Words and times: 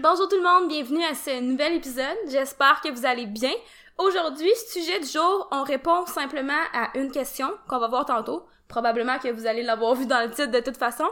Bonjour 0.00 0.28
tout 0.28 0.36
le 0.36 0.42
monde, 0.42 0.68
bienvenue 0.68 1.02
à 1.04 1.14
ce 1.14 1.40
nouvel 1.40 1.74
épisode. 1.74 2.16
J'espère 2.28 2.80
que 2.80 2.90
vous 2.90 3.04
allez 3.04 3.26
bien. 3.26 3.52
Aujourd'hui, 3.98 4.50
sujet 4.68 5.00
du 5.00 5.06
jour, 5.06 5.48
on 5.50 5.64
répond 5.64 6.06
simplement 6.06 6.62
à 6.72 6.96
une 6.96 7.10
question 7.10 7.50
qu'on 7.68 7.78
va 7.78 7.88
voir 7.88 8.06
tantôt. 8.06 8.46
Probablement 8.68 9.18
que 9.18 9.28
vous 9.28 9.46
allez 9.46 9.62
l'avoir 9.62 9.94
vu 9.94 10.06
dans 10.06 10.20
le 10.20 10.30
titre 10.30 10.50
de 10.50 10.60
toute 10.60 10.76
façon. 10.76 11.04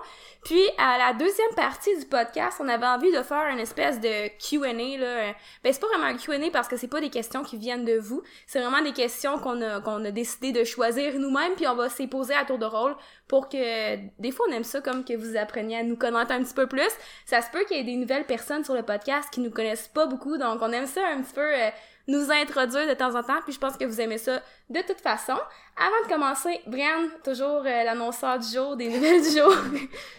Puis, 0.44 0.62
à 0.78 0.98
la 0.98 1.12
deuxième 1.14 1.54
partie 1.56 1.96
du 1.98 2.04
podcast, 2.04 2.58
on 2.60 2.68
avait 2.68 2.86
envie 2.86 3.10
de 3.10 3.22
faire 3.22 3.48
une 3.50 3.58
espèce 3.58 3.98
de 3.98 4.28
Q&A, 4.38 4.98
là. 4.98 5.32
Ben, 5.64 5.72
c'est 5.72 5.80
pas 5.80 5.88
vraiment 5.88 6.04
un 6.04 6.16
Q&A 6.16 6.50
parce 6.52 6.68
que 6.68 6.76
c'est 6.76 6.86
pas 6.86 7.00
des 7.00 7.10
questions 7.10 7.42
qui 7.42 7.56
viennent 7.56 7.84
de 7.84 7.98
vous. 7.98 8.22
C'est 8.46 8.60
vraiment 8.60 8.82
des 8.82 8.92
questions 8.92 9.38
qu'on 9.38 9.60
a, 9.62 9.80
qu'on 9.80 10.04
a 10.04 10.10
décidé 10.10 10.52
de 10.52 10.64
choisir 10.64 11.18
nous-mêmes 11.18 11.54
puis 11.54 11.66
on 11.66 11.74
va 11.74 11.88
s'y 11.88 12.06
poser 12.06 12.34
à 12.34 12.44
tour 12.44 12.58
de 12.58 12.66
rôle 12.66 12.94
pour 13.26 13.48
que, 13.48 13.96
des 14.20 14.30
fois, 14.30 14.46
on 14.48 14.52
aime 14.52 14.64
ça 14.64 14.80
comme 14.80 15.04
que 15.04 15.14
vous 15.14 15.36
appreniez 15.36 15.78
à 15.78 15.82
nous 15.82 15.96
connaître 15.96 16.32
un 16.32 16.42
petit 16.42 16.54
peu 16.54 16.66
plus. 16.66 16.92
Ça 17.24 17.42
se 17.42 17.50
peut 17.50 17.64
qu'il 17.64 17.78
y 17.78 17.80
ait 17.80 17.84
des 17.84 17.96
nouvelles 17.96 18.26
personnes 18.26 18.64
sur 18.64 18.74
le 18.74 18.82
podcast 18.82 19.28
qui 19.30 19.40
nous 19.40 19.50
connaissent 19.50 19.88
pas 19.88 20.06
beaucoup, 20.06 20.36
donc 20.36 20.60
on 20.62 20.70
aime 20.72 20.86
ça 20.86 21.00
un 21.08 21.22
petit 21.22 21.34
peu, 21.34 21.40
euh, 21.40 21.70
nous 22.08 22.30
introduire 22.30 22.88
de 22.88 22.94
temps 22.94 23.14
en 23.14 23.22
temps, 23.22 23.40
puis 23.44 23.52
je 23.52 23.58
pense 23.58 23.76
que 23.76 23.84
vous 23.84 24.00
aimez 24.00 24.18
ça 24.18 24.40
de 24.70 24.80
toute 24.86 25.00
façon. 25.00 25.34
Avant 25.76 26.08
de 26.08 26.12
commencer, 26.12 26.60
Brian, 26.66 27.08
toujours 27.24 27.62
euh, 27.64 27.84
l'annonceur 27.84 28.38
du 28.38 28.48
jour, 28.48 28.76
des 28.76 28.88
nouvelles 28.88 29.22
du 29.22 29.30
jour. 29.30 29.52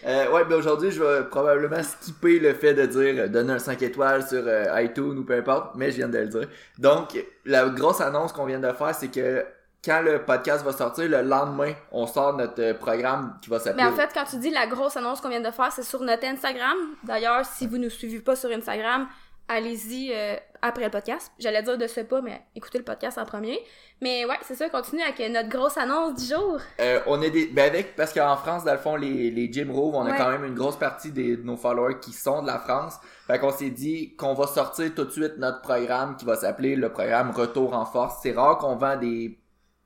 Euh, 0.06 0.30
ouais, 0.30 0.44
ben 0.44 0.56
aujourd'hui, 0.56 0.90
je 0.90 1.02
vais 1.02 1.24
probablement 1.24 1.82
skipper 1.82 2.38
le 2.38 2.54
fait 2.54 2.72
de 2.72 2.86
dire 2.86 3.24
euh, 3.24 3.28
donner 3.28 3.54
un 3.54 3.58
5 3.58 3.82
étoiles 3.82 4.26
sur 4.26 4.42
euh, 4.46 4.80
iTunes 4.80 5.18
ou 5.18 5.24
peu 5.24 5.34
importe, 5.34 5.74
mais 5.74 5.90
je 5.90 5.96
viens 5.96 6.08
de 6.08 6.18
le 6.18 6.28
dire. 6.28 6.48
Donc, 6.78 7.18
la 7.44 7.68
grosse 7.68 8.00
annonce 8.00 8.32
qu'on 8.32 8.46
vient 8.46 8.60
de 8.60 8.72
faire, 8.72 8.94
c'est 8.94 9.08
que 9.08 9.44
quand 9.84 10.02
le 10.02 10.24
podcast 10.24 10.64
va 10.64 10.72
sortir, 10.72 11.08
le 11.08 11.22
lendemain, 11.22 11.72
on 11.92 12.06
sort 12.06 12.36
notre 12.36 12.60
euh, 12.60 12.74
programme 12.74 13.38
qui 13.40 13.48
va 13.48 13.58
s'appeler... 13.58 13.84
Mais 13.84 13.88
en 13.88 13.94
fait, 13.94 14.10
quand 14.12 14.24
tu 14.24 14.36
dis 14.36 14.50
la 14.50 14.66
grosse 14.66 14.96
annonce 14.96 15.20
qu'on 15.20 15.28
vient 15.28 15.40
de 15.40 15.50
faire, 15.50 15.72
c'est 15.72 15.84
sur 15.84 16.00
notre 16.00 16.26
Instagram. 16.26 16.76
D'ailleurs, 17.04 17.46
si 17.46 17.66
vous 17.66 17.78
ne 17.78 17.88
suivez 17.88 18.18
pas 18.18 18.34
sur 18.34 18.50
Instagram, 18.50 19.06
allez-y 19.46 20.12
euh, 20.12 20.36
après 20.62 20.84
le 20.84 20.90
podcast. 20.90 21.32
J'allais 21.38 21.62
dire 21.62 21.78
de 21.78 21.86
ce 21.86 22.00
pas, 22.00 22.20
mais 22.20 22.42
écoutez 22.54 22.78
le 22.78 22.84
podcast 22.84 23.18
en 23.18 23.24
premier. 23.24 23.58
Mais 24.00 24.24
ouais, 24.24 24.36
c'est 24.42 24.54
ça, 24.54 24.68
continue 24.68 25.02
avec 25.02 25.20
euh, 25.20 25.28
notre 25.28 25.48
grosse 25.48 25.76
annonce 25.76 26.14
du 26.20 26.34
jour. 26.34 26.58
Euh, 26.80 27.00
on 27.06 27.20
est 27.22 27.30
des... 27.30 27.46
Ben 27.46 27.66
avec, 27.66 27.96
parce 27.96 28.12
qu'en 28.12 28.36
France, 28.36 28.64
dans 28.64 28.72
le 28.72 28.78
fond, 28.78 28.96
les, 28.96 29.30
les 29.30 29.52
gyms 29.52 29.70
rouvrent, 29.70 29.98
on 29.98 30.06
a 30.06 30.16
quand 30.16 30.30
même 30.30 30.44
une 30.44 30.54
grosse 30.54 30.76
partie 30.76 31.10
des, 31.10 31.36
de 31.36 31.42
nos 31.42 31.56
followers 31.56 31.98
qui 32.00 32.12
sont 32.12 32.42
de 32.42 32.46
la 32.46 32.58
France. 32.58 32.94
Fait 33.26 33.38
qu'on 33.38 33.50
s'est 33.50 33.70
dit 33.70 34.14
qu'on 34.16 34.34
va 34.34 34.46
sortir 34.46 34.94
tout 34.94 35.04
de 35.04 35.10
suite 35.10 35.38
notre 35.38 35.60
programme 35.62 36.16
qui 36.16 36.24
va 36.24 36.36
s'appeler 36.36 36.76
le 36.76 36.90
programme 36.90 37.30
Retour 37.32 37.74
en 37.74 37.84
force. 37.84 38.20
C'est 38.22 38.32
rare 38.32 38.58
qu'on 38.58 38.76
vend 38.76 38.96
des... 38.96 39.38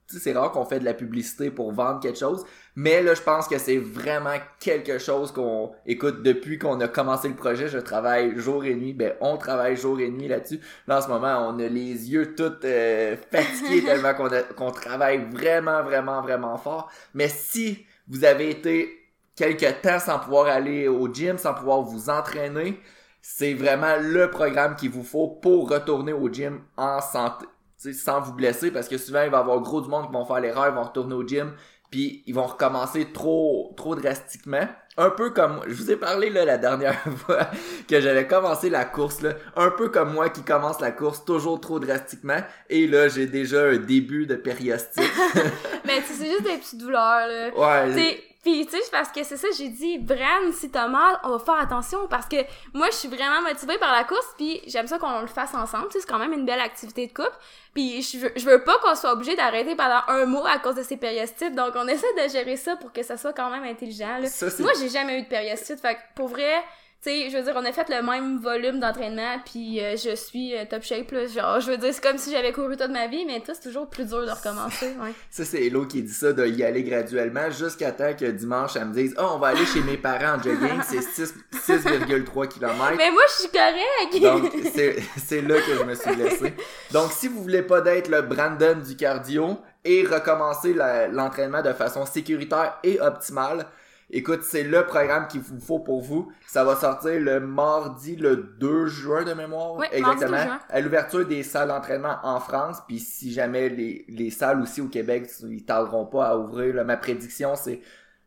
c'est 0.07 0.33
rare 0.33 0.53
qu'on 0.53 0.65
fait 0.65 0.81
de 0.81 0.85
la 0.85 0.95
publicité 0.95 1.51
pour 1.51 1.73
vendre 1.73 2.01
quelque 2.01 2.19
chose. 2.19 2.45
Mais 2.75 3.03
là, 3.03 3.15
je 3.15 3.23
pense 3.23 3.49
que 3.49 3.59
c'est 3.59 3.79
vraiment 3.79 4.37
quelque 4.59 4.99
chose 4.99 5.33
qu'on... 5.33 5.73
Écoute, 5.87 6.23
depuis 6.23 6.59
qu'on 6.59 6.81
a 6.81 6.89
commencé 6.89 7.29
le 7.29 7.35
projet, 7.35 7.69
je 7.69 7.79
travaille 7.79 8.39
jour 8.39 8.65
et 8.65 8.75
nuit. 8.75 8.93
Ben, 8.93 9.15
on 9.21 9.37
travaille 9.37 9.77
jour 9.77 10.01
et 10.01 10.11
nuit 10.11 10.29
là-dessus. 10.29 10.61
Là, 10.87 10.99
en 10.99 11.03
ce 11.03 11.09
moment, 11.09 11.49
on 11.49 11.59
a 11.59 11.69
les 11.69 12.11
yeux 12.11 12.35
tout 12.35 12.53
euh, 12.65 13.17
fatigués 13.31 13.83
tellement 13.87 14.15
qu'on 14.57 14.71
travaille 14.71 15.25
vraiment, 15.31 15.83
vraiment, 15.83 16.23
vraiment 16.23 16.57
fort. 16.57 16.91
Mais 17.15 17.29
si 17.29 17.85
vous 18.09 18.25
avez 18.25 18.51
été 18.51 18.91
quelque 19.37 19.71
temps 19.83 19.99
sans 19.99 20.19
pouvoir 20.19 20.47
aller 20.47 20.89
au 20.89 21.13
gym, 21.13 21.39
sans 21.39 21.55
pouvoir 21.55 21.83
vous 21.83 22.11
entraîner, 22.11 22.81
c'est 23.21 23.55
vraiment 23.55 23.97
le 24.01 24.31
programme 24.31 24.77
qu'il 24.77 24.91
vous 24.91 25.05
faut 25.05 25.29
pour 25.29 25.71
retourner 25.71 26.13
au 26.13 26.29
gym 26.29 26.61
en 26.77 27.01
santé. 27.01 27.47
Sans 27.93 28.21
vous 28.21 28.33
blesser, 28.33 28.71
parce 28.71 28.89
que 28.89 28.99
souvent, 28.99 29.23
il 29.23 29.31
va 29.31 29.39
y 29.39 29.41
avoir 29.41 29.61
gros 29.61 29.81
du 29.81 29.89
monde 29.89 30.07
qui 30.07 30.13
vont 30.13 30.25
faire 30.25 30.41
l'erreur, 30.41 30.69
ils 30.69 30.75
vont 30.75 30.85
retourner 30.85 31.15
au 31.15 31.27
gym, 31.27 31.53
puis 31.91 32.23
ils 32.27 32.35
vont 32.35 32.47
recommencer 32.47 33.09
trop, 33.13 33.73
trop 33.77 33.95
drastiquement. 33.95 34.67
Un 34.97 35.11
peu 35.11 35.31
comme, 35.31 35.61
je 35.67 35.75
vous 35.75 35.91
ai 35.91 35.97
parlé 35.97 36.29
là 36.29 36.45
la 36.45 36.59
dernière 36.59 37.01
fois 37.27 37.49
que 37.89 38.01
j'avais 38.01 38.27
commencé 38.27 38.69
la 38.69 38.85
course 38.85 39.23
là, 39.23 39.31
un 39.57 39.71
peu 39.71 39.89
comme 39.89 40.13
moi 40.13 40.29
qui 40.29 40.43
commence 40.43 40.81
la 40.81 40.91
course 40.91 41.25
toujours 41.25 41.61
trop 41.61 41.81
drastiquement, 41.81 42.41
et 42.69 42.87
là 42.87 43.09
j'ai 43.09 43.27
déjà 43.27 43.69
un 43.69 43.79
début 43.79 44.27
de 44.27 44.35
périostite. 44.35 45.11
Mais 45.87 46.03
c'est 46.07 46.27
juste 46.27 46.43
des 46.43 46.59
petites 46.59 46.79
douleurs, 46.79 47.27
là. 47.27 47.49
Ouais. 47.57 48.32
Puis 48.43 48.67
tu 48.67 48.73
sais, 48.73 48.83
parce 48.91 49.11
que 49.11 49.23
c'est 49.23 49.37
ça, 49.37 49.47
j'ai 49.57 49.69
dit, 49.69 49.99
Bran, 49.99 50.51
si 50.53 50.69
t'as 50.69 50.89
mal, 50.89 51.17
on 51.23 51.31
va 51.31 51.39
faire 51.39 51.61
attention 51.61 52.09
parce 52.09 52.27
que 52.27 52.37
moi, 52.75 52.89
je 52.91 52.97
suis 52.97 53.09
vraiment 53.09 53.41
motivée 53.41 53.79
par 53.79 53.93
la 53.93 54.03
course, 54.03 54.27
puis 54.37 54.61
j'aime 54.67 54.89
ça 54.89 54.99
qu'on 54.99 55.21
le 55.21 55.29
fasse 55.29 55.55
ensemble. 55.55 55.87
Tu 55.87 55.93
sais, 55.93 56.01
c'est 56.01 56.11
quand 56.11 56.19
même 56.19 56.33
une 56.33 56.45
belle 56.45 56.61
activité 56.61 57.07
de 57.07 57.13
couple. 57.13 57.37
Puis 57.73 58.03
je 58.03 58.19
veux, 58.19 58.33
je 58.35 58.45
veux 58.45 58.65
pas 58.65 58.77
qu'on 58.83 58.97
soit 58.97 59.13
obligé 59.13 59.37
d'arrêter 59.37 59.77
pendant 59.77 60.01
un 60.09 60.27
mois 60.27 60.51
à 60.51 60.59
cause 60.59 60.75
de 60.75 60.83
ces 60.83 60.97
périostites. 60.97 61.55
Donc 61.55 61.75
on 61.77 61.87
essaie 61.87 62.13
de 62.15 62.29
gérer 62.29 62.57
ça 62.57 62.75
pour 62.77 62.93
que 62.93 63.05
ça 63.05 63.17
soit 63.17 63.33
quand 63.33 63.49
même 63.49 63.63
intelligent. 63.63 64.19
Là. 64.19 64.27
Ça, 64.27 64.47
Moi, 64.59 64.73
j'ai 64.79 64.89
jamais 64.89 65.21
eu 65.21 65.23
de 65.23 65.29
périostite, 65.29 65.81
fait 65.81 65.95
que 65.95 66.01
pour 66.17 66.29
vrai. 66.29 66.63
Sais, 67.05 67.31
je 67.31 67.37
veux 67.37 67.43
dire, 67.43 67.55
on 67.57 67.65
a 67.65 67.73
fait 67.73 67.89
le 67.89 68.01
même 68.01 68.39
volume 68.39 68.79
d'entraînement, 68.79 69.41
puis 69.45 69.81
euh, 69.81 69.97
je 69.97 70.15
suis 70.15 70.57
euh, 70.57 70.65
top 70.71 70.85
shape, 70.85 71.11
là. 71.11 71.27
Genre, 71.27 71.59
je 71.59 71.73
veux 71.73 71.77
dire, 71.77 71.93
c'est 71.93 72.01
comme 72.01 72.17
si 72.17 72.31
j'avais 72.31 72.53
couru 72.53 72.77
toute 72.77 72.93
ma 72.93 73.09
vie, 73.09 73.25
mais 73.27 73.41
toi, 73.41 73.55
c'est 73.55 73.69
toujours 73.69 73.89
plus 73.89 74.05
dur 74.05 74.25
de 74.25 74.31
recommencer, 74.31 74.87
ouais. 75.03 75.13
Ça, 75.29 75.45
c'est 75.45 75.67
Hello 75.67 75.85
qui 75.85 76.05
dit 76.05 76.13
ça, 76.13 76.33
de 76.33 76.47
y 76.47 76.63
aller 76.63 76.85
graduellement, 76.85 77.51
jusqu'à 77.51 77.91
temps 77.91 78.15
que 78.15 78.27
dimanche, 78.27 78.77
elle 78.77 78.85
me 78.85 78.95
dise, 78.95 79.17
oh, 79.19 79.33
on 79.35 79.39
va 79.41 79.49
aller 79.49 79.67
chez 79.67 79.81
mes 79.81 79.97
parents 79.97 80.39
en 80.39 80.41
jogging, 80.41 80.81
c'est 80.89 81.03
6 81.03 81.35
6,3 81.67 82.47
km. 82.47 82.95
Mais 82.97 83.11
moi, 83.11 83.23
je 83.31 83.43
suis 83.43 83.51
correcte! 83.51 84.23
Donc, 84.23 84.53
c'est 84.73 85.03
c'est 85.17 85.43
là 85.43 85.57
que 85.57 85.75
je 85.75 85.83
me 85.83 85.97
suis 85.97 86.15
blessé. 86.15 86.55
Donc, 86.93 87.11
si 87.11 87.27
vous 87.27 87.43
voulez 87.43 87.63
pas 87.63 87.81
d'être 87.81 88.11
le 88.11 88.23
Brandon 88.23 88.79
du 88.79 88.95
cardio 88.95 89.59
et 89.85 90.07
recommencer 90.07 90.73
l'entraînement 91.11 91.63
de 91.63 91.73
façon 91.73 92.07
sécuritaire 92.07 92.79
et 92.85 93.01
optimale, 93.01 93.67
écoute, 94.13 94.43
c'est 94.45 94.63
le 94.63 94.85
programme 94.87 95.27
qu'il 95.27 95.41
vous 95.41 95.59
faut 95.61 95.79
pour 95.81 96.01
vous. 96.03 96.31
Ça 96.47 96.63
va 96.65 96.77
sortir 96.77 97.19
le 97.19 97.41
mardi, 97.41 98.15
le 98.17 98.37
2 98.37 98.87
juin 98.87 99.25
de 99.25 99.33
mémoire. 99.35 99.73
Oui, 99.75 99.87
mardi 100.01 100.21
2 100.21 100.25
exactement. 100.27 100.43
juin. 100.43 100.59
À 100.69 100.81
l'ouverture 100.81 101.27
des 101.27 101.43
salles 101.43 101.69
d'entraînement 101.69 102.17
en 102.23 102.39
France. 102.39 102.79
Puis 102.87 102.99
si 102.99 103.33
jamais 103.33 103.69
les, 103.69 104.05
les 104.09 104.31
salles 104.31 104.61
aussi 104.61 104.81
au 104.81 104.89
Québec, 104.89 105.29
ils 105.49 105.65
tarderont 105.65 106.07
pas 106.07 106.27
à 106.27 106.37
ouvrir, 106.37 106.75
là, 106.75 106.85
ma 106.85 106.97
prédiction, 106.97 107.57
c'est 107.57 107.81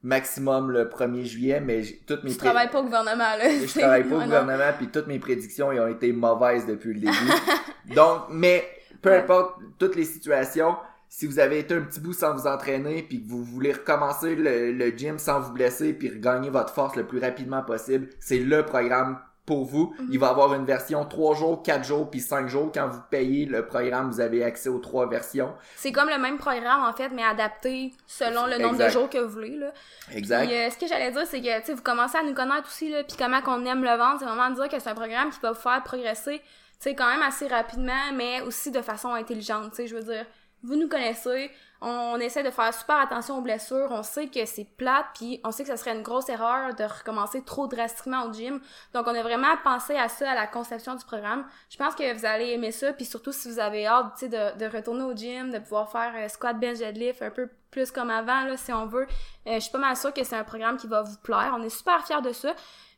maximum 0.04 0.70
le 0.72 0.86
1er 0.86 1.24
juillet, 1.24 1.60
mais 1.60 1.82
toutes 2.06 2.24
mes 2.24 2.30
Je 2.32 2.38
pré- 2.38 2.46
travaille 2.48 2.70
pas 2.70 2.80
au 2.80 2.84
gouvernement, 2.84 3.18
là. 3.38 3.50
je 3.50 3.80
travaille 3.80 4.04
pas 4.04 4.16
au 4.18 4.20
gouvernement, 4.24 4.72
puis 4.78 4.88
toutes 4.90 5.08
mes 5.08 5.18
prédictions 5.18 5.72
ils 5.72 5.80
ont 5.80 5.88
été 5.88 6.12
mauvaises 6.12 6.68
depuis 6.68 6.94
le 6.94 7.00
début. 7.00 7.96
Donc, 7.96 8.24
mais 8.30 8.64
peu 9.02 9.12
importe 9.14 9.56
toutes 9.80 9.96
les 9.96 10.04
situations, 10.06 10.76
si 11.10 11.28
vous 11.28 11.40
avez 11.40 11.60
été 11.60 11.76
un 11.76 11.82
petit 11.82 12.00
bout 12.00 12.14
sans 12.14 12.34
vous 12.34 12.48
entraîner, 12.48 13.04
puis 13.04 13.24
que 13.24 13.30
vous 13.30 13.44
voulez 13.44 13.74
recommencer 13.74 14.36
le, 14.36 14.72
le 14.72 14.98
gym 14.98 15.18
sans 15.18 15.40
vous 15.40 15.54
blesser, 15.54 15.94
puis 15.94 16.10
regagner 16.10 16.50
votre 16.50 16.74
force 16.74 16.96
le 16.96 17.06
plus 17.06 17.20
rapidement 17.20 17.64
possible, 17.64 18.10
c'est 18.20 18.40
le 18.40 18.66
programme 18.66 19.20
pour 19.46 19.66
vous. 19.66 19.96
Mhm. 20.00 20.08
Il 20.12 20.20
va 20.20 20.30
avoir 20.30 20.54
une 20.54 20.66
version 20.66 21.06
3 21.06 21.36
jours, 21.36 21.62
4 21.64 21.84
jours, 21.84 22.10
puis 22.10 22.20
5 22.20 22.48
jours. 22.50 22.72
Quand 22.74 22.88
vous 22.88 23.02
payez 23.10 23.46
le 23.46 23.66
programme, 23.66 24.10
vous 24.10 24.20
avez 24.20 24.44
accès 24.44 24.70
aux 24.70 24.80
trois 24.80 25.08
versions. 25.08 25.54
C'est 25.76 25.92
comme 25.92 26.10
le 26.10 26.18
même 26.18 26.38
programme, 26.38 26.84
en 26.84 26.94
fait, 26.94 27.10
mais 27.10 27.24
adapté 27.24 27.94
selon 28.08 28.46
le 28.48 28.58
nombre 28.58 28.76
Exact. 28.76 28.88
de 28.88 28.92
jours 28.92 29.10
que 29.10 29.18
vous 29.20 29.30
voulez, 29.30 29.58
là. 29.58 29.72
Exact. 30.12 30.48
Puis, 30.48 30.56
euh, 30.56 30.70
ce 30.70 30.78
que 30.78 30.88
j'allais 30.88 31.12
dire, 31.12 31.26
c'est 31.28 31.42
que, 31.42 31.72
vous 31.72 31.82
commencez 31.82 32.18
à 32.18 32.24
nous 32.24 32.34
connaître 32.34 32.68
aussi, 32.68 32.90
là, 32.90 33.04
puis 33.04 33.18
comment 33.18 33.42
qu'on 33.42 33.64
aime 33.66 33.84
le 33.84 33.98
vendre, 33.98 34.18
c'est 34.20 34.26
vraiment 34.26 34.50
de 34.50 34.56
dire 34.56 34.70
que 34.70 34.80
c'est 34.80 34.90
un 34.90 34.96
programme 34.96 35.30
qui 35.30 35.40
va 35.42 35.52
vous 35.52 35.60
faire 35.62 35.82
progresser, 35.84 36.42
quand 36.84 37.10
même 37.10 37.24
assez 37.24 37.48
rapidement, 37.48 38.12
mais 38.14 38.42
aussi 38.42 38.70
de 38.70 38.82
façon 38.82 39.14
intelligente, 39.14 39.74
je 39.84 39.96
veux 39.96 40.04
dire, 40.04 40.26
vous 40.66 40.76
nous 40.76 40.88
connaissez, 40.88 41.52
on, 41.82 42.20
essaie 42.20 42.44
de 42.44 42.50
faire 42.50 42.74
super 42.74 42.98
attention 42.98 43.38
aux 43.38 43.42
blessures, 43.42 43.88
on 43.92 44.02
sait 44.02 44.28
que 44.28 44.46
c'est 44.46 44.66
plate, 44.78 45.06
puis 45.14 45.40
on 45.44 45.52
sait 45.52 45.64
que 45.64 45.70
ça 45.70 45.78
serait 45.78 45.96
une 45.96 46.02
grosse 46.02 46.30
erreur 46.30 46.74
de 46.74 46.84
recommencer 46.84 47.44
trop 47.44 47.68
drastiquement 47.68 48.26
au 48.26 48.34
gym, 48.34 48.60
donc 48.94 49.06
on 49.08 49.16
a 49.16 49.22
vraiment 49.22 49.56
pensé 49.64 49.96
à 49.96 50.10
ça, 50.10 50.32
à 50.32 50.36
la 50.36 50.48
conception 50.48 50.96
du 50.96 51.06
programme. 51.06 51.46
Je 51.70 51.78
pense 51.78 51.96
que 51.96 52.14
vous 52.18 52.26
allez 52.26 52.52
aimer 52.52 52.72
ça, 52.72 52.94
puis 52.94 53.06
surtout 53.06 53.32
si 53.32 53.50
vous 53.50 53.60
avez 53.60 53.86
hâte, 53.86 54.24
de, 54.24 54.58
de 54.58 54.66
retourner 54.66 55.04
au 55.04 55.14
gym, 55.14 55.52
de 55.52 55.60
pouvoir 55.60 55.92
faire 55.92 56.14
euh, 56.16 56.28
squat, 56.28 56.60
bench, 56.60 56.80
deadlift, 56.80 57.22
un 57.22 57.30
peu 57.30 57.50
plus 57.72 57.92
comme 57.92 58.10
avant, 58.10 58.46
là, 58.46 58.58
si 58.58 58.72
on 58.72 58.86
veut. 58.86 59.06
Euh, 59.48 59.56
je 59.56 59.60
suis 59.60 59.72
pas 59.72 59.78
mal 59.78 59.98
sûre 59.98 60.14
que 60.14 60.24
c'est 60.24 60.36
un 60.36 60.46
programme 60.46 60.78
qui 60.78 60.88
va 60.88 61.02
vous 61.02 61.18
plaire. 61.22 61.54
On 61.58 61.62
est 61.62 61.70
super 61.70 62.06
fiers 62.06 62.22
de 62.22 62.32
ça. 62.32 62.54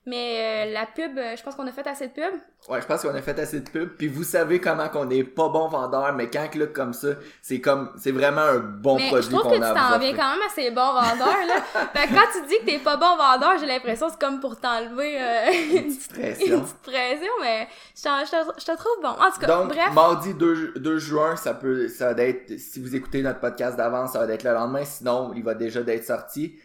Mais 0.10 0.68
euh, 0.70 0.72
la 0.74 0.86
pub, 0.86 1.18
euh, 1.18 1.36
je 1.36 1.44
pense 1.44 1.54
qu'on 1.56 1.68
a 1.68 1.72
fait 1.74 1.86
assez 1.86 2.08
de 2.08 2.14
pub. 2.14 2.34
Ouais, 2.70 2.80
je 2.82 2.88
pense 2.88 3.02
qu'on 3.02 3.14
a 3.14 3.22
fait 3.22 3.38
assez 3.40 3.60
de 3.60 3.70
pub. 3.70 3.90
Puis 3.98 4.08
vous 4.08 4.24
savez 4.24 4.62
comment 4.62 4.88
qu'on 4.88 5.10
est 5.10 5.26
pas 5.26 5.50
bon 5.50 5.68
vendeur, 5.68 6.14
mais 6.14 6.30
quand 6.30 6.48
que 6.50 6.60
là, 6.60 6.68
comme 6.68 6.94
ça, 6.94 7.10
c'est 7.42 7.60
comme, 7.60 7.92
c'est 7.98 8.12
vraiment 8.14 8.40
un 8.40 8.60
bon 8.60 8.96
Mais 8.96 9.08
je 9.08 9.10
produit 9.10 9.30
trouve 9.32 9.42
qu'on 9.44 9.60
que 9.60 9.64
a 9.66 9.74
tu 9.74 9.78
t'en 9.78 10.00
viens 10.00 10.14
quand 10.16 10.30
même 10.32 10.48
assez 10.48 10.72
bon 10.72 10.94
vendeur, 10.94 11.36
là. 11.46 11.62
fait 11.94 12.08
que 12.08 12.14
quand 12.14 12.28
tu 12.32 12.48
dis 12.48 12.58
que 12.60 12.66
t'es 12.72 12.80
pas 12.80 12.96
bon 12.96 13.18
vendeur, 13.18 13.58
j'ai 13.60 13.66
l'impression 13.66 14.06
que 14.08 14.14
c'est 14.14 14.20
comme 14.22 14.40
pour 14.40 14.58
t'enlever 14.58 15.18
euh, 15.22 15.52
une, 15.76 15.88
petite 15.88 16.14
pression. 16.14 16.56
une 16.56 16.62
petite 16.64 16.78
pression, 16.84 17.32
mais 17.42 17.68
je, 17.94 18.02
je 18.02 18.32
te- 18.32 18.60
je 18.62 18.66
te 18.66 18.78
trouve 18.78 19.02
bon. 19.02 19.10
En 19.10 19.30
tout 19.30 19.40
cas, 19.42 19.48
Donc, 19.48 19.68
bref. 19.74 19.94
mardi 19.94 20.34
2, 20.36 20.74
2 20.78 21.00
juin, 21.00 21.36
ça 21.36 21.54
peut, 21.54 21.90
ça 21.90 22.14
va 22.14 22.24
être, 22.24 22.58
si 22.58 22.80
vous 22.82 22.96
écoutez 22.96 23.22
notre 23.22 23.42
podcast 23.42 23.76
d'avance, 23.76 24.14
ça 24.14 24.26
va 24.26 24.34
être 24.34 24.44
le 24.46 24.54
lendemain, 24.54 24.86
sinon, 24.86 25.34
il 25.36 25.44
va 25.44 25.54
déjà 25.54 25.82
d'être 25.84 26.06
sorti. 26.06 26.58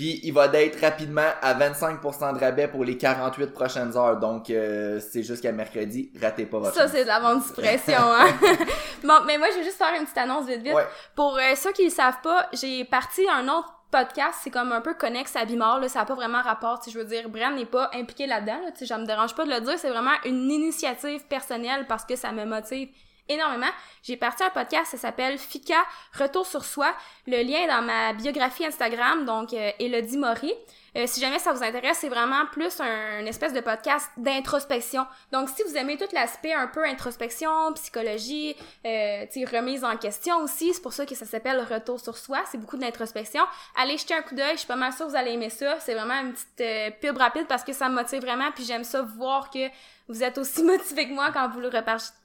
Puis, 0.00 0.18
il 0.22 0.32
va 0.32 0.48
d'être 0.48 0.80
rapidement 0.80 1.28
à 1.42 1.52
25% 1.52 2.32
de 2.32 2.40
rabais 2.40 2.68
pour 2.68 2.86
les 2.86 2.96
48 2.96 3.52
prochaines 3.52 3.94
heures. 3.98 4.18
Donc, 4.18 4.48
euh, 4.48 4.98
c'est 4.98 5.22
jusqu'à 5.22 5.52
mercredi. 5.52 6.10
Ratez 6.18 6.46
pas 6.46 6.58
votre 6.58 6.74
Ça, 6.74 6.88
c'est 6.88 7.02
de 7.02 7.08
la 7.08 7.20
vente 7.20 7.44
suppression, 7.44 7.98
hein. 7.98 8.28
bon, 9.04 9.18
mais 9.26 9.36
moi, 9.36 9.48
je 9.52 9.58
vais 9.58 9.64
juste 9.64 9.76
faire 9.76 9.92
une 9.94 10.04
petite 10.04 10.16
annonce 10.16 10.46
vite 10.46 10.62
vite. 10.62 10.72
Ouais. 10.72 10.86
Pour 11.14 11.36
euh, 11.36 11.54
ceux 11.54 11.72
qui 11.72 11.84
le 11.84 11.90
savent 11.90 12.22
pas, 12.22 12.48
j'ai 12.54 12.86
parti 12.86 13.28
un 13.28 13.46
autre 13.48 13.74
podcast, 13.90 14.38
c'est 14.42 14.48
comme 14.48 14.72
un 14.72 14.80
peu 14.80 14.94
connexe 14.94 15.36
à 15.36 15.44
Bimor, 15.44 15.80
là, 15.80 15.88
ça 15.90 15.98
n'a 15.98 16.04
pas 16.06 16.14
vraiment 16.14 16.40
rapport, 16.40 16.82
si 16.82 16.90
je 16.90 16.98
veux 16.98 17.04
dire, 17.04 17.28
Bren 17.28 17.54
n'est 17.54 17.66
pas 17.66 17.90
impliqué 17.92 18.26
là-dedans, 18.26 18.58
là, 18.64 18.70
tu 18.70 18.86
sais, 18.86 18.96
me 18.96 19.04
dérange 19.04 19.34
pas 19.34 19.44
de 19.44 19.50
le 19.50 19.60
dire, 19.60 19.78
c'est 19.78 19.90
vraiment 19.90 20.16
une 20.24 20.50
initiative 20.50 21.26
personnelle 21.26 21.84
parce 21.86 22.06
que 22.06 22.16
ça 22.16 22.32
me 22.32 22.46
motive 22.46 22.88
énormément. 23.30 23.70
J'ai 24.02 24.16
parti 24.16 24.42
un 24.42 24.50
podcast, 24.50 24.90
ça 24.90 24.98
s'appelle 24.98 25.38
Fika 25.38 25.82
Retour 26.18 26.46
sur 26.46 26.64
soi. 26.64 26.92
Le 27.26 27.42
lien 27.42 27.60
est 27.60 27.68
dans 27.68 27.82
ma 27.82 28.12
biographie 28.12 28.66
Instagram, 28.66 29.24
donc 29.24 29.54
euh, 29.54 29.70
Elodie 29.78 30.18
Maury. 30.18 30.52
Euh, 30.96 31.04
si 31.06 31.20
jamais 31.20 31.38
ça 31.38 31.52
vous 31.52 31.62
intéresse, 31.62 31.98
c'est 32.00 32.08
vraiment 32.08 32.46
plus 32.46 32.80
un, 32.80 33.24
espèce 33.26 33.52
de 33.52 33.60
podcast 33.60 34.10
d'introspection. 34.16 35.06
Donc, 35.32 35.48
si 35.48 35.62
vous 35.62 35.76
aimez 35.76 35.96
tout 35.96 36.08
l'aspect 36.12 36.52
un 36.52 36.66
peu 36.66 36.84
introspection, 36.84 37.72
psychologie, 37.74 38.56
euh, 38.84 39.24
remise 39.52 39.84
en 39.84 39.96
question 39.96 40.38
aussi, 40.38 40.74
c'est 40.74 40.82
pour 40.82 40.92
ça 40.92 41.06
que 41.06 41.14
ça 41.14 41.26
s'appelle 41.26 41.60
Retour 41.60 42.00
sur 42.00 42.16
soi. 42.16 42.38
C'est 42.50 42.58
beaucoup 42.58 42.76
d'introspection. 42.76 43.42
Allez 43.76 43.96
jeter 43.96 44.14
un 44.14 44.22
coup 44.22 44.34
d'œil. 44.34 44.52
Je 44.52 44.58
suis 44.58 44.66
pas 44.66 44.76
mal 44.76 44.92
sûre 44.92 45.06
que 45.06 45.10
vous 45.10 45.16
allez 45.16 45.32
aimer 45.32 45.50
ça. 45.50 45.78
C'est 45.80 45.94
vraiment 45.94 46.20
une 46.20 46.32
petite 46.32 46.60
euh, 46.60 46.90
pub 47.00 47.16
rapide 47.16 47.46
parce 47.48 47.64
que 47.64 47.72
ça 47.72 47.88
me 47.88 47.94
motive 47.94 48.20
vraiment. 48.20 48.50
Puis 48.52 48.64
j'aime 48.64 48.84
ça 48.84 49.02
voir 49.02 49.50
que 49.50 49.68
vous 50.10 50.22
êtes 50.22 50.36
aussi 50.38 50.62
motivé 50.64 51.08
que 51.08 51.14
moi 51.14 51.30
quand 51.32 51.48
vous 51.48 51.60
le 51.60 51.70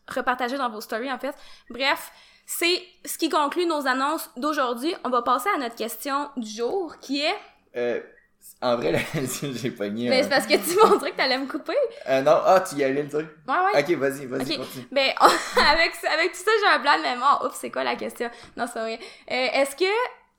repartagez 0.08 0.58
dans 0.58 0.70
vos 0.70 0.82
stories, 0.82 1.12
en 1.12 1.20
fait. 1.20 1.36
Bref, 1.70 2.12
c'est 2.46 2.82
ce 3.06 3.18
qui 3.18 3.30
conclut 3.30 3.66
nos 3.66 3.88
annonces 3.88 4.30
d'aujourd'hui. 4.38 4.94
On 5.04 5.10
va 5.10 5.22
passer 5.22 5.50
à 5.56 5.58
notre 5.58 5.76
question 5.76 6.30
du 6.38 6.50
jour 6.50 7.00
qui 7.00 7.22
est... 7.22 7.36
Euh, 7.76 8.02
en 8.62 8.76
vrai, 8.78 8.92
là, 8.92 9.00
j'ai 9.54 9.72
pogné. 9.72 10.10
Mais 10.10 10.24
c'est 10.24 10.30
parce 10.30 10.46
que 10.46 10.54
tu 10.54 10.78
montrais 10.78 11.12
que 11.12 11.18
t'allais 11.18 11.38
me 11.38 11.48
couper. 11.48 11.76
Euh, 12.08 12.22
non, 12.22 12.40
ah, 12.46 12.62
tu 12.62 12.76
y 12.76 12.84
allais 12.84 13.02
le 13.02 13.08
dire? 13.08 13.28
Ouais, 13.48 13.56
ouais. 13.74 13.82
Ok, 13.82 13.98
vas-y, 13.98 14.26
vas-y, 14.26 14.58
continue. 14.58 14.88
Ben, 14.92 15.12
avec, 15.20 15.94
avec 16.04 16.32
tout 16.32 16.44
ça, 16.44 16.52
j'ai 16.62 16.76
un 16.76 16.80
plan 16.80 16.98
de 16.98 17.04
mémoire. 17.04 17.44
Oups, 17.46 17.56
c'est 17.60 17.72
quoi 17.72 17.84
la 17.84 17.96
question? 17.96 18.30
Non, 18.56 18.66
c'est 18.72 18.82
rien. 18.82 18.98
Euh, 18.98 19.48
Est-ce 19.54 19.76
que 19.76 19.86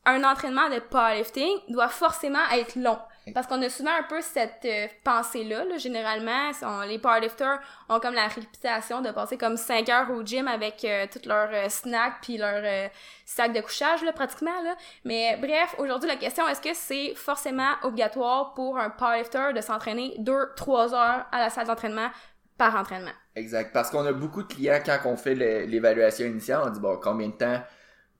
un 0.04 0.22
entraînement 0.22 0.68
de 0.68 0.78
powerlifting 0.78 1.58
doit 1.68 1.88
forcément 1.88 2.48
être 2.52 2.76
long? 2.76 2.98
Parce 3.34 3.46
qu'on 3.46 3.60
a 3.62 3.68
souvent 3.68 3.90
un 3.98 4.04
peu 4.04 4.20
cette 4.20 4.64
euh, 4.64 4.86
pensée-là, 5.02 5.64
là, 5.64 5.78
généralement, 5.78 6.50
les 6.86 6.98
powerlifters 6.98 7.58
ont 7.88 7.98
comme 7.98 8.14
la 8.14 8.28
réputation 8.28 9.00
de 9.00 9.10
passer 9.10 9.36
comme 9.36 9.56
5 9.56 9.88
heures 9.88 10.10
au 10.10 10.22
gym 10.22 10.46
avec 10.46 10.84
euh, 10.84 11.06
toutes 11.10 11.26
leurs 11.26 11.50
euh, 11.52 11.68
snacks 11.68 12.14
puis 12.22 12.36
leur 12.38 12.62
euh, 12.62 12.88
sac 13.24 13.52
de 13.52 13.60
couchage, 13.60 14.02
là, 14.04 14.12
pratiquement, 14.12 14.62
là. 14.62 14.76
Mais 15.04 15.36
bref, 15.40 15.74
aujourd'hui, 15.78 16.08
la 16.08 16.16
question, 16.16 16.46
est-ce 16.46 16.60
que 16.60 16.74
c'est 16.74 17.14
forcément 17.14 17.72
obligatoire 17.82 18.54
pour 18.54 18.78
un 18.78 18.90
powerlifter 18.90 19.52
de 19.54 19.60
s'entraîner 19.60 20.14
2-3 20.18 20.94
heures 20.94 21.26
à 21.32 21.38
la 21.38 21.50
salle 21.50 21.66
d'entraînement 21.66 22.08
par 22.56 22.76
entraînement? 22.76 23.12
Exact. 23.34 23.72
Parce 23.72 23.90
qu'on 23.90 24.06
a 24.06 24.12
beaucoup 24.12 24.42
de 24.42 24.52
clients, 24.52 24.78
quand 24.84 24.98
on 25.04 25.16
fait 25.16 25.34
l'évaluation 25.34 26.26
initiale, 26.26 26.62
on 26.64 26.70
dit, 26.70 26.80
bon, 26.80 26.98
combien 27.02 27.28
de 27.28 27.34
temps 27.34 27.60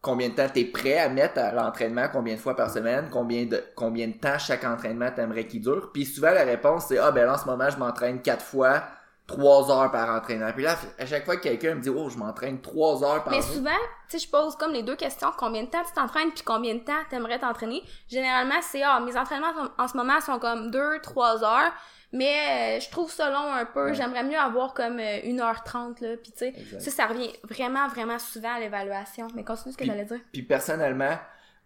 combien 0.06 0.28
de 0.28 0.34
temps 0.34 0.46
tu 0.48 0.60
es 0.60 0.64
prêt 0.64 0.98
à 0.98 1.08
mettre 1.08 1.40
à 1.40 1.50
l'entraînement, 1.50 2.06
combien 2.12 2.36
de 2.36 2.40
fois 2.40 2.54
par 2.54 2.70
semaine, 2.70 3.08
combien 3.10 3.44
de 3.44 3.62
combien 3.74 4.06
de 4.06 4.12
temps 4.12 4.38
chaque 4.38 4.62
entraînement 4.62 5.10
t'aimerais 5.10 5.48
qu'il 5.48 5.60
dure? 5.60 5.90
Puis 5.92 6.06
souvent 6.06 6.30
la 6.30 6.44
réponse 6.44 6.86
c'est 6.86 6.98
ah 6.98 7.10
ben 7.10 7.26
là 7.26 7.34
en 7.34 7.38
ce 7.38 7.46
moment 7.46 7.68
je 7.68 7.76
m'entraîne 7.76 8.22
quatre 8.22 8.44
fois, 8.44 8.84
trois 9.26 9.68
heures 9.68 9.90
par 9.90 10.08
entraînement. 10.10 10.52
Puis 10.54 10.62
là 10.62 10.76
à 11.00 11.06
chaque 11.06 11.24
fois 11.24 11.36
que 11.36 11.42
quelqu'un 11.42 11.74
me 11.74 11.80
dit 11.80 11.90
oh 11.90 12.08
je 12.08 12.18
m'entraîne 12.18 12.60
trois 12.60 13.02
heures 13.02 13.24
par 13.24 13.32
Mais 13.32 13.42
souvent, 13.42 13.70
tu 14.08 14.16
sais 14.16 14.24
je 14.24 14.30
pose 14.30 14.54
comme 14.54 14.72
les 14.72 14.84
deux 14.84 14.94
questions, 14.94 15.30
combien 15.36 15.64
de 15.64 15.70
temps 15.70 15.82
tu 15.84 15.92
t'entraînes 15.92 16.30
puis 16.30 16.44
combien 16.44 16.74
de 16.74 16.80
temps 16.80 17.02
t'aimerais 17.10 17.40
t'entraîner? 17.40 17.82
Généralement 18.08 18.62
c'est 18.62 18.84
ah 18.84 19.00
mes 19.00 19.16
entraînements 19.16 19.52
en 19.76 19.88
ce 19.88 19.96
moment 19.96 20.20
sont 20.20 20.38
comme 20.38 20.70
deux, 20.70 21.00
trois 21.02 21.42
heures. 21.42 21.72
Mais 22.16 22.78
euh, 22.78 22.80
je 22.80 22.90
trouve 22.90 23.10
ça 23.10 23.30
long 23.30 23.52
un 23.52 23.64
peu. 23.64 23.92
J'aimerais 23.92 24.24
mieux 24.24 24.38
avoir 24.38 24.74
comme 24.74 24.98
euh, 24.98 25.20
1h30, 25.22 26.02
là. 26.02 26.16
Puis 26.16 26.32
tu 26.32 26.38
sais, 26.38 26.54
ça, 26.78 26.90
ça 26.90 27.06
revient 27.06 27.30
vraiment, 27.44 27.88
vraiment 27.88 28.18
souvent 28.18 28.54
à 28.54 28.60
l'évaluation. 28.60 29.28
Mais 29.34 29.44
continue 29.44 29.72
ce 29.72 29.78
que 29.78 29.84
j'allais 29.84 30.04
dire. 30.04 30.20
Puis 30.32 30.42
personnellement, 30.42 31.18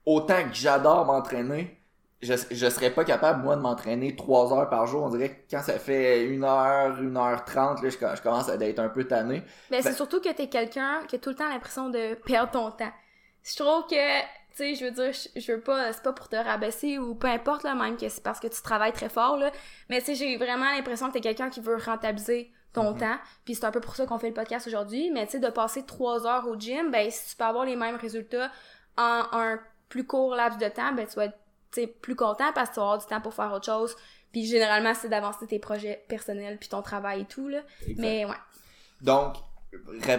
autant 0.05 0.43
que 0.43 0.55
j'adore 0.55 1.07
m'entraîner, 1.07 1.79
je, 2.23 2.35
je 2.51 2.69
serais 2.69 2.91
pas 2.91 3.05
capable, 3.05 3.43
moi, 3.43 3.57
de 3.57 3.63
m'entraîner 3.63 4.15
3 4.15 4.53
heures 4.53 4.69
par 4.69 4.87
jour. 4.87 5.05
On 5.05 5.09
dirait 5.09 5.31
que 5.31 5.51
quand 5.51 5.63
ça 5.63 5.79
fait 5.79 6.27
1 6.29 6.43
heure, 6.43 6.99
1 6.99 7.17
heure 7.17 7.45
30, 7.45 7.83
là, 7.83 7.89
je, 7.89 7.97
je 7.97 8.23
commence 8.23 8.49
à 8.49 8.57
être 8.57 8.79
un 8.79 8.89
peu 8.89 9.05
tanné. 9.05 9.43
Mais 9.71 9.83
c'est 9.83 9.91
ben 9.91 9.95
surtout 9.95 10.21
que 10.21 10.33
t'es 10.33 10.49
quelqu'un 10.49 11.01
qui 11.09 11.17
a 11.17 11.19
tout 11.19 11.31
le 11.31 11.37
temps 11.37 11.49
l'impression 11.49 11.89
de 11.89 12.15
perdre 12.27 12.51
ton 12.51 12.71
temps. 12.73 12.93
Je 13.43 13.57
trouve 13.57 13.87
que 13.87 14.40
tu 14.51 14.57
sais, 14.57 14.75
je 14.75 14.85
veux 14.85 14.91
dire, 14.91 15.13
je, 15.37 15.53
veux 15.53 15.61
pas, 15.61 15.93
c'est 15.93 16.03
pas 16.03 16.13
pour 16.13 16.29
te 16.29 16.37
rabaisser 16.37 16.99
ou 16.99 17.15
peu 17.15 17.29
importe, 17.29 17.63
là, 17.63 17.75
même 17.75 17.97
que 17.97 18.09
c'est 18.09 18.23
parce 18.23 18.41
que 18.41 18.49
tu 18.49 18.61
travailles 18.63 18.93
très 18.93 19.09
fort, 19.09 19.37
là. 19.37 19.51
Mais 19.89 20.01
tu 20.01 20.07
sais, 20.07 20.15
j'ai 20.15 20.37
vraiment 20.37 20.71
l'impression 20.71 21.09
que 21.09 21.15
t'es 21.15 21.21
quelqu'un 21.21 21.51
qui 21.51 21.61
veut 21.61 21.77
rentabiliser 21.77 22.53
ton 22.73 22.93
mhm. 22.93 23.01
temps. 23.01 23.17
Puis 23.45 23.55
c'est 23.55 23.65
un 23.65 23.71
peu 23.71 23.81
pour 23.81 23.97
ça 23.97 24.07
qu'on 24.07 24.19
fait 24.19 24.29
le 24.29 24.35
podcast 24.35 24.67
aujourd'hui. 24.67 25.11
Mais 25.11 25.27
tu 25.27 25.33
sais, 25.33 25.39
de 25.39 25.49
passer 25.49 25.85
trois 25.85 26.27
heures 26.27 26.47
au 26.49 26.59
gym, 26.59 26.91
ben, 26.91 27.11
si 27.11 27.31
tu 27.31 27.37
peux 27.37 27.45
avoir 27.45 27.65
les 27.65 27.77
mêmes 27.77 27.97
résultats 27.97 28.51
en 28.97 29.25
un 29.33 29.61
plus 29.89 30.07
court 30.07 30.35
laps 30.35 30.59
de 30.59 30.69
temps, 30.69 30.93
ben, 30.93 31.07
tu 31.07 31.15
vas 31.17 31.27
être, 31.27 31.37
plus 32.03 32.17
content 32.17 32.53
parce 32.53 32.71
que 32.71 32.75
tu 32.75 32.81
vas 32.81 32.87
avoir 32.87 32.99
du 32.99 33.07
temps 33.07 33.21
pour 33.21 33.33
faire 33.33 33.53
autre 33.53 33.67
chose. 33.67 33.95
Puis 34.33 34.45
généralement, 34.45 34.93
c'est 34.93 35.09
d'avancer 35.09 35.47
tes 35.47 35.61
projets 35.61 36.05
personnels 36.09 36.59
puis 36.59 36.69
ton 36.69 36.83
travail 36.83 37.21
et 37.21 37.25
tout, 37.27 37.49
là. 37.49 37.61
Mais 37.97 38.25
ouais. 38.25 38.35
Donc, 39.01 39.37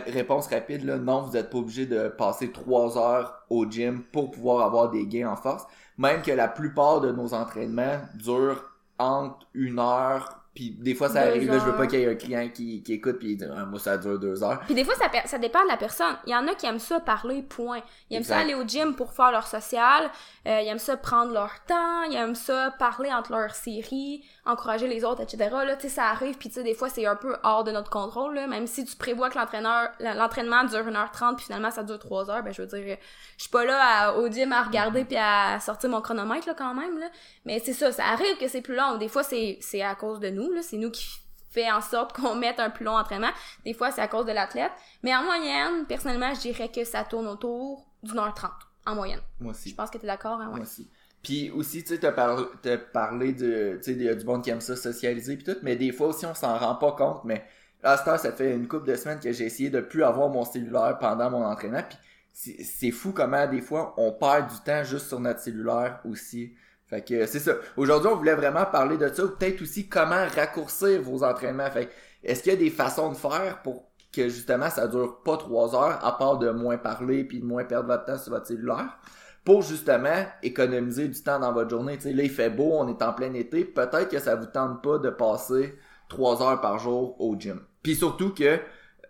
réponse 0.07 0.47
rapide, 0.47 0.83
là, 0.85 0.97
non, 0.97 1.21
vous 1.21 1.33
n'êtes 1.33 1.49
pas 1.49 1.57
obligé 1.57 1.85
de 1.85 2.07
passer 2.07 2.51
trois 2.51 2.97
heures 2.97 3.43
au 3.49 3.69
gym 3.69 4.03
pour 4.11 4.31
pouvoir 4.31 4.65
avoir 4.65 4.89
des 4.89 5.05
gains 5.05 5.29
en 5.29 5.35
force. 5.35 5.65
Même 5.97 6.21
que 6.21 6.31
la 6.31 6.47
plupart 6.47 7.01
de 7.01 7.11
nos 7.11 7.33
entraînements 7.33 7.99
durent 8.15 8.63
entre 8.97 9.47
une 9.53 9.79
heure 9.79 10.41
puis 10.53 10.71
des 10.71 10.95
fois, 10.95 11.07
ça 11.07 11.21
arrive, 11.21 11.49
là, 11.49 11.59
je 11.59 11.63
veux 11.63 11.77
pas 11.77 11.87
qu'il 11.87 11.99
y 11.99 12.03
ait 12.03 12.09
un 12.09 12.15
client 12.15 12.49
qui, 12.53 12.83
qui 12.83 12.93
écoute 12.93 13.19
puis 13.19 13.31
il 13.31 13.37
dit 13.37 13.45
ah, 13.55 13.63
moi 13.65 13.79
ça 13.79 13.97
dure 13.97 14.19
deux 14.19 14.43
heures. 14.43 14.59
Puis 14.65 14.75
des 14.75 14.83
fois, 14.83 14.95
ça, 14.95 15.09
ça 15.25 15.37
dépend 15.37 15.63
de 15.63 15.69
la 15.69 15.77
personne. 15.77 16.17
Il 16.27 16.31
y 16.31 16.35
en 16.35 16.45
a 16.45 16.55
qui 16.55 16.65
aiment 16.65 16.77
ça 16.77 16.99
parler, 16.99 17.41
point. 17.41 17.79
Ils 18.09 18.17
aiment 18.17 18.23
ça 18.23 18.39
aller 18.39 18.53
au 18.53 18.67
gym 18.67 18.93
pour 18.93 19.13
faire 19.13 19.31
leur 19.31 19.47
social. 19.47 20.09
Euh, 20.45 20.59
ils 20.61 20.67
aiment 20.67 20.77
ça 20.77 20.97
prendre 20.97 21.31
leur 21.31 21.63
temps. 21.65 22.03
Ils 22.03 22.17
aiment 22.17 22.35
ça 22.35 22.75
parler 22.77 23.13
entre 23.13 23.31
leurs 23.31 23.55
séries, 23.55 24.25
encourager 24.45 24.87
les 24.87 25.03
autres, 25.05 25.21
etc. 25.21 25.49
Là, 25.51 25.75
tu 25.75 25.83
sais, 25.83 25.89
ça 25.89 26.05
arrive. 26.05 26.37
Puis 26.37 26.49
tu 26.49 26.55
sais, 26.55 26.63
des 26.63 26.73
fois, 26.73 26.89
c'est 26.89 27.05
un 27.05 27.15
peu 27.15 27.37
hors 27.43 27.63
de 27.63 27.71
notre 27.71 27.89
contrôle. 27.89 28.35
Là. 28.35 28.47
Même 28.47 28.67
si 28.67 28.85
tu 28.85 28.95
prévois 28.95 29.29
que 29.29 29.37
l'entraîneur, 29.37 29.89
l'entraînement 29.99 30.63
dure 30.63 30.85
1h30 30.85 31.35
puis 31.35 31.45
finalement 31.45 31.71
ça 31.71 31.83
dure 31.83 31.99
3 31.99 32.29
heures, 32.31 32.43
ben 32.43 32.53
je 32.53 32.61
veux 32.61 32.67
dire, 32.67 32.97
je 33.37 33.41
suis 33.43 33.51
pas 33.51 33.65
là 33.65 34.13
au 34.17 34.27
gym 34.29 34.51
à 34.51 34.63
regarder 34.63 35.05
puis 35.05 35.17
à 35.17 35.59
sortir 35.59 35.89
mon 35.89 36.01
chronomètre 36.01 36.47
là 36.47 36.55
quand 36.55 36.73
même. 36.73 36.97
Là. 36.97 37.09
Mais 37.45 37.59
c'est 37.59 37.73
ça, 37.73 37.91
ça 37.91 38.05
arrive 38.05 38.37
que 38.39 38.47
c'est 38.47 38.61
plus 38.61 38.75
long. 38.75 38.97
Des 38.97 39.07
fois, 39.07 39.23
c'est 39.23 39.57
c'est 39.61 39.81
à 39.81 39.95
cause 39.95 40.19
de 40.19 40.29
nous 40.29 40.49
c'est 40.61 40.77
nous 40.77 40.91
qui 40.91 41.05
fait 41.51 41.69
en 41.69 41.81
sorte 41.81 42.13
qu'on 42.13 42.35
mette 42.35 42.59
un 42.59 42.69
plus 42.69 42.85
long 42.85 42.97
entraînement. 42.97 43.31
Des 43.65 43.73
fois, 43.73 43.91
c'est 43.91 44.01
à 44.01 44.07
cause 44.07 44.25
de 44.25 44.31
l'athlète. 44.31 44.71
Mais 45.03 45.15
en 45.15 45.23
moyenne, 45.23 45.85
personnellement, 45.85 46.33
je 46.33 46.39
dirais 46.39 46.69
que 46.69 46.83
ça 46.83 47.03
tourne 47.03 47.27
autour 47.27 47.85
d'une 48.03 48.17
heure 48.17 48.33
trente, 48.33 48.51
en 48.85 48.95
moyenne. 48.95 49.19
Moi 49.39 49.51
aussi. 49.51 49.69
Je 49.69 49.75
pense 49.75 49.89
que 49.89 49.97
tu 49.97 50.05
es 50.05 50.07
d'accord, 50.07 50.39
hein, 50.39 50.49
Moi 50.49 50.61
aussi. 50.61 50.89
Puis 51.23 51.51
aussi, 51.51 51.83
tu 51.83 51.95
sais, 51.95 51.99
t'as 51.99 52.11
parlé, 52.11 53.33
de, 53.33 53.79
tu 53.83 53.93
sais, 53.95 54.15
du 54.15 54.25
monde 54.25 54.43
qui 54.43 54.49
aime 54.49 54.61
ça 54.61 54.75
socialiser 54.75 55.35
puis 55.37 55.45
tout, 55.45 55.59
mais 55.61 55.75
des 55.75 55.91
fois 55.91 56.07
aussi, 56.07 56.25
on 56.25 56.33
s'en 56.33 56.57
rend 56.57 56.75
pas 56.75 56.93
compte, 56.93 57.23
mais 57.25 57.43
là, 57.83 57.97
ça 57.97 58.17
fait 58.31 58.55
une 58.55 58.67
couple 58.67 58.87
de 58.87 58.95
semaines 58.95 59.19
que 59.19 59.31
j'ai 59.31 59.45
essayé 59.45 59.69
de 59.69 59.81
plus 59.81 60.03
avoir 60.03 60.29
mon 60.29 60.45
cellulaire 60.45 60.97
pendant 60.99 61.29
mon 61.29 61.45
entraînement, 61.45 61.83
puis 61.87 61.97
c'est 62.33 62.91
fou 62.91 63.11
comment 63.11 63.45
des 63.45 63.61
fois 63.61 63.93
on 63.97 64.11
perd 64.13 64.49
du 64.49 64.59
temps 64.65 64.83
juste 64.83 65.07
sur 65.07 65.19
notre 65.19 65.41
cellulaire 65.41 65.99
aussi. 66.05 66.53
Fait 66.87 67.01
que 67.01 67.25
c'est 67.25 67.39
ça. 67.39 67.53
Aujourd'hui, 67.77 68.09
on 68.11 68.15
voulait 68.15 68.35
vraiment 68.35 68.65
parler 68.65 68.97
de 68.97 69.07
ça, 69.07 69.23
ou 69.23 69.29
peut-être 69.29 69.61
aussi 69.61 69.87
comment 69.87 70.25
raccourcir 70.35 71.01
vos 71.01 71.23
entraînements. 71.23 71.69
Fait 71.69 71.89
est-ce 72.23 72.43
qu'il 72.43 72.51
y 72.51 72.55
a 72.55 72.57
des 72.57 72.69
façons 72.69 73.09
de 73.09 73.15
faire 73.15 73.61
pour 73.61 73.91
que 74.11 74.27
justement 74.27 74.69
ça 74.69 74.87
dure 74.87 75.21
pas 75.23 75.37
trois 75.37 75.73
heures, 75.73 76.03
à 76.05 76.17
part 76.17 76.37
de 76.37 76.49
moins 76.51 76.77
parler 76.77 77.23
puis 77.23 77.39
de 77.39 77.45
moins 77.45 77.63
perdre 77.63 77.87
votre 77.87 78.05
temps 78.05 78.17
sur 78.17 78.33
votre 78.33 78.47
cellulaire, 78.47 78.97
pour 79.43 79.61
justement 79.61 80.25
économiser 80.43 81.07
du 81.07 81.21
temps 81.21 81.39
dans 81.39 81.51
votre 81.51 81.69
journée. 81.69 81.99
sais 81.99 82.13
là, 82.13 82.23
il 82.23 82.29
fait 82.29 82.49
beau, 82.49 82.73
on 82.73 82.87
est 82.87 83.01
en 83.01 83.13
plein 83.13 83.33
été, 83.33 83.65
peut-être 83.65 84.09
que 84.09 84.19
ça 84.19 84.35
vous 84.35 84.45
tente 84.45 84.83
pas 84.83 84.99
de 84.99 85.09
passer 85.09 85.77
trois 86.09 86.41
heures 86.43 86.61
par 86.61 86.77
jour 86.77 87.19
au 87.19 87.35
gym. 87.37 87.59
Puis 87.81 87.95
surtout 87.95 88.33
que 88.33 88.59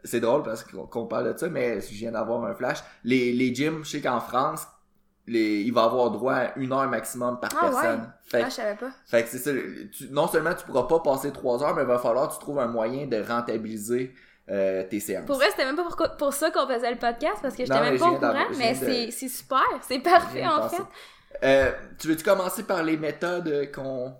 c'est 0.03 0.19
drôle 0.19 0.43
parce 0.43 0.63
qu'on 0.63 1.05
parle 1.05 1.33
de 1.33 1.37
ça, 1.37 1.49
mais 1.49 1.81
si 1.81 1.93
je 1.93 1.99
viens 1.99 2.11
d'avoir 2.11 2.43
un 2.45 2.53
flash, 2.53 2.79
les, 3.03 3.33
les 3.33 3.53
gyms, 3.53 3.83
je 3.83 3.89
sais 3.89 4.01
qu'en 4.01 4.19
France, 4.19 4.67
il 5.27 5.71
va 5.71 5.83
avoir 5.83 6.11
droit 6.11 6.33
à 6.33 6.57
une 6.57 6.71
heure 6.73 6.89
maximum 6.89 7.39
par 7.39 7.51
ah, 7.57 7.61
personne. 7.61 7.99
Ouais. 7.99 8.07
Fait, 8.23 8.41
ah, 8.43 8.49
je 8.49 8.53
savais 8.53 8.75
pas. 8.75 8.91
Fait 9.05 9.23
que 9.23 9.29
c'est 9.29 9.37
ça. 9.37 9.51
non 10.09 10.27
seulement 10.27 10.53
tu 10.53 10.65
pourras 10.65 10.87
pas 10.87 10.99
passer 10.99 11.31
trois 11.31 11.63
heures, 11.63 11.75
mais 11.75 11.83
il 11.83 11.87
va 11.87 11.99
falloir 11.99 12.29
que 12.29 12.33
tu 12.33 12.39
trouves 12.39 12.59
un 12.59 12.67
moyen 12.67 13.05
de 13.05 13.21
rentabiliser 13.21 14.13
euh, 14.49 14.83
tes 14.83 14.99
séances. 14.99 15.25
Pour 15.25 15.37
vrai, 15.37 15.49
c'était 15.49 15.65
même 15.65 15.75
pas 15.75 15.83
pour, 15.83 16.17
pour 16.17 16.33
ça 16.33 16.51
qu'on 16.51 16.67
faisait 16.67 16.91
le 16.91 16.97
podcast, 16.97 17.37
parce 17.41 17.55
que 17.55 17.63
j'étais 17.63 17.79
même 17.79 17.97
pas 17.97 18.09
au 18.09 18.17
courant, 18.17 18.47
mais 18.57 18.73
c'est 18.75 19.29
super. 19.29 19.63
C'est 19.81 19.99
parfait, 19.99 20.45
en 20.45 20.67
fait. 20.69 20.83
Euh, 21.43 21.71
tu 21.97 22.07
veux-tu 22.09 22.23
commencer 22.23 22.63
par 22.63 22.83
les 22.83 22.97
méthodes 22.97 23.71
qu'on... 23.73 24.13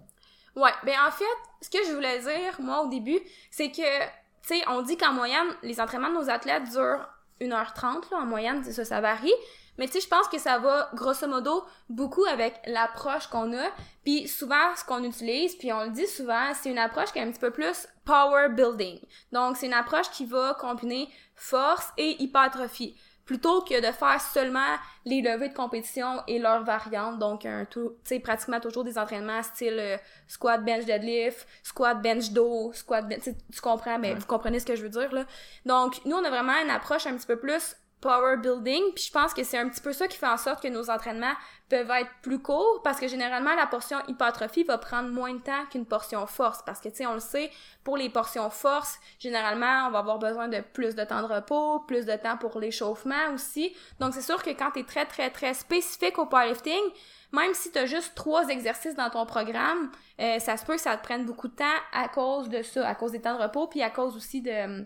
Ouais, 0.55 0.71
ben 0.83 0.95
en 1.07 1.11
fait, 1.11 1.25
ce 1.61 1.69
que 1.69 1.77
je 1.87 1.93
voulais 1.93 2.19
dire, 2.19 2.59
moi, 2.59 2.81
au 2.83 2.89
début, 2.89 3.19
c'est 3.49 3.69
que, 3.69 3.99
tu 4.01 4.55
sais, 4.55 4.61
on 4.67 4.81
dit 4.81 4.97
qu'en 4.97 5.13
moyenne, 5.13 5.47
les 5.61 5.79
entraînements 5.79 6.09
de 6.09 6.15
nos 6.15 6.29
athlètes 6.29 6.63
durent 6.71 7.07
1h30, 7.39 8.11
là, 8.11 8.17
en 8.17 8.25
moyenne, 8.25 8.63
ça, 8.63 8.85
ça 8.85 9.01
varie. 9.01 9.33
Mais 9.77 9.87
tu 9.87 9.93
sais, 9.93 10.01
je 10.01 10.07
pense 10.07 10.27
que 10.27 10.37
ça 10.37 10.59
va 10.59 10.89
grosso 10.93 11.27
modo 11.27 11.63
beaucoup 11.89 12.25
avec 12.25 12.59
l'approche 12.65 13.27
qu'on 13.27 13.53
a. 13.57 13.69
Puis 14.03 14.27
souvent, 14.27 14.75
ce 14.75 14.83
qu'on 14.83 15.03
utilise, 15.03 15.55
puis 15.55 15.71
on 15.71 15.85
le 15.85 15.89
dit 15.89 16.07
souvent, 16.07 16.53
c'est 16.53 16.69
une 16.69 16.77
approche 16.77 17.11
qui 17.11 17.19
est 17.19 17.23
un 17.23 17.31
petit 17.31 17.39
peu 17.39 17.51
plus 17.51 17.87
power 18.11 18.49
building. 18.49 18.99
Donc, 19.31 19.55
c'est 19.55 19.67
une 19.67 19.73
approche 19.73 20.09
qui 20.11 20.25
va 20.25 20.53
combiner 20.59 21.07
force 21.35 21.87
et 21.97 22.21
hypertrophie. 22.21 22.95
plutôt 23.23 23.61
que 23.61 23.79
de 23.79 23.93
faire 23.93 24.19
seulement 24.19 24.75
les 25.05 25.21
levées 25.21 25.47
de 25.47 25.53
compétition 25.53 26.21
et 26.27 26.37
leurs 26.37 26.63
variantes, 26.65 27.17
donc 27.19 27.45
un 27.45 27.63
tout, 27.63 27.91
tu 28.03 28.09
sais, 28.09 28.19
pratiquement 28.19 28.59
toujours 28.59 28.83
des 28.83 28.97
entraînements 28.97 29.41
style 29.41 29.77
euh, 29.79 29.97
squat, 30.27 30.61
bench, 30.65 30.83
deadlift, 30.85 31.47
squat, 31.63 32.01
bench, 32.01 32.31
dos, 32.31 32.73
squat, 32.73 33.07
bench, 33.07 33.21
tu 33.23 33.61
comprends, 33.61 33.97
mais 33.99 34.15
vous 34.15 34.25
comprenez 34.25 34.59
ce 34.59 34.65
que 34.65 34.75
je 34.75 34.83
veux 34.83 34.89
dire, 34.89 35.13
là. 35.13 35.25
Donc, 35.65 36.03
nous, 36.03 36.17
on 36.17 36.25
a 36.25 36.29
vraiment 36.29 36.59
une 36.61 36.69
approche 36.71 37.07
un 37.07 37.15
petit 37.15 37.27
peu 37.27 37.39
plus 37.39 37.75
power 38.01 38.37
building, 38.37 38.93
puis 38.95 39.05
je 39.05 39.11
pense 39.11 39.33
que 39.33 39.43
c'est 39.43 39.57
un 39.57 39.69
petit 39.69 39.79
peu 39.79 39.93
ça 39.93 40.07
qui 40.07 40.17
fait 40.17 40.27
en 40.27 40.37
sorte 40.37 40.61
que 40.61 40.67
nos 40.67 40.89
entraînements 40.89 41.33
peuvent 41.69 41.89
être 41.91 42.09
plus 42.21 42.39
courts 42.39 42.81
parce 42.83 42.99
que 42.99 43.07
généralement 43.07 43.55
la 43.55 43.67
portion 43.67 43.99
hypertrophie 44.07 44.63
va 44.63 44.77
prendre 44.77 45.09
moins 45.09 45.33
de 45.33 45.39
temps 45.39 45.65
qu'une 45.71 45.85
portion 45.85 46.25
force 46.25 46.61
parce 46.65 46.81
que 46.81 46.89
tu 46.89 46.97
sais 46.97 47.05
on 47.05 47.13
le 47.13 47.19
sait 47.19 47.51
pour 47.83 47.95
les 47.95 48.09
portions 48.09 48.49
force, 48.49 48.99
généralement 49.19 49.87
on 49.87 49.91
va 49.91 49.99
avoir 49.99 50.19
besoin 50.19 50.47
de 50.47 50.59
plus 50.73 50.95
de 50.95 51.03
temps 51.03 51.21
de 51.21 51.31
repos, 51.31 51.79
plus 51.87 52.05
de 52.05 52.15
temps 52.15 52.37
pour 52.37 52.59
l'échauffement 52.59 53.33
aussi. 53.33 53.73
Donc 53.99 54.13
c'est 54.13 54.21
sûr 54.21 54.41
que 54.43 54.49
quand 54.49 54.71
tu 54.71 54.79
es 54.79 54.83
très 54.83 55.05
très 55.05 55.29
très 55.29 55.53
spécifique 55.53 56.17
au 56.17 56.25
powerlifting, 56.25 56.81
même 57.31 57.53
si 57.53 57.71
tu 57.71 57.77
as 57.77 57.85
juste 57.85 58.13
trois 58.15 58.49
exercices 58.49 58.95
dans 58.95 59.09
ton 59.09 59.25
programme, 59.25 59.91
euh, 60.19 60.39
ça 60.39 60.57
se 60.57 60.65
peut 60.65 60.75
que 60.75 60.81
ça 60.81 60.97
te 60.97 61.03
prenne 61.03 61.25
beaucoup 61.25 61.47
de 61.47 61.55
temps 61.55 61.65
à 61.93 62.09
cause 62.09 62.49
de 62.49 62.63
ça, 62.63 62.85
à 62.87 62.95
cause 62.95 63.11
des 63.11 63.21
temps 63.21 63.37
de 63.37 63.43
repos 63.43 63.67
puis 63.67 63.83
à 63.83 63.89
cause 63.89 64.17
aussi 64.17 64.41
de 64.41 64.85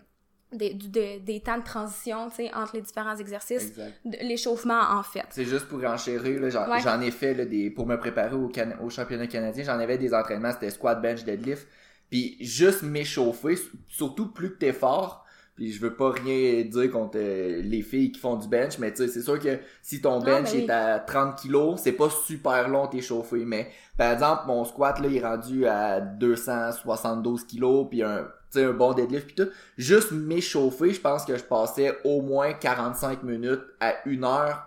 des, 0.56 0.74
des, 0.74 1.40
temps 1.40 1.58
de 1.58 1.64
transition 1.64 2.28
entre 2.54 2.70
les 2.74 2.80
différents 2.80 3.16
exercices, 3.16 3.72
l'échauffement 4.04 4.80
en 4.90 5.02
fait. 5.02 5.26
C'est 5.30 5.44
juste 5.44 5.66
pour 5.66 5.84
enchérir, 5.84 6.50
j'en 6.50 7.00
ai 7.00 7.10
fait 7.10 7.34
là, 7.34 7.44
des, 7.44 7.70
pour 7.70 7.86
me 7.86 7.96
préparer 7.96 8.34
au, 8.34 8.50
au 8.82 8.90
championnat 8.90 9.26
canadien, 9.26 9.64
j'en 9.64 9.78
avais 9.78 9.98
des 9.98 10.14
entraînements, 10.14 10.52
c'était 10.52 10.70
squat, 10.70 11.00
bench, 11.00 11.24
deadlift, 11.24 11.66
puis 12.10 12.36
juste 12.40 12.82
m'échauffer, 12.82 13.56
surtout 13.88 14.28
plus 14.32 14.52
que 14.52 14.58
t'es 14.58 14.72
fort, 14.72 15.26
puis 15.56 15.72
je 15.72 15.80
veux 15.80 15.94
pas 15.94 16.10
rien 16.10 16.62
dire 16.64 16.90
contre 16.90 17.16
euh, 17.16 17.62
les 17.62 17.80
filles 17.80 18.12
qui 18.12 18.20
font 18.20 18.36
du 18.36 18.46
bench, 18.46 18.78
mais 18.78 18.92
tu 18.92 18.98
sais, 18.98 19.08
c'est 19.08 19.22
sûr 19.22 19.40
que 19.40 19.58
si 19.82 20.02
ton 20.02 20.20
bench 20.20 20.54
est 20.54 20.68
à 20.68 20.98
30 20.98 21.36
kilos, 21.36 21.80
c'est 21.82 21.92
pas 21.92 22.10
super 22.10 22.68
long 22.68 22.86
t'échauffer. 22.86 23.42
Mais 23.46 23.70
par 23.96 24.12
exemple, 24.12 24.42
mon 24.48 24.66
squat 24.66 25.00
là, 25.00 25.08
il 25.08 25.16
est 25.16 25.26
rendu 25.26 25.66
à 25.66 26.00
272 26.00 27.44
kilos, 27.44 27.86
puis 27.88 28.02
un 28.02 28.28
un 28.64 28.72
bon 28.72 28.92
deadlift 28.92 29.28
pis 29.28 29.34
tout. 29.34 29.48
Juste 29.76 30.12
m'échauffer, 30.12 30.92
je 30.92 31.00
pense 31.00 31.24
que 31.24 31.36
je 31.36 31.42
passais 31.42 31.96
au 32.04 32.22
moins 32.22 32.52
45 32.52 33.22
minutes 33.22 33.62
à 33.80 33.94
une 34.06 34.24
heure. 34.24 34.66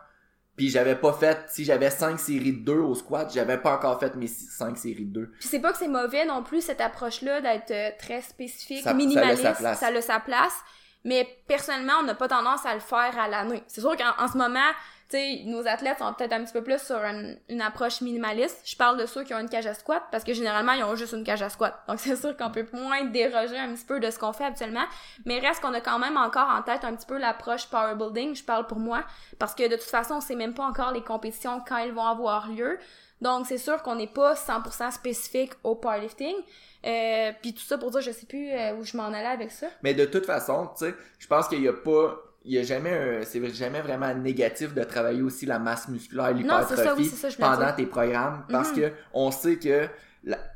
Puis 0.55 0.69
j'avais 0.69 0.95
pas 0.95 1.13
fait, 1.13 1.45
si 1.47 1.63
j'avais 1.63 1.89
5 1.89 2.19
séries 2.19 2.51
de 2.51 2.65
2 2.65 2.73
au 2.73 2.93
squat, 2.93 3.31
j'avais 3.33 3.57
pas 3.57 3.77
encore 3.77 3.97
fait 3.97 4.13
mes 4.15 4.27
5 4.27 4.77
séries 4.77 5.05
de 5.05 5.21
2. 5.21 5.31
Puis 5.39 5.47
c'est 5.47 5.59
pas 5.59 5.71
que 5.71 5.77
c'est 5.77 5.87
mauvais 5.87 6.25
non 6.25 6.43
plus 6.43 6.61
cette 6.61 6.81
approche-là 6.81 7.39
d'être 7.39 7.71
euh, 7.71 7.91
très 7.97 8.21
spécifique, 8.21 8.85
minimaliste, 8.93 9.41
ça 9.41 9.51
a 9.51 9.53
sa 9.53 9.59
place. 9.59 9.79
Ça 9.79 9.87
a 9.87 10.01
sa 10.01 10.19
place. 10.19 10.53
Mais 11.05 11.25
personnellement, 11.47 11.93
on 12.01 12.03
n'a 12.03 12.15
pas 12.15 12.27
tendance 12.27 12.65
à 12.65 12.73
le 12.73 12.81
faire 12.81 13.17
à 13.17 13.29
l'année. 13.29 13.63
C'est 13.67 13.79
sûr 13.79 13.95
qu'en 13.95 14.27
ce 14.27 14.37
moment, 14.37 14.59
sais, 15.09 15.43
nos 15.45 15.67
athlètes 15.67 15.99
sont 15.99 16.13
peut-être 16.13 16.33
un 16.33 16.43
petit 16.43 16.53
peu 16.53 16.63
plus 16.63 16.79
sur 16.81 16.97
une, 16.97 17.61
approche 17.61 18.01
minimaliste. 18.01 18.61
Je 18.63 18.75
parle 18.75 18.97
de 18.97 19.05
ceux 19.05 19.23
qui 19.23 19.33
ont 19.33 19.39
une 19.39 19.49
cage 19.49 19.67
à 19.67 19.73
squat 19.73 20.03
parce 20.11 20.23
que 20.23 20.33
généralement, 20.33 20.73
ils 20.73 20.83
ont 20.83 20.95
juste 20.95 21.13
une 21.13 21.23
cage 21.23 21.41
à 21.41 21.49
squat. 21.49 21.75
Donc, 21.87 21.99
c'est 21.99 22.15
sûr 22.15 22.35
qu'on 22.37 22.51
peut 22.51 22.65
moins 22.73 23.05
déroger 23.05 23.57
un 23.57 23.73
petit 23.73 23.85
peu 23.85 23.99
de 23.99 24.09
ce 24.11 24.19
qu'on 24.19 24.33
fait 24.33 24.45
habituellement. 24.45 24.85
Mais 25.25 25.39
reste 25.39 25.61
qu'on 25.61 25.73
a 25.73 25.81
quand 25.81 25.99
même 25.99 26.17
encore 26.17 26.49
en 26.49 26.61
tête 26.61 26.83
un 26.83 26.95
petit 26.95 27.07
peu 27.07 27.17
l'approche 27.17 27.67
power 27.67 27.95
building. 27.95 28.35
Je 28.35 28.43
parle 28.43 28.67
pour 28.67 28.79
moi 28.79 29.03
parce 29.39 29.55
que 29.55 29.63
de 29.63 29.75
toute 29.75 29.89
façon, 29.89 30.15
on 30.15 30.21
sait 30.21 30.35
même 30.35 30.53
pas 30.53 30.65
encore 30.65 30.91
les 30.91 31.03
compétitions 31.03 31.61
quand 31.67 31.77
elles 31.77 31.93
vont 31.93 32.05
avoir 32.05 32.49
lieu. 32.49 32.77
Donc, 33.21 33.47
c'est 33.47 33.57
sûr 33.57 33.81
qu'on 33.83 33.95
n'est 33.95 34.07
pas 34.07 34.33
100% 34.33 34.91
spécifique 34.91 35.51
au 35.63 35.75
powerlifting. 35.75 36.35
Euh, 36.85 37.31
puis 37.41 37.53
tout 37.53 37.61
ça 37.61 37.77
pour 37.77 37.91
dire, 37.91 37.99
je 38.01 38.11
sais 38.11 38.25
plus 38.25 38.49
euh, 38.51 38.73
où 38.75 38.85
je 38.85 38.95
m'en 38.95 39.07
allais 39.07 39.25
avec 39.25 39.51
ça. 39.51 39.67
Mais 39.83 39.93
de 39.93 40.05
toute 40.05 40.25
façon, 40.25 40.69
tu 40.77 40.85
sais, 40.85 40.95
je 41.17 41.27
pense 41.27 41.49
qu'il 41.49 41.61
y 41.61 41.67
a 41.67 41.73
pas 41.73 42.17
il 42.49 42.55
y 42.55 42.59
a 42.59 42.63
jamais 42.63 43.21
c'est 43.25 43.47
jamais 43.53 43.81
vraiment 43.81 44.13
négatif 44.15 44.73
de 44.73 44.83
travailler 44.83 45.21
aussi 45.21 45.45
la 45.45 45.59
masse 45.59 45.87
musculaire 45.87 46.33
l'hypertrophie 46.33 47.11
pendant 47.39 47.71
tes 47.73 47.85
programmes 47.85 48.43
parce 48.49 48.71
mhm. 48.71 48.75
que 48.75 48.91
on 49.13 49.29
sait 49.29 49.57
que 49.57 49.87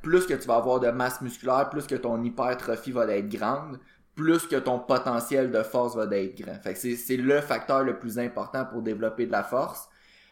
plus 0.01 0.25
que 0.25 0.33
tu 0.33 0.47
vas 0.47 0.55
avoir 0.55 0.79
de 0.79 0.89
masse 0.89 1.21
musculaire 1.21 1.69
plus 1.69 1.85
que 1.85 1.95
ton 1.95 2.21
hypertrophie 2.23 2.91
va 2.91 3.05
être 3.05 3.29
grande 3.29 3.79
plus 4.15 4.47
que 4.47 4.55
ton 4.55 4.79
potentiel 4.79 5.51
de 5.51 5.63
force 5.63 5.95
va 5.95 6.03
être 6.15 6.39
grand. 6.39 6.55
Fait 6.61 6.75
c'est 6.75 6.95
c'est 6.95 7.17
le 7.17 7.41
facteur 7.41 7.83
le 7.83 7.97
plus 7.97 8.19
important 8.19 8.65
pour 8.65 8.81
développer 8.81 9.25
de 9.25 9.31
la 9.31 9.43
force. 9.43 9.87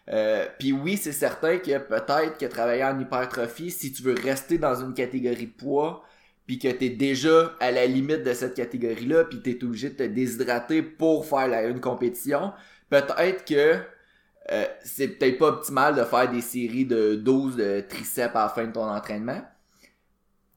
Euh, 0.10 0.46
puis 0.60 0.72
oui, 0.72 0.98
c'est 0.98 1.12
certain 1.12 1.58
que 1.58 1.78
peut-être 1.78 2.38
que 2.38 2.46
travailler 2.46 2.84
en 2.84 3.00
hypertrophie, 3.00 3.72
si 3.72 3.92
tu 3.92 4.04
veux 4.04 4.16
rester 4.16 4.58
dans 4.58 4.76
une 4.76 4.94
catégorie 4.94 5.48
poids, 5.48 6.04
puis 6.52 6.60
que 6.60 6.68
t'es 6.68 6.90
déjà 6.90 7.54
à 7.62 7.72
la 7.72 7.86
limite 7.86 8.24
de 8.24 8.34
cette 8.34 8.56
catégorie-là, 8.56 9.24
puis 9.24 9.42
t'es 9.42 9.64
obligé 9.64 9.92
de 9.92 9.96
te 9.96 10.04
déshydrater 10.04 10.82
pour 10.82 11.26
faire 11.26 11.48
la, 11.48 11.64
une 11.64 11.80
compétition, 11.80 12.52
peut-être 12.90 13.46
que 13.46 13.80
euh, 14.52 14.66
c'est 14.84 15.08
peut-être 15.08 15.38
pas 15.38 15.48
optimal 15.48 15.96
de 15.96 16.04
faire 16.04 16.30
des 16.30 16.42
séries 16.42 16.84
de 16.84 17.16
12 17.16 17.56
de 17.56 17.86
triceps 17.88 18.36
à 18.36 18.44
la 18.44 18.50
fin 18.50 18.66
de 18.66 18.74
ton 18.74 18.84
entraînement. 18.84 19.42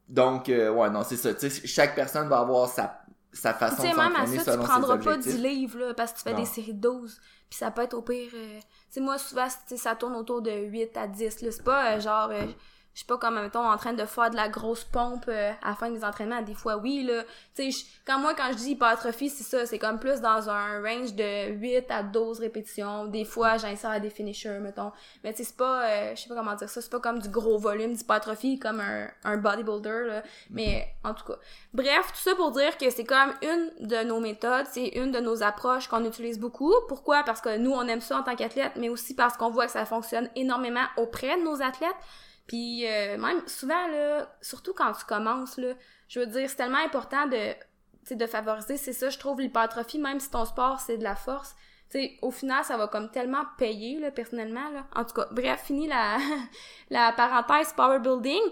Donc, 0.09 0.49
euh, 0.49 0.73
ouais, 0.73 0.91
non, 0.91 1.05
c'est 1.05 1.15
ça. 1.15 1.31
chaque 1.65 1.95
personne 1.95 2.29
va 2.29 2.41
avoir 2.41 2.69
sa, 2.69 3.01
sa 3.33 3.55
façon 3.55 3.85
de 3.85 3.95
s'entraîner 3.95 4.39
selon 4.41 4.63
tu 4.65 4.69
prendras 4.69 4.99
pas 4.99 5.17
10 5.17 5.39
livres 5.39 5.79
là, 5.79 5.95
parce 5.95 6.13
que 6.13 6.19
tu 6.19 6.25
fais 6.25 6.35
des 6.35 6.45
séries 6.45 6.75
de 6.75 6.81
12. 6.81 7.21
Puis 7.49 7.57
ça 7.57 7.71
peut 7.71 7.83
être 7.83 7.95
au 7.95 8.03
pire... 8.03 8.33
Euh, 8.35 8.59
tu 8.59 8.65
sais, 8.91 9.01
moi, 9.01 9.17
souvent, 9.17 9.47
ça 9.49 9.95
tourne 9.95 10.17
autour 10.17 10.43
de 10.43 10.51
8 10.51 10.97
à 10.97 11.07
10. 11.07 11.37
C'est 11.39 11.63
pas 11.63 12.01
genre 12.01 12.33
je 12.95 13.01
suis 13.01 13.07
pas 13.07 13.19
comme 13.19 13.41
mettons 13.41 13.69
en 13.69 13.77
train 13.77 13.93
de 13.93 14.05
faire 14.05 14.31
de 14.31 14.37
la 14.37 14.49
grosse 14.49 14.85
pompe 14.85 15.25
euh, 15.27 15.51
à 15.63 15.71
la 15.71 15.75
fin 15.75 15.91
des 15.91 16.05
entraînements. 16.05 16.43
Des 16.43 16.55
fois 16.55 16.77
oui 16.77 17.03
là. 17.03 17.25
Tu 17.57 17.73
sais 17.73 17.87
quand 18.07 18.21
moi 18.21 18.35
quand 18.35 18.53
je 18.53 18.57
dis 18.57 18.71
hypertrophie 18.71 19.31
c'est 19.31 19.43
ça. 19.43 19.67
C'est 19.67 19.81
comme 19.81 19.99
plus 19.99 20.21
dans 20.21 20.49
un 20.49 20.81
range 20.81 21.13
de 21.15 21.51
8 21.55 21.91
à 21.91 22.05
12 22.05 22.39
répétitions. 22.39 23.07
Des 23.07 23.25
fois 23.25 23.57
j'insère 23.57 24.01
des 24.01 24.11
finishers 24.11 24.61
mettons. 24.61 24.93
Mais 25.25 25.33
tu 25.33 25.39
sais 25.39 25.45
c'est 25.45 25.57
pas 25.57 25.85
euh, 25.85 26.13
je 26.15 26.23
sais 26.23 26.29
pas 26.29 26.37
comment 26.37 26.55
dire 26.55 26.69
ça. 26.69 26.81
C'est 26.81 26.91
pas 26.91 27.01
comme 27.01 27.19
du 27.19 27.29
gros 27.29 27.59
volume 27.59 27.95
d'hypertrophie 27.95 28.61
comme 28.61 28.79
un, 28.79 29.09
un 29.25 29.39
bodybuilder 29.39 30.05
là. 30.07 30.23
Mais 30.51 30.87
en 31.03 31.15
tout 31.15 31.25
cas. 31.25 31.39
Bref 31.73 32.13
tout 32.13 32.21
ça 32.31 32.37
pour 32.37 32.53
dire 32.53 32.79
que 32.79 32.91
c'est 32.91 33.05
comme 33.05 33.35
une 33.43 33.89
de 33.89 34.05
nos 34.05 34.21
méthodes. 34.21 34.67
C'est 34.71 34.91
une 34.91 35.11
de 35.11 35.19
nos 35.19 35.43
approches 35.43 35.89
qu'on 35.89 36.05
utilise 36.05 36.39
beaucoup. 36.39 36.73
Pourquoi? 36.87 37.25
Parce 37.25 37.41
que 37.41 37.57
nous 37.57 37.73
on 37.73 37.89
aime 37.89 38.01
ça 38.01 38.19
en 38.19 38.23
tant 38.23 38.37
qu'athlète 38.37 38.75
mais 38.77 38.89
aussi 38.89 39.17
parce 39.17 39.37
qu'on 39.37 39.51
voit 39.51 39.67
que 39.67 39.73
ça 39.73 39.85
fonctionne 39.85 40.31
énormément 40.37 40.85
auprès 40.97 41.37
de 41.37 41.43
nos 41.43 41.61
athlètes 41.61 41.91
puis 42.47 42.87
euh, 42.87 43.17
même 43.19 43.47
souvent 43.47 43.87
là, 43.89 44.37
surtout 44.41 44.75
quand 44.75 44.93
tu 44.93 45.05
commences 45.05 45.57
là, 45.57 45.75
je 46.09 46.21
veux 46.21 46.27
dire 46.27 46.49
c'est 46.49 46.57
tellement 46.57 46.85
important 46.85 47.27
de 47.27 47.55
de 48.15 48.27
favoriser, 48.27 48.77
c'est 48.77 48.93
ça 48.93 49.09
je 49.09 49.19
trouve 49.19 49.41
l'hypertrophie 49.41 49.99
même 49.99 50.21
si 50.21 50.31
ton 50.31 50.45
sport 50.45 50.81
c'est 50.81 50.99
de 50.99 51.05
la 51.05 51.17
force. 51.17 51.55
sais 51.89 52.19
au 52.23 52.31
final, 52.31 52.65
ça 52.65 52.77
va 52.77 52.87
comme 52.89 53.11
tellement 53.11 53.45
payer, 53.57 53.99
là, 53.99 54.11
personnellement, 54.11 54.69
là. 54.71 54.87
En 54.95 55.05
tout 55.05 55.15
cas, 55.15 55.27
bref, 55.31 55.63
fini 55.65 55.87
la, 55.87 56.19
la 56.91 57.13
parenthèse 57.13 57.73
power 57.73 57.99
building. 58.01 58.43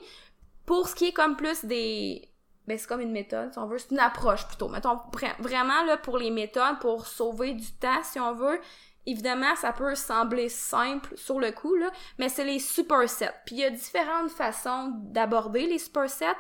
Pour 0.65 0.89
ce 0.89 0.95
qui 0.95 1.07
est 1.09 1.13
comme 1.13 1.37
plus 1.37 1.65
des, 1.65 2.33
ben 2.67 2.79
c'est 2.79 2.87
comme 2.87 3.01
une 3.01 3.13
méthode, 3.13 3.53
si 3.53 3.59
on 3.59 3.67
veut, 3.67 3.79
c'est 3.79 3.91
une 3.91 3.99
approche 3.99 4.47
plutôt. 4.47 4.69
Mettons, 4.69 5.01
vraiment, 5.41 5.83
là, 5.85 5.97
pour 5.97 6.17
les 6.17 6.31
méthodes, 6.31 6.79
pour 6.81 7.07
sauver 7.07 7.55
du 7.55 7.73
temps, 7.73 8.03
si 8.05 8.21
on 8.21 8.35
veut, 8.35 8.61
Évidemment, 9.07 9.57
ça 9.57 9.73
peut 9.73 9.95
sembler 9.95 10.49
simple 10.49 11.17
sur 11.17 11.41
le 11.41 11.51
coup, 11.51 11.75
là, 11.75 11.91
mais 12.19 12.29
c'est 12.29 12.45
les 12.45 12.61
supersets. 12.61 13.35
Puis 13.47 13.57
il 13.57 13.59
y 13.61 13.65
a 13.65 13.71
différentes 13.71 14.31
façons 14.31 14.93
d'aborder 14.97 15.67
les 15.67 15.79
supersets. 15.79 16.37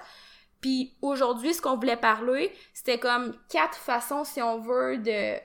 Puis 0.61 0.95
aujourd'hui, 1.03 1.55
ce 1.55 1.61
qu'on 1.61 1.77
voulait 1.77 1.97
parler, 1.97 2.53
c'était 2.73 2.99
comme 2.99 3.37
quatre 3.49 3.77
façons, 3.77 4.25
si 4.25 4.41
on 4.41 4.59
veut, 4.61 4.99
de 4.99 5.39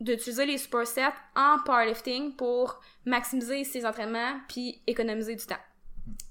d'utiliser 0.00 0.46
les 0.46 0.58
supersets 0.58 1.12
en 1.36 1.58
powerlifting 1.64 2.34
pour 2.34 2.80
maximiser 3.04 3.62
ses 3.62 3.86
entraînements 3.86 4.40
puis 4.48 4.82
économiser 4.88 5.36
du 5.36 5.46
temps. 5.46 5.54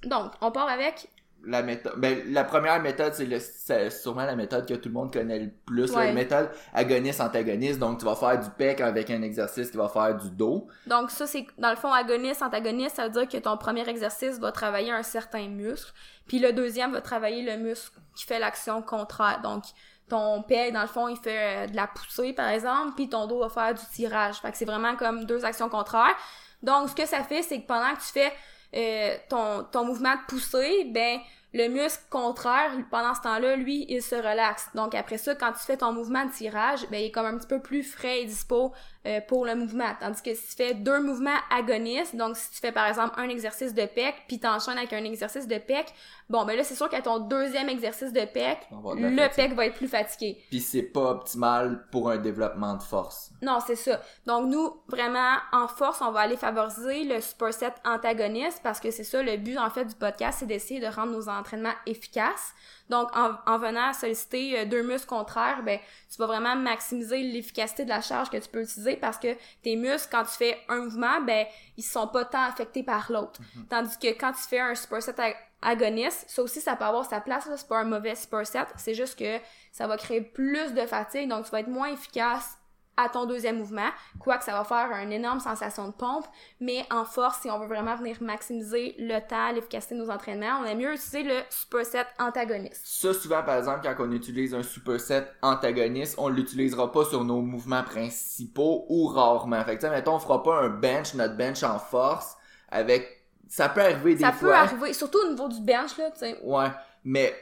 Donc, 0.03 0.33
on 0.41 0.51
part 0.51 0.67
avec 0.67 1.07
la 1.45 1.63
méthode 1.63 1.93
ben, 1.97 2.21
la 2.31 2.43
première 2.43 2.81
méthode 2.81 3.13
c'est 3.13 3.89
sûrement 3.89 4.25
la 4.25 4.35
méthode 4.35 4.67
que 4.67 4.73
tout 4.75 4.89
le 4.89 4.93
monde 4.93 5.11
connaît 5.11 5.39
le 5.39 5.49
plus 5.65 5.93
la 5.93 6.13
méthode 6.13 6.49
agoniste 6.73 7.21
antagoniste. 7.21 7.79
Donc 7.79 7.99
tu 7.99 8.05
vas 8.05 8.15
faire 8.15 8.39
du 8.39 8.49
pec 8.51 8.81
avec 8.81 9.09
un 9.09 9.21
exercice 9.21 9.71
qui 9.71 9.77
va 9.77 9.89
faire 9.89 10.15
du 10.15 10.29
dos 10.29 10.67
donc 10.85 11.11
ça 11.11 11.27
c'est 11.27 11.45
dans 11.57 11.71
le 11.71 11.75
fond 11.75 11.91
agoniste 11.91 12.41
antagoniste 12.41 12.97
ça 12.97 13.07
veut 13.07 13.11
dire 13.11 13.27
que 13.27 13.37
ton 13.37 13.57
premier 13.57 13.87
exercice 13.89 14.39
va 14.39 14.51
travailler 14.51 14.91
un 14.91 15.03
certain 15.03 15.47
muscle 15.47 15.91
puis 16.27 16.39
le 16.39 16.53
deuxième 16.53 16.93
va 16.93 17.01
travailler 17.01 17.41
le 17.43 17.61
muscle 17.61 17.99
qui 18.15 18.25
fait 18.25 18.39
l'action 18.39 18.81
contraire. 18.81 19.41
Donc 19.41 19.63
ton 20.07 20.41
pec 20.43 20.73
dans 20.73 20.81
le 20.81 20.87
fond 20.87 21.07
il 21.07 21.17
fait 21.17 21.65
euh, 21.65 21.67
de 21.67 21.75
la 21.75 21.87
poussée 21.87 22.33
par 22.33 22.49
exemple 22.49 22.93
puis 22.95 23.09
ton 23.09 23.27
dos 23.27 23.39
va 23.39 23.49
faire 23.49 23.73
du 23.73 23.85
tirage. 23.93 24.37
Fait 24.37 24.51
que 24.51 24.57
c'est 24.57 24.65
vraiment 24.65 24.95
comme 24.95 25.25
deux 25.25 25.43
actions 25.45 25.69
contraires. 25.69 26.15
Donc 26.63 26.89
ce 26.89 26.95
que 26.95 27.05
ça 27.05 27.23
fait 27.23 27.41
c'est 27.41 27.61
que 27.61 27.67
pendant 27.67 27.93
que 27.95 27.99
tu 27.99 28.11
fais 28.13 28.31
euh, 28.75 29.15
ton, 29.29 29.65
ton 29.71 29.85
mouvement 29.85 30.13
de 30.15 30.21
poussée, 30.27 30.85
ben 30.85 31.19
Le 31.53 31.67
muscle 31.67 32.03
contraire, 32.09 32.71
pendant 32.89 33.13
ce 33.13 33.21
temps-là, 33.21 33.57
lui, 33.57 33.85
il 33.89 34.01
se 34.01 34.15
relaxe. 34.15 34.69
Donc 34.73 34.95
après 34.95 35.17
ça, 35.17 35.35
quand 35.35 35.51
tu 35.51 35.59
fais 35.59 35.75
ton 35.77 35.91
mouvement 35.91 36.25
de 36.25 36.31
tirage, 36.31 36.87
ben 36.89 37.01
il 37.01 37.07
est 37.07 37.11
comme 37.11 37.25
un 37.25 37.37
petit 37.37 37.47
peu 37.47 37.59
plus 37.59 37.83
frais 37.83 38.21
et 38.21 38.25
dispo 38.25 38.71
euh, 39.07 39.19
pour 39.27 39.45
le 39.45 39.55
mouvement. 39.55 39.89
Tandis 39.99 40.21
que 40.21 40.35
si 40.35 40.49
tu 40.49 40.63
fais 40.63 40.73
deux 40.73 41.01
mouvements 41.01 41.39
agonistes, 41.49 42.15
donc 42.15 42.37
si 42.37 42.51
tu 42.51 42.57
fais 42.57 42.71
par 42.71 42.87
exemple 42.87 43.13
un 43.17 43.29
exercice 43.29 43.73
de 43.73 43.85
pec, 43.85 44.15
puis 44.27 44.39
t'enchaînes 44.39 44.77
avec 44.77 44.93
un 44.93 45.03
exercice 45.03 45.47
de 45.47 45.57
pec, 45.57 45.93
bon 46.29 46.45
ben 46.45 46.55
là 46.55 46.63
c'est 46.63 46.75
sûr 46.75 46.87
qu'à 46.87 47.01
ton 47.01 47.19
deuxième 47.19 47.67
exercice 47.69 48.13
de 48.13 48.25
pec, 48.25 48.59
le 48.71 49.35
pec 49.35 49.53
va 49.53 49.65
être 49.65 49.75
plus 49.75 49.87
fatigué. 49.87 50.37
Puis 50.49 50.59
c'est 50.59 50.83
pas 50.83 51.11
optimal 51.11 51.87
pour 51.91 52.09
un 52.11 52.17
développement 52.17 52.75
de 52.75 52.83
force. 52.83 53.31
Non, 53.41 53.57
c'est 53.65 53.75
ça. 53.75 54.01
Donc 54.27 54.47
nous, 54.47 54.71
vraiment, 54.87 55.37
en 55.51 55.67
force, 55.67 56.01
on 56.01 56.11
va 56.11 56.21
aller 56.21 56.37
favoriser 56.37 57.03
le 57.03 57.21
superset 57.21 57.73
antagoniste 57.85 58.61
parce 58.63 58.79
que 58.79 58.91
c'est 58.91 59.03
ça 59.03 59.23
le 59.23 59.37
but 59.37 59.57
en 59.57 59.69
fait 59.69 59.85
du 59.85 59.95
podcast, 59.95 60.39
c'est 60.39 60.45
d'essayer 60.45 60.79
de 60.79 60.87
rendre 60.87 61.11
nos 61.11 61.27
entraînement 61.27 61.73
efficace. 61.85 62.53
Donc, 62.89 63.09
en, 63.15 63.57
venant 63.57 63.93
solliciter 63.93 64.59
euh, 64.59 64.65
deux 64.65 64.83
muscles 64.83 65.07
contraires, 65.07 65.63
ben, 65.63 65.79
tu 66.09 66.17
vas 66.17 66.25
vraiment 66.25 66.55
maximiser 66.55 67.21
l'efficacité 67.23 67.83
de 67.83 67.89
la 67.89 68.01
charge 68.01 68.29
que 68.29 68.37
tu 68.37 68.49
peux 68.49 68.61
utiliser 68.61 68.97
parce 68.97 69.17
que 69.17 69.35
tes 69.63 69.75
muscles, 69.75 70.09
quand 70.11 70.23
tu 70.23 70.31
fais 70.31 70.57
un 70.67 70.81
mouvement, 70.81 71.21
ben, 71.21 71.45
ils 71.77 71.83
sont 71.83 72.07
pas 72.07 72.25
tant 72.25 72.43
affectés 72.43 72.83
par 72.83 73.11
l'autre. 73.11 73.39
Mhm. 73.55 73.65
Tandis 73.67 73.97
que 73.97 74.07
quand 74.07 74.33
tu 74.33 74.41
fais 74.41 74.59
un 74.59 74.75
superset 74.75 75.15
agoniste, 75.61 76.25
ça 76.27 76.41
aussi, 76.41 76.59
ça 76.59 76.75
peut 76.75 76.85
avoir 76.85 77.05
sa 77.05 77.21
place, 77.21 77.47
c'est 77.55 77.67
pas 77.67 77.79
un 77.79 77.85
mauvais 77.85 78.15
superset, 78.15 78.65
c'est 78.77 78.95
juste 78.95 79.17
que 79.17 79.39
ça 79.71 79.87
va 79.87 79.95
créer 79.97 80.21
plus 80.21 80.73
de 80.73 80.85
fatigue, 80.85 81.29
donc 81.29 81.45
tu 81.45 81.51
vas 81.51 81.59
être 81.59 81.67
moins 81.67 81.93
efficace 81.93 82.57
à 82.97 83.09
ton 83.09 83.25
deuxième 83.25 83.57
mouvement, 83.57 83.89
quoique 84.19 84.43
ça 84.43 84.51
va 84.51 84.63
faire 84.63 84.91
une 85.01 85.11
énorme 85.11 85.39
sensation 85.39 85.87
de 85.87 85.93
pompe, 85.93 86.25
mais 86.59 86.85
en 86.91 87.05
force, 87.05 87.39
si 87.41 87.49
on 87.49 87.57
veut 87.59 87.67
vraiment 87.67 87.95
venir 87.95 88.17
maximiser 88.21 88.95
le 88.99 89.19
temps, 89.19 89.51
l'efficacité 89.51 89.95
de 89.95 90.01
nos 90.01 90.09
entraînements, 90.09 90.59
on 90.61 90.65
aime 90.65 90.77
mieux 90.77 90.93
utiliser 90.93 91.23
le 91.23 91.39
superset 91.49 92.05
antagoniste. 92.19 92.81
Ça, 92.83 93.13
souvent, 93.13 93.43
par 93.43 93.57
exemple, 93.57 93.79
quand 93.83 93.95
on 94.05 94.11
utilise 94.11 94.53
un 94.53 94.63
superset 94.63 95.27
antagoniste, 95.41 96.15
on 96.17 96.27
l'utilisera 96.27 96.91
pas 96.91 97.05
sur 97.05 97.23
nos 97.23 97.41
mouvements 97.41 97.83
principaux 97.83 98.85
ou 98.89 99.07
rarement. 99.07 99.63
Fait 99.63 99.77
que, 99.77 99.87
mettons, 99.87 100.15
on 100.15 100.19
fera 100.19 100.43
pas 100.43 100.61
un 100.61 100.69
bench, 100.69 101.13
notre 101.13 101.37
bench 101.37 101.63
en 101.63 101.79
force, 101.79 102.35
avec... 102.69 103.19
Ça 103.47 103.67
peut 103.67 103.81
arriver 103.81 104.15
des 104.15 104.23
fois. 104.23 104.31
Ça 104.31 104.37
peut 104.39 104.53
arriver, 104.53 104.93
surtout 104.93 105.17
au 105.25 105.29
niveau 105.29 105.49
du 105.49 105.59
bench, 105.59 105.97
là, 105.97 106.09
tu 106.11 106.19
sais. 106.19 106.39
Ouais, 106.41 106.69
mais 107.03 107.35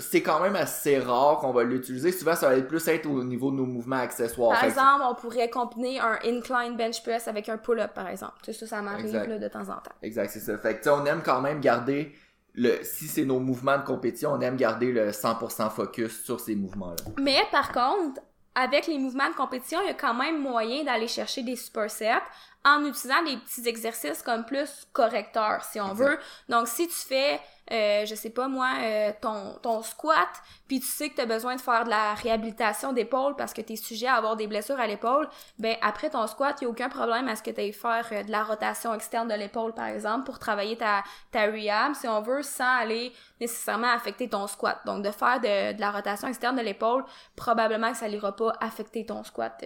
c'est 0.00 0.22
quand 0.22 0.40
même 0.40 0.56
assez 0.56 0.98
rare 0.98 1.38
qu'on 1.38 1.52
va 1.52 1.64
l'utiliser. 1.64 2.12
Souvent, 2.12 2.34
ça 2.34 2.48
va 2.48 2.56
être 2.56 2.68
plus 2.68 2.86
être 2.88 3.06
au 3.06 3.24
niveau 3.24 3.50
de 3.50 3.56
nos 3.56 3.66
mouvements 3.66 3.96
accessoires. 3.96 4.58
Par 4.58 4.64
exemple, 4.64 5.04
on 5.08 5.14
pourrait 5.14 5.50
combiner 5.50 6.00
un 6.00 6.18
incline 6.24 6.76
bench 6.76 7.02
press 7.02 7.28
avec 7.28 7.48
un 7.48 7.58
pull-up, 7.58 7.92
par 7.94 8.08
exemple. 8.08 8.34
ça, 8.42 8.66
ça 8.66 8.82
m'arrive 8.82 9.12
de 9.12 9.48
temps 9.48 9.68
en 9.68 9.80
temps. 9.80 9.92
Exact, 10.02 10.30
c'est 10.30 10.40
ça. 10.40 10.58
Fait 10.58 10.80
que, 10.80 10.88
on 10.88 11.04
aime 11.06 11.22
quand 11.24 11.40
même 11.40 11.60
garder 11.60 12.14
le, 12.54 12.82
si 12.82 13.06
c'est 13.06 13.24
nos 13.24 13.38
mouvements 13.38 13.78
de 13.78 13.84
compétition, 13.84 14.32
on 14.32 14.40
aime 14.40 14.56
garder 14.56 14.92
le 14.92 15.10
100% 15.10 15.70
focus 15.70 16.24
sur 16.24 16.40
ces 16.40 16.56
mouvements-là. 16.56 17.12
Mais 17.18 17.42
par 17.52 17.72
contre, 17.72 18.20
avec 18.54 18.86
les 18.86 18.98
mouvements 18.98 19.30
de 19.30 19.36
compétition, 19.36 19.78
il 19.82 19.86
y 19.86 19.90
a 19.90 19.94
quand 19.94 20.14
même 20.14 20.40
moyen 20.40 20.84
d'aller 20.84 21.06
chercher 21.06 21.42
des 21.42 21.56
supersets 21.56 22.22
en 22.64 22.84
utilisant 22.84 23.22
des 23.24 23.36
petits 23.36 23.68
exercices 23.68 24.22
comme 24.22 24.44
plus 24.44 24.86
correcteurs, 24.92 25.64
si 25.64 25.80
on 25.80 25.94
veut. 25.94 26.18
Donc, 26.48 26.68
si 26.68 26.88
tu 26.88 26.94
fais 26.94 27.40
euh, 27.70 28.06
je 28.06 28.14
sais 28.14 28.30
pas 28.30 28.48
moi, 28.48 28.70
euh, 28.80 29.12
ton, 29.20 29.58
ton 29.62 29.82
squat, 29.82 30.28
puis 30.68 30.80
tu 30.80 30.86
sais 30.86 31.10
que 31.10 31.16
tu 31.16 31.20
as 31.20 31.26
besoin 31.26 31.54
de 31.56 31.60
faire 31.60 31.84
de 31.84 31.90
la 31.90 32.14
réhabilitation 32.14 32.94
d'épaule 32.94 33.36
parce 33.36 33.52
que 33.52 33.60
tu 33.60 33.74
es 33.74 33.76
sujet 33.76 34.06
à 34.06 34.14
avoir 34.14 34.36
des 34.36 34.46
blessures 34.46 34.80
à 34.80 34.86
l'épaule, 34.86 35.28
ben 35.58 35.76
après 35.82 36.08
ton 36.08 36.26
squat, 36.26 36.56
il 36.60 36.64
n'y 36.64 36.68
a 36.68 36.70
aucun 36.70 36.88
problème 36.88 37.28
à 37.28 37.36
ce 37.36 37.42
que 37.42 37.50
tu 37.50 37.60
ailles 37.60 37.74
faire 37.74 38.06
euh, 38.12 38.22
de 38.22 38.30
la 38.30 38.42
rotation 38.42 38.94
externe 38.94 39.28
de 39.28 39.34
l'épaule, 39.34 39.74
par 39.74 39.86
exemple, 39.86 40.24
pour 40.24 40.38
travailler 40.38 40.76
ta, 40.78 41.04
ta 41.30 41.44
rehab, 41.46 41.94
si 41.94 42.08
on 42.08 42.22
veut, 42.22 42.42
sans 42.42 42.78
aller 42.78 43.12
nécessairement 43.38 43.92
affecter 43.92 44.30
ton 44.30 44.46
squat. 44.46 44.78
Donc, 44.86 45.04
de 45.04 45.10
faire 45.10 45.38
de, 45.40 45.74
de 45.74 45.80
la 45.80 45.90
rotation 45.90 46.26
externe 46.28 46.56
de 46.56 46.62
l'épaule, 46.62 47.04
probablement 47.36 47.92
que 47.92 47.98
ça 47.98 48.08
n'ira 48.08 48.34
pas 48.34 48.52
affecter 48.60 49.04
ton 49.04 49.22
squat 49.24 49.62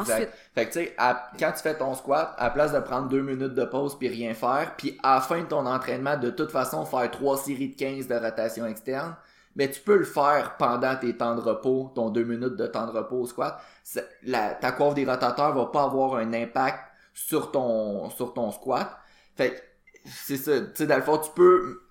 Exact. 0.00 0.32
Fait 0.54 0.66
que 0.66 0.72
tu 0.72 0.78
sais, 0.80 0.96
quand 1.38 1.52
tu 1.52 1.62
fais 1.62 1.76
ton 1.76 1.94
squat, 1.94 2.34
à 2.38 2.50
place 2.50 2.72
de 2.72 2.80
prendre 2.80 3.08
deux 3.08 3.22
minutes 3.22 3.54
de 3.54 3.64
pause 3.64 3.98
puis 3.98 4.08
rien 4.08 4.34
faire, 4.34 4.74
puis 4.76 4.98
à 5.02 5.16
la 5.16 5.20
fin 5.20 5.40
de 5.40 5.46
ton 5.46 5.66
entraînement, 5.66 6.16
de 6.16 6.30
toute 6.30 6.50
façon, 6.50 6.84
faire 6.84 7.10
trois 7.10 7.36
séries 7.36 7.70
de 7.70 7.76
15 7.76 8.08
de 8.08 8.14
rotation 8.14 8.66
externe, 8.66 9.14
mais 9.56 9.70
tu 9.70 9.80
peux 9.80 9.96
le 9.96 10.04
faire 10.04 10.56
pendant 10.56 10.96
tes 10.96 11.16
temps 11.16 11.34
de 11.34 11.40
repos, 11.40 11.92
ton 11.94 12.10
deux 12.10 12.24
minutes 12.24 12.56
de 12.56 12.66
temps 12.66 12.86
de 12.86 12.92
repos 12.92 13.16
au 13.20 13.26
squat. 13.26 13.60
La, 14.22 14.54
ta 14.54 14.72
coiffe 14.72 14.94
des 14.94 15.04
rotateurs 15.04 15.54
va 15.54 15.66
pas 15.66 15.84
avoir 15.84 16.16
un 16.16 16.32
impact 16.32 16.78
sur 17.14 17.50
ton, 17.50 18.08
sur 18.10 18.32
ton 18.32 18.50
squat. 18.50 18.96
Fait 19.36 19.50
que, 19.50 19.56
c'est 20.06 20.36
ça, 20.36 20.60
tu 20.60 20.66
sais, 20.74 20.86
dans 20.86 20.96
le 20.96 21.02
fond, 21.02 21.18
tu 21.18 21.30
peux 21.34 21.82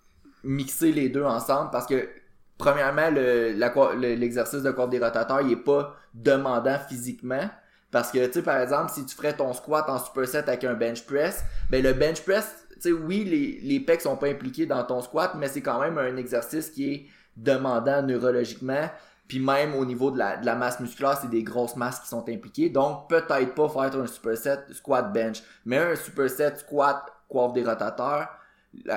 mixer 0.44 0.92
les 0.92 1.10
deux 1.10 1.24
ensemble 1.24 1.70
parce 1.72 1.86
que 1.86 2.10
premièrement, 2.58 3.10
l'exercice 3.10 4.64
le, 4.64 4.70
de 4.70 4.72
coiffe 4.72 4.90
des 4.90 5.00
rotateurs, 5.00 5.42
il 5.42 5.52
est 5.52 5.56
pas 5.56 5.96
demandant 6.14 6.78
physiquement. 6.88 7.50
Parce 7.92 8.12
que, 8.12 8.26
tu 8.28 8.42
par 8.42 8.60
exemple, 8.60 8.92
si 8.92 9.06
tu 9.06 9.16
ferais 9.16 9.36
ton 9.36 9.54
squat 9.54 9.90
en 9.90 10.00
superset 10.00 10.48
avec 10.48 10.64
un 10.64 10.74
bench 10.74 11.06
press, 11.06 11.44
ben 11.70 11.84
le 11.84 11.94
bench 11.94 12.22
press, 12.22 12.66
tu 12.74 12.80
sais, 12.80 12.92
oui, 12.92 13.26
les, 13.26 13.60
les 13.62 13.80
pecs 13.80 14.02
sont 14.02 14.16
pas 14.16 14.28
impliqués 14.28 14.66
dans 14.66 14.84
ton 14.84 15.02
squat, 15.02 15.34
mais 15.36 15.48
c'est 15.48 15.62
quand 15.62 15.80
même 15.80 15.98
un 15.98 16.16
exercice 16.16 16.70
qui 16.70 16.94
est 16.94 17.06
demandant 17.36 18.02
neurologiquement. 18.02 18.90
Puis 19.28 19.40
même 19.40 19.76
au 19.76 19.86
niveau 19.86 20.12
de 20.12 20.18
la, 20.18 20.38
de 20.38 20.46
la 20.46 20.56
masse 20.56 20.80
musculaire, 20.80 21.18
c'est 21.22 21.30
des 21.30 21.44
grosses 21.44 21.76
masses 21.76 22.00
qui 22.00 22.08
sont 22.08 22.28
impliquées. 22.28 22.70
Donc, 22.70 23.08
peut-être 23.10 23.54
pas 23.56 23.70
faire 23.70 24.02
un 24.02 24.08
superset 24.08 24.60
squat 24.72 25.14
bench, 25.14 25.44
mais 25.66 25.78
un 25.78 25.96
superset 25.96 26.58
squat 26.58 27.06
coiffe 27.30 27.54
des 27.54 27.64
rotateurs. 27.64 28.30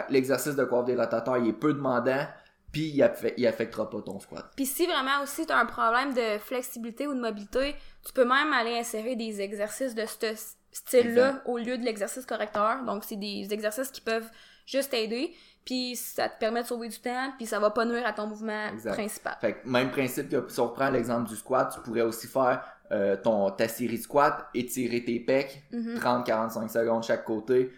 L'exercice 0.09 0.57
de 0.57 0.64
coiffe 0.64 0.87
des 0.87 0.96
rotateurs, 0.96 1.37
il 1.38 1.48
est 1.48 1.52
peu 1.52 1.72
demandant 1.72 2.26
puis 2.74 2.88
il, 2.88 3.10
il, 3.37 3.46
affectera 3.46 3.88
pas 3.88 4.02
ton 4.02 4.18
squat. 4.18 4.50
Puis 4.56 4.66
si 4.66 4.84
vraiment 4.84 5.22
aussi 5.22 5.46
tu 5.46 5.52
as 5.52 5.58
un 5.58 5.64
problème 5.64 6.12
de 6.12 6.38
flexibilité 6.38 7.06
ou 7.06 7.14
de 7.14 7.20
mobilité, 7.20 7.76
tu 8.04 8.12
peux 8.12 8.24
même 8.24 8.52
aller 8.52 8.76
insérer 8.76 9.14
des 9.14 9.40
exercices 9.40 9.94
de 9.94 10.04
ce 10.04 10.34
style-là 10.72 11.40
au 11.46 11.56
lieu 11.56 11.78
de 11.78 11.84
l'exercice 11.84 12.26
correcteur. 12.26 12.82
Donc 12.84 13.04
c'est 13.04 13.16
des 13.16 13.46
exercices 13.52 13.92
qui 13.92 14.00
peuvent 14.00 14.28
juste 14.66 14.90
t'aider, 14.90 15.32
puis 15.64 15.94
ça 15.94 16.28
te 16.28 16.38
permet 16.40 16.62
de 16.62 16.66
sauver 16.66 16.88
du 16.88 16.98
temps, 16.98 17.32
puis 17.37 17.46
ça 17.46 17.60
va 17.60 17.70
pas 17.70 17.84
nuire 17.84 18.04
à 18.04 18.12
ton 18.12 18.26
mouvement 18.26 18.70
principal. 18.87 19.37
Fait 19.40 19.54
que 19.54 19.68
même 19.68 19.90
principe 19.90 20.28
que 20.28 20.52
si 20.52 20.58
on 20.58 20.66
reprend 20.66 20.90
l'exemple 20.90 21.28
du 21.28 21.37
squat, 21.37 21.72
tu 21.72 21.80
pourrais 21.80 22.02
aussi 22.02 22.26
faire 22.26 22.64
euh, 22.90 23.16
ton 23.16 23.50
ta 23.50 23.68
série 23.68 23.98
de 23.98 24.02
squat, 24.02 24.48
étirer 24.52 25.04
tes 25.04 25.20
pecs, 25.20 25.62
30-45 25.72 26.24
mm-hmm. 26.26 26.68
secondes 26.68 27.04
chaque 27.04 27.24
côté, 27.24 27.70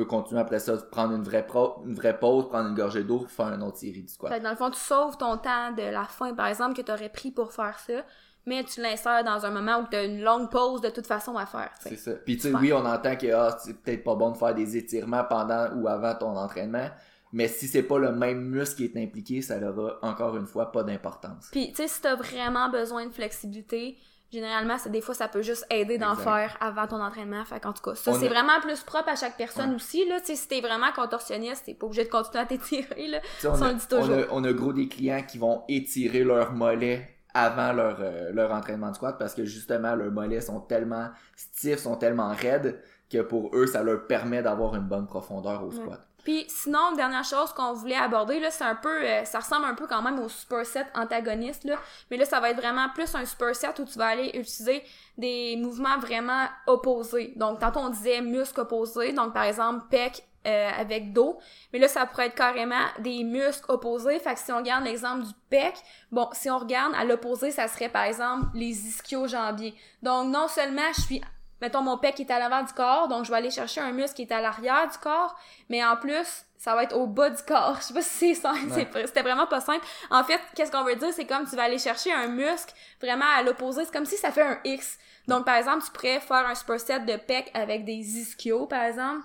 peux 0.00 0.06
continuer 0.06 0.40
après 0.40 0.58
ça, 0.58 0.76
prendre 0.90 1.14
une 1.14 1.22
vraie, 1.22 1.46
une 1.84 1.94
vraie 1.94 2.18
pause, 2.18 2.48
prendre 2.48 2.70
une 2.70 2.74
gorgée 2.74 3.04
d'eau, 3.04 3.26
faire 3.28 3.52
une 3.52 3.62
autre 3.62 3.76
série 3.76 4.02
de 4.02 4.08
squat. 4.08 4.42
dans 4.42 4.50
le 4.50 4.56
fond, 4.56 4.70
tu 4.70 4.78
sauves 4.78 5.16
ton 5.18 5.36
temps 5.36 5.72
de 5.72 5.82
la 5.82 6.04
fin, 6.04 6.34
par 6.34 6.46
exemple, 6.46 6.74
que 6.74 6.82
tu 6.82 6.90
aurais 6.90 7.10
pris 7.10 7.30
pour 7.30 7.52
faire 7.52 7.78
ça, 7.78 8.04
mais 8.46 8.64
tu 8.64 8.80
l'insères 8.80 9.24
dans 9.24 9.44
un 9.44 9.50
moment 9.50 9.80
où 9.80 9.86
tu 9.90 9.96
as 9.96 10.04
une 10.04 10.22
longue 10.22 10.50
pause 10.50 10.80
de 10.80 10.88
toute 10.88 11.06
façon 11.06 11.36
à 11.36 11.44
faire. 11.44 11.70
C'est 11.80 11.96
ça. 11.96 12.12
Puis 12.12 12.36
tu 12.36 12.48
sais, 12.50 12.54
oui, 12.54 12.72
on 12.72 12.84
entend 12.86 13.16
que 13.16 13.30
ah, 13.30 13.56
c'est 13.62 13.76
peut-être 13.82 14.02
pas 14.02 14.14
bon 14.14 14.30
de 14.30 14.38
faire 14.38 14.54
des 14.54 14.76
étirements 14.76 15.24
pendant 15.24 15.68
ou 15.74 15.86
avant 15.86 16.14
ton 16.14 16.34
entraînement, 16.36 16.88
mais 17.32 17.46
si 17.46 17.68
c'est 17.68 17.82
pas 17.82 17.98
le 17.98 18.12
même 18.12 18.40
muscle 18.40 18.76
qui 18.76 18.84
est 18.84 19.02
impliqué, 19.02 19.42
ça 19.42 19.58
n'aura 19.58 19.98
encore 20.02 20.36
une 20.36 20.46
fois 20.46 20.72
pas 20.72 20.82
d'importance. 20.82 21.48
Puis 21.52 21.68
tu 21.68 21.76
sais, 21.76 21.88
si 21.88 22.00
tu 22.00 22.08
as 22.08 22.16
vraiment 22.16 22.70
besoin 22.70 23.06
de 23.06 23.12
flexibilité, 23.12 23.98
généralement, 24.32 24.78
c'est 24.78 24.90
des 24.90 25.00
fois, 25.00 25.14
ça 25.14 25.28
peut 25.28 25.42
juste 25.42 25.66
aider 25.70 25.98
d'en 25.98 26.14
faire 26.14 26.56
avant 26.60 26.86
ton 26.86 27.00
entraînement. 27.00 27.44
Fait 27.44 27.64
en 27.66 27.72
tout 27.72 27.82
cas, 27.82 27.94
ça, 27.94 28.12
c'est 28.14 28.28
vraiment 28.28 28.60
plus 28.60 28.82
propre 28.82 29.08
à 29.08 29.16
chaque 29.16 29.36
personne 29.36 29.74
aussi, 29.74 30.08
là. 30.08 30.20
Tu 30.20 30.26
sais, 30.26 30.36
si 30.36 30.48
t'es 30.48 30.60
vraiment 30.60 30.92
contorsionniste, 30.94 31.64
t'es 31.66 31.74
pas 31.74 31.86
obligé 31.86 32.04
de 32.04 32.10
continuer 32.10 32.42
à 32.42 32.46
t'étirer, 32.46 33.08
là. 33.08 33.20
On, 33.44 33.62
a, 33.62 34.26
On 34.30 34.44
a, 34.44 34.52
gros 34.52 34.72
des 34.72 34.88
clients 34.88 35.22
qui 35.26 35.38
vont 35.38 35.62
étirer 35.68 36.24
leur 36.24 36.52
mollet 36.52 37.16
avant 37.34 37.72
leur, 37.72 37.98
euh, 38.00 38.32
leur 38.32 38.50
entraînement 38.50 38.90
de 38.90 38.96
squat 38.96 39.16
parce 39.18 39.34
que 39.34 39.44
justement, 39.44 39.94
leurs 39.94 40.10
mollets 40.10 40.40
sont 40.40 40.60
tellement 40.60 41.10
stiffs, 41.36 41.78
sont 41.78 41.96
tellement 41.96 42.32
raides 42.34 42.82
que 43.10 43.22
pour 43.22 43.54
eux, 43.54 43.66
ça 43.66 43.82
leur 43.82 44.06
permet 44.06 44.42
d'avoir 44.42 44.74
une 44.76 44.86
bonne 44.86 45.06
profondeur 45.06 45.64
au 45.64 45.70
squat. 45.70 46.00
Puis 46.24 46.44
sinon, 46.48 46.92
dernière 46.96 47.24
chose 47.24 47.52
qu'on 47.52 47.72
voulait 47.72 47.96
aborder, 47.96 48.40
là, 48.40 48.50
c'est 48.50 48.64
un 48.64 48.74
peu, 48.74 49.02
euh, 49.02 49.24
ça 49.24 49.40
ressemble 49.40 49.66
un 49.66 49.74
peu 49.74 49.86
quand 49.86 50.02
même 50.02 50.18
au 50.18 50.28
superset 50.28 50.86
antagoniste, 50.94 51.64
là, 51.64 51.76
mais 52.10 52.16
là, 52.16 52.24
ça 52.24 52.40
va 52.40 52.50
être 52.50 52.56
vraiment 52.56 52.88
plus 52.90 53.14
un 53.14 53.24
superset 53.24 53.68
où 53.78 53.84
tu 53.84 53.98
vas 53.98 54.08
aller 54.08 54.28
utiliser 54.34 54.82
des 55.18 55.56
mouvements 55.56 55.98
vraiment 55.98 56.46
opposés. 56.66 57.32
Donc, 57.36 57.60
tantôt 57.60 57.80
on 57.80 57.90
disait 57.90 58.20
muscles 58.20 58.60
opposés, 58.60 59.12
donc 59.12 59.32
par 59.32 59.44
exemple 59.44 59.84
pec 59.90 60.24
euh, 60.46 60.70
avec 60.78 61.12
dos, 61.12 61.38
mais 61.72 61.78
là, 61.78 61.86
ça 61.86 62.06
pourrait 62.06 62.28
être 62.28 62.34
carrément 62.34 62.86
des 62.98 63.24
muscles 63.24 63.66
opposés. 63.68 64.18
Fait 64.20 64.32
que 64.34 64.40
si 64.40 64.50
on 64.50 64.56
regarde 64.56 64.84
l'exemple 64.84 65.24
du 65.24 65.34
pec, 65.50 65.74
bon, 66.10 66.28
si 66.32 66.48
on 66.50 66.58
regarde 66.58 66.94
à 66.94 67.04
l'opposé, 67.04 67.50
ça 67.50 67.68
serait 67.68 67.90
par 67.90 68.04
exemple 68.04 68.46
les 68.54 68.88
ischio-jambiers. 68.88 69.74
Donc, 70.02 70.28
non 70.28 70.48
seulement 70.48 70.90
je 70.96 71.00
suis 71.02 71.22
mettons 71.60 71.82
mon 71.82 71.98
pec 71.98 72.18
est 72.20 72.30
à 72.30 72.38
l'avant 72.38 72.62
du 72.62 72.72
corps, 72.72 73.08
donc 73.08 73.24
je 73.24 73.30
vais 73.30 73.36
aller 73.36 73.50
chercher 73.50 73.80
un 73.80 73.92
muscle 73.92 74.16
qui 74.16 74.22
est 74.22 74.32
à 74.32 74.40
l'arrière 74.40 74.88
du 74.90 74.98
corps, 74.98 75.36
mais 75.68 75.84
en 75.84 75.96
plus, 75.96 76.44
ça 76.56 76.74
va 76.74 76.84
être 76.84 76.96
au 76.96 77.06
bas 77.06 77.30
du 77.30 77.42
corps. 77.42 77.76
Je 77.80 77.86
sais 77.86 77.94
pas 77.94 78.02
si 78.02 78.34
c'est 78.34 78.40
simple, 78.42 79.02
c'était 79.06 79.22
vraiment 79.22 79.46
pas 79.46 79.60
simple. 79.60 79.84
En 80.10 80.24
fait, 80.24 80.40
qu'est-ce 80.54 80.70
qu'on 80.70 80.84
veut 80.84 80.96
dire, 80.96 81.12
c'est 81.12 81.26
comme 81.26 81.48
tu 81.48 81.56
vas 81.56 81.64
aller 81.64 81.78
chercher 81.78 82.12
un 82.12 82.28
muscle 82.28 82.74
vraiment 83.00 83.26
à 83.36 83.42
l'opposé, 83.42 83.84
c'est 83.84 83.92
comme 83.92 84.06
si 84.06 84.16
ça 84.16 84.30
fait 84.30 84.42
un 84.42 84.58
X. 84.64 84.98
Donc 85.26 85.44
par 85.44 85.56
exemple, 85.56 85.84
tu 85.84 85.90
pourrais 85.92 86.20
faire 86.20 86.46
un 86.46 86.54
superset 86.54 87.00
de 87.00 87.16
pec 87.16 87.50
avec 87.54 87.84
des 87.84 87.92
ischios 87.92 88.66
par 88.66 88.84
exemple. 88.84 89.24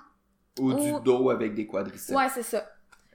Ou, 0.60 0.74
du 0.74 0.94
dos 1.04 1.30
avec 1.30 1.54
des 1.54 1.68
quadriceps. 1.68 2.18
Ouais, 2.18 2.30
c'est 2.30 2.44
ça. 2.44 2.66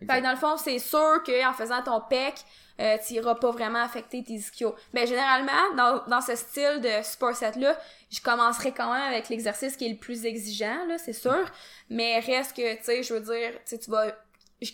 Fait 0.00 0.18
que 0.18 0.22
dans 0.22 0.30
le 0.30 0.36
fond, 0.36 0.56
c'est 0.56 0.78
sûr 0.78 1.22
qu'en 1.24 1.52
faisant 1.52 1.82
ton 1.82 2.00
pec, 2.00 2.34
euh, 2.80 2.96
tu 3.06 3.14
iras 3.14 3.34
pas 3.34 3.50
vraiment 3.50 3.82
affecter 3.82 4.24
tes 4.24 4.34
ischios. 4.34 4.74
Mais 4.94 5.06
généralement, 5.06 5.74
dans, 5.76 6.02
dans 6.06 6.20
ce 6.20 6.34
style 6.34 6.80
de 6.80 7.02
sport 7.02 7.34
set-là, 7.34 7.76
je 8.10 8.20
commencerai 8.20 8.72
quand 8.72 8.92
même 8.92 9.12
avec 9.12 9.28
l'exercice 9.28 9.76
qui 9.76 9.86
est 9.86 9.90
le 9.90 9.98
plus 9.98 10.24
exigeant, 10.24 10.86
là, 10.88 10.96
c'est 10.96 11.12
sûr. 11.12 11.44
Mais 11.90 12.20
reste 12.20 12.56
que, 12.56 12.76
tu 12.76 12.84
sais, 12.84 13.02
je 13.02 13.12
veux 13.12 13.20
dire, 13.20 13.52
tu 13.66 13.90
vas 13.90 14.06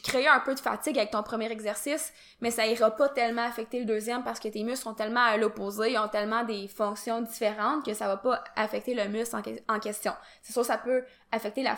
créer 0.03 0.27
un 0.27 0.41
peu 0.41 0.55
de 0.55 0.61
fatigue 0.61 0.99
avec 0.99 1.11
ton 1.11 1.23
premier 1.23 1.51
exercice, 1.51 2.13
mais 2.41 2.51
ça 2.51 2.67
ira 2.67 2.91
pas 2.91 3.09
tellement 3.09 3.45
affecter 3.45 3.79
le 3.79 3.85
deuxième 3.85 4.25
parce 4.25 4.41
que 4.41 4.49
tes 4.49 4.65
muscles 4.65 4.83
sont 4.85 4.95
tellement 4.95 5.21
à 5.21 5.37
l'opposé, 5.37 5.93
ils 5.93 5.99
ont 5.99 6.09
tellement 6.09 6.43
des 6.43 6.67
fonctions 6.69 7.21
différentes 7.21 7.85
que 7.85 7.95
ça 7.95 8.09
va 8.09 8.17
pas 8.17 8.43
affecter 8.57 8.95
le 8.95 9.07
muscle 9.09 9.37
en, 9.69 9.79
question. 9.79 10.13
C'est 10.43 10.53
sûr, 10.53 10.65
ça 10.65 10.79
peut 10.79 11.05
affecter 11.37 11.63
la, 11.63 11.77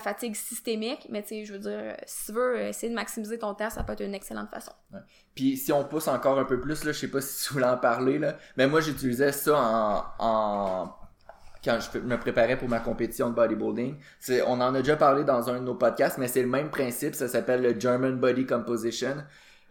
fatigue 0.00 0.34
systémique, 0.34 1.06
mais 1.10 1.22
tu 1.22 1.28
sais, 1.28 1.44
je 1.44 1.52
veux 1.52 1.58
dire, 1.58 1.96
si 2.06 2.26
tu 2.26 2.32
veux 2.32 2.60
essayer 2.60 2.88
de 2.88 2.94
maximiser 2.94 3.38
ton 3.38 3.54
temps, 3.54 3.70
ça 3.70 3.82
peut 3.82 3.92
être 3.92 4.04
une 4.04 4.14
excellente 4.14 4.48
façon. 4.50 4.72
Puis 5.34 5.56
si 5.56 5.72
on 5.72 5.84
pousse 5.84 6.08
encore 6.08 6.38
un 6.38 6.44
peu 6.44 6.60
plus, 6.60 6.84
là, 6.84 6.92
je 6.92 6.98
sais 6.98 7.08
pas 7.08 7.20
si 7.20 7.46
tu 7.46 7.54
voulais 7.54 7.66
en 7.66 7.76
parler, 7.76 8.18
là, 8.18 8.36
mais 8.56 8.66
moi 8.66 8.80
j'utilisais 8.80 9.32
ça 9.32 9.56
en, 9.58 10.04
en 10.18 10.94
quand 11.64 11.78
je 11.80 11.98
me 11.98 12.16
préparais 12.16 12.56
pour 12.56 12.68
ma 12.68 12.80
compétition 12.80 13.30
de 13.30 13.34
bodybuilding. 13.34 13.96
On 14.46 14.60
en 14.60 14.74
a 14.74 14.78
déjà 14.80 14.96
parlé 14.96 15.24
dans 15.24 15.50
un 15.50 15.60
de 15.60 15.64
nos 15.64 15.74
podcasts, 15.74 16.18
mais 16.18 16.28
c'est 16.28 16.42
le 16.42 16.48
même 16.48 16.70
principe. 16.70 17.14
Ça 17.14 17.28
s'appelle 17.28 17.62
le 17.62 17.78
German 17.78 18.16
Body 18.16 18.46
Composition. 18.46 19.16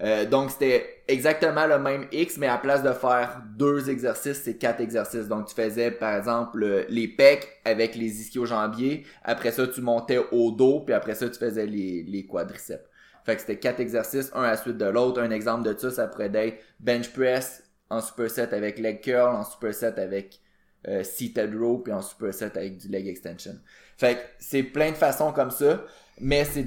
Euh, 0.02 0.26
donc 0.26 0.52
c'était 0.52 1.04
exactement 1.08 1.68
le 1.68 1.78
même 1.78 2.08
X, 2.12 2.38
mais 2.38 2.48
à 2.48 2.58
place 2.58 2.84
de 2.84 2.94
faire 2.94 3.42
deux 3.58 3.90
exercices, 3.90 4.42
c'est 4.44 4.58
quatre 4.58 4.80
exercices. 4.80 5.28
Donc 5.28 5.48
tu 5.48 5.56
faisais 5.56 5.92
par 5.92 6.16
exemple 6.16 6.86
les 6.88 7.08
pecs 7.08 7.60
avec 7.66 7.96
les 7.96 8.22
ischio-jambiers. 8.22 9.06
Après 9.24 9.52
ça, 9.52 9.68
tu 9.68 9.82
montais 9.82 10.20
au 10.32 10.52
dos, 10.52 10.82
puis 10.82 10.94
après 10.94 11.16
ça, 11.16 11.30
tu 11.30 11.38
faisais 11.38 11.66
les, 11.66 12.04
les 12.04 12.26
quadriceps. 12.26 12.86
Fait 13.26 13.36
que 13.36 13.42
c'était 13.42 13.60
quatre 13.60 13.80
exercices, 13.82 14.32
un 14.34 14.44
à 14.44 14.52
la 14.52 14.58
suite 14.58 14.78
de 14.78 14.86
l'autre. 14.86 15.22
Un 15.22 15.32
exemple 15.32 15.68
de 15.68 15.78
ça, 15.78 15.92
ça 15.92 16.08
pourrait 16.08 16.32
être 16.34 16.58
bench 16.80 17.12
press 17.12 17.64
en 17.90 18.02
superset 18.02 18.54
avec 18.54 18.80
leg 18.80 19.02
curl, 19.02 19.36
en 19.36 19.44
superset 19.44 20.00
avec 20.00 20.40
euh, 20.88 21.04
seated 21.04 21.54
row 21.56 21.80
puis 21.80 21.92
en 21.92 22.02
superset 22.02 22.58
avec 22.58 22.78
du 22.78 22.88
leg 22.88 23.08
extension. 23.08 23.54
Fait 23.98 24.16
que 24.16 24.22
c'est 24.40 24.64
plein 24.64 24.92
de 24.92 24.96
façons 24.96 25.34
comme 25.34 25.52
ça, 25.52 25.84
mais 26.22 26.46
c'est 26.46 26.64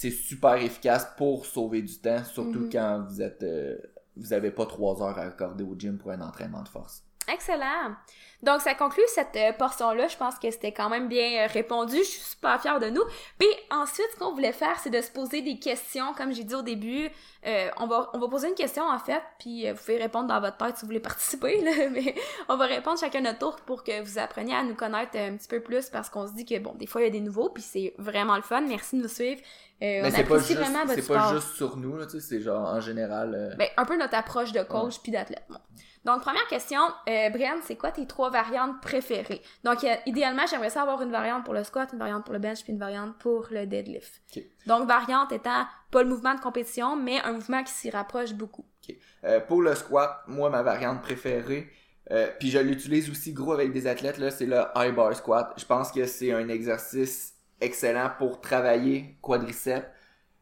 c'est 0.00 0.10
super 0.10 0.54
efficace 0.54 1.06
pour 1.18 1.44
sauver 1.44 1.82
du 1.82 1.98
temps, 1.98 2.24
surtout 2.24 2.60
mm-hmm. 2.60 2.72
quand 2.72 3.04
vous 3.06 3.20
êtes 3.20 3.42
euh, 3.42 3.76
vous 4.16 4.32
avez 4.32 4.50
pas 4.50 4.64
trois 4.64 5.02
heures 5.02 5.18
à 5.18 5.24
accorder 5.24 5.62
au 5.62 5.74
gym 5.78 5.98
pour 5.98 6.10
un 6.10 6.22
entraînement 6.22 6.62
de 6.62 6.68
force. 6.68 7.04
Excellent. 7.30 7.94
Donc, 8.42 8.62
ça 8.62 8.74
conclut 8.74 9.02
cette 9.08 9.36
euh, 9.36 9.52
portion-là. 9.52 10.08
Je 10.08 10.16
pense 10.16 10.38
que 10.38 10.50
c'était 10.50 10.72
quand 10.72 10.88
même 10.88 11.08
bien 11.08 11.44
euh, 11.44 11.46
répondu. 11.46 11.96
Je 11.96 12.08
suis 12.08 12.20
super 12.20 12.60
fière 12.60 12.80
de 12.80 12.88
nous. 12.88 13.02
Puis 13.38 13.48
ensuite, 13.70 14.06
ce 14.14 14.18
qu'on 14.18 14.32
voulait 14.32 14.52
faire, 14.52 14.78
c'est 14.82 14.90
de 14.90 15.00
se 15.00 15.10
poser 15.10 15.42
des 15.42 15.58
questions. 15.58 16.14
Comme 16.16 16.32
j'ai 16.32 16.44
dit 16.44 16.54
au 16.54 16.62
début, 16.62 17.10
euh, 17.46 17.68
on, 17.76 17.86
va, 17.86 18.10
on 18.14 18.18
va 18.18 18.28
poser 18.28 18.48
une 18.48 18.54
question, 18.54 18.84
en 18.84 18.98
fait, 18.98 19.22
puis 19.38 19.70
vous 19.70 19.76
pouvez 19.76 19.98
répondre 19.98 20.26
dans 20.28 20.40
votre 20.40 20.56
tête 20.56 20.76
si 20.76 20.82
vous 20.82 20.86
voulez 20.86 21.00
participer. 21.00 21.60
Là, 21.60 21.88
mais 21.90 22.14
on 22.48 22.56
va 22.56 22.64
répondre 22.64 22.98
chacun 22.98 23.20
notre 23.20 23.38
tour 23.38 23.56
pour 23.66 23.84
que 23.84 24.02
vous 24.02 24.18
appreniez 24.18 24.54
à 24.54 24.62
nous 24.62 24.74
connaître 24.74 25.16
un 25.18 25.36
petit 25.36 25.48
peu 25.48 25.60
plus 25.60 25.90
parce 25.90 26.08
qu'on 26.08 26.26
se 26.26 26.32
dit 26.32 26.46
que, 26.46 26.58
bon, 26.58 26.74
des 26.74 26.86
fois, 26.86 27.02
il 27.02 27.04
y 27.04 27.08
a 27.08 27.10
des 27.10 27.20
nouveaux, 27.20 27.50
puis 27.50 27.62
c'est 27.62 27.94
vraiment 27.98 28.36
le 28.36 28.42
fun. 28.42 28.62
Merci 28.62 28.96
de 28.96 29.02
nous 29.02 29.08
suivre. 29.08 29.40
mais 29.80 30.10
c'est 30.10 30.24
pas, 30.24 30.38
juste, 30.38 30.58
c'est 30.94 31.06
pas 31.06 31.34
juste 31.34 31.56
sur 31.56 31.76
nous, 31.76 31.98
là, 31.98 32.06
tu 32.06 32.12
sais, 32.12 32.20
c'est 32.20 32.40
genre 32.40 32.66
en 32.66 32.80
général... 32.80 33.54
Ben, 33.58 33.68
un 33.76 33.84
peu 33.84 33.98
notre 33.98 34.14
approche 34.14 34.52
de 34.52 34.62
coach 34.62 34.98
puis 35.00 35.12
d'athlète. 35.12 35.44
Donc, 36.04 36.22
première 36.22 36.46
question, 36.46 36.80
euh, 37.08 37.28
Brian, 37.30 37.56
c'est 37.62 37.76
quoi 37.76 37.90
tes 37.90 38.06
trois 38.06 38.29
variantes 38.30 38.80
préférées? 38.80 39.42
Donc, 39.64 39.86
idéalement, 40.06 40.46
j'aimerais 40.48 40.70
savoir 40.70 41.02
une 41.02 41.12
variante 41.12 41.44
pour 41.44 41.54
le 41.54 41.64
squat, 41.64 41.90
une 41.92 41.98
variante 41.98 42.24
pour 42.24 42.32
le 42.32 42.38
bench, 42.38 42.62
puis 42.62 42.72
une 42.72 42.78
variante 42.78 43.18
pour 43.18 43.48
le 43.50 43.66
deadlift. 43.66 44.22
Donc, 44.66 44.88
variante 44.88 45.32
étant 45.32 45.66
pas 45.90 46.02
le 46.02 46.08
mouvement 46.08 46.34
de 46.34 46.40
compétition, 46.40 46.96
mais 46.96 47.20
un 47.22 47.32
mouvement 47.32 47.62
qui 47.62 47.72
s'y 47.72 47.90
rapproche 47.90 48.32
beaucoup. 48.34 48.64
Euh, 49.24 49.40
pour 49.40 49.62
le 49.62 49.74
squat, 49.74 50.22
moi, 50.26 50.50
ma 50.50 50.62
variante 50.62 51.02
préférée, 51.02 51.70
euh, 52.10 52.28
puis 52.38 52.50
je 52.50 52.58
l'utilise 52.58 53.08
aussi 53.10 53.32
gros 53.32 53.52
avec 53.52 53.72
des 53.72 53.86
athlètes, 53.86 54.18
là, 54.18 54.30
c'est 54.30 54.46
le 54.46 54.62
high 54.74 54.94
bar 54.94 55.14
squat. 55.14 55.52
Je 55.56 55.64
pense 55.64 55.92
que 55.92 56.06
c'est 56.06 56.32
un 56.32 56.48
exercice 56.48 57.34
excellent 57.60 58.10
pour 58.18 58.40
travailler 58.40 59.16
quadriceps, 59.20 59.86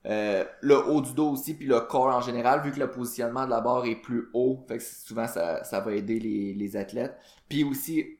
euh, 0.06 0.44
le 0.60 0.88
haut 0.88 1.00
du 1.00 1.12
dos 1.14 1.30
aussi, 1.30 1.54
puis 1.54 1.66
le 1.66 1.80
corps 1.80 2.14
en 2.14 2.20
général, 2.20 2.62
vu 2.62 2.72
que 2.72 2.78
le 2.78 2.90
positionnement 2.90 3.44
de 3.44 3.50
la 3.50 3.60
barre 3.60 3.86
est 3.86 3.96
plus 3.96 4.28
haut, 4.32 4.64
fait 4.68 4.78
que 4.78 4.84
souvent 4.84 5.26
ça, 5.26 5.64
ça 5.64 5.80
va 5.80 5.92
aider 5.92 6.18
les, 6.20 6.54
les 6.54 6.76
athlètes. 6.76 7.16
Puis 7.48 7.64
aussi, 7.64 8.18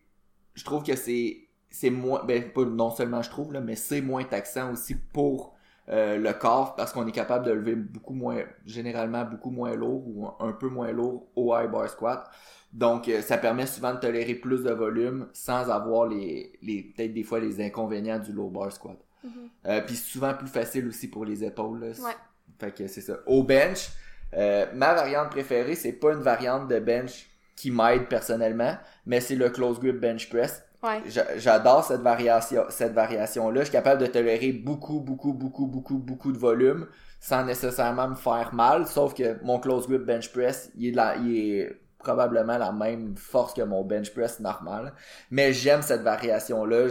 je 0.55 0.65
trouve 0.65 0.83
que 0.83 0.97
c'est 0.97 1.49
c'est 1.71 1.91
moins, 1.91 2.25
ben 2.25 2.51
pas 2.51 2.65
non 2.65 2.91
seulement 2.91 3.23
je 3.23 3.31
trouve 3.31 3.53
là, 3.53 3.61
mais 3.61 3.77
c'est 3.77 4.01
moins 4.01 4.25
taxant 4.25 4.73
aussi 4.73 4.95
pour 4.95 5.55
euh, 5.91 6.19
le 6.19 6.33
corps 6.35 6.75
parce 6.77 6.93
qu'on 6.93 7.07
est 7.07 7.13
capable 7.13 7.47
de 7.47 7.53
lever 7.53 7.75
beaucoup 7.75 8.15
moins, 8.15 8.43
généralement 8.67 9.25
beaucoup 9.25 9.51
moins 9.51 9.75
lourd 9.75 10.03
ou 10.07 10.29
un 10.41 10.53
peu 10.53 10.69
moins 10.69 10.93
lourd 10.93 11.29
au 11.37 11.57
high 11.57 11.71
bar 11.71 11.89
squat. 11.89 12.31
Donc, 12.73 13.09
euh, 13.09 13.23
ça 13.23 13.39
permet 13.39 13.67
souvent 13.67 13.95
de 13.95 14.01
tolérer 14.01 14.35
plus 14.35 14.65
de 14.65 14.71
volume 14.71 15.29
sans 15.33 15.71
avoir 15.71 16.07
les, 16.07 16.59
les 16.63 16.83
peut-être 16.83 17.15
des 17.15 17.23
fois 17.23 17.41
les 17.41 17.61
inconvénients 17.65 18.19
du 18.19 18.33
low 18.33 18.51
bar 18.51 18.71
squat. 18.73 18.99
Mm-hmm. 19.25 19.49
Euh, 19.67 19.81
puis 19.83 19.97
souvent 19.97 20.35
plus 20.35 20.49
facile 20.49 20.87
aussi 20.89 21.09
pour 21.09 21.25
les 21.25 21.45
épaules. 21.45 21.81
Là. 21.81 21.87
Ouais. 21.87 22.17
Fait 22.59 22.73
que 22.73 22.87
c'est 22.87 23.01
ça. 23.01 23.15
Au 23.27 23.43
bench, 23.43 23.91
euh, 24.35 24.67
ma 24.75 24.95
variante 24.95 25.31
préférée, 25.31 25.75
c'est 25.75 25.93
pas 25.93 26.13
une 26.13 26.21
variante 26.21 26.69
de 26.69 26.79
bench 26.79 27.29
qui 27.57 27.71
m'aide 27.71 28.07
personnellement, 28.09 28.77
mais 29.07 29.21
c'est 29.21 29.35
le 29.35 29.51
close 29.51 29.81
grip 29.81 29.99
bench 30.01 30.29
press. 30.29 30.63
Ouais. 30.83 31.03
J'adore 31.37 31.85
cette 31.85 32.03
variation, 32.03 32.65
cette 32.69 32.93
variation-là. 32.93 33.61
Je 33.61 33.65
suis 33.65 33.73
capable 33.73 34.01
de 34.01 34.07
tolérer 34.07 34.53
beaucoup, 34.53 35.01
beaucoup, 35.01 35.33
beaucoup, 35.33 35.67
beaucoup, 35.67 35.99
beaucoup 35.99 36.31
de 36.31 36.39
volume 36.39 36.87
sans 37.21 37.45
nécessairement 37.45 38.09
me 38.09 38.15
faire 38.15 38.55
mal. 38.55 38.87
Sauf 38.87 39.13
que 39.15 39.43
mon 39.43 39.59
close 39.59 39.89
grip 39.89 40.03
bench 40.03 40.31
press, 40.31 40.71
il 40.77 40.91
est, 40.91 40.93
la, 40.93 41.17
il 41.17 41.37
est 41.37 41.81
probablement 41.99 42.59
la 42.59 42.71
même 42.71 43.17
force 43.17 43.55
que 43.55 43.63
mon 43.63 43.83
bench 43.83 44.13
press 44.15 44.39
normal. 44.39 44.93
Mais 45.33 45.53
j'aime 45.53 45.83
cette 45.83 46.03
variation-là 46.03 46.87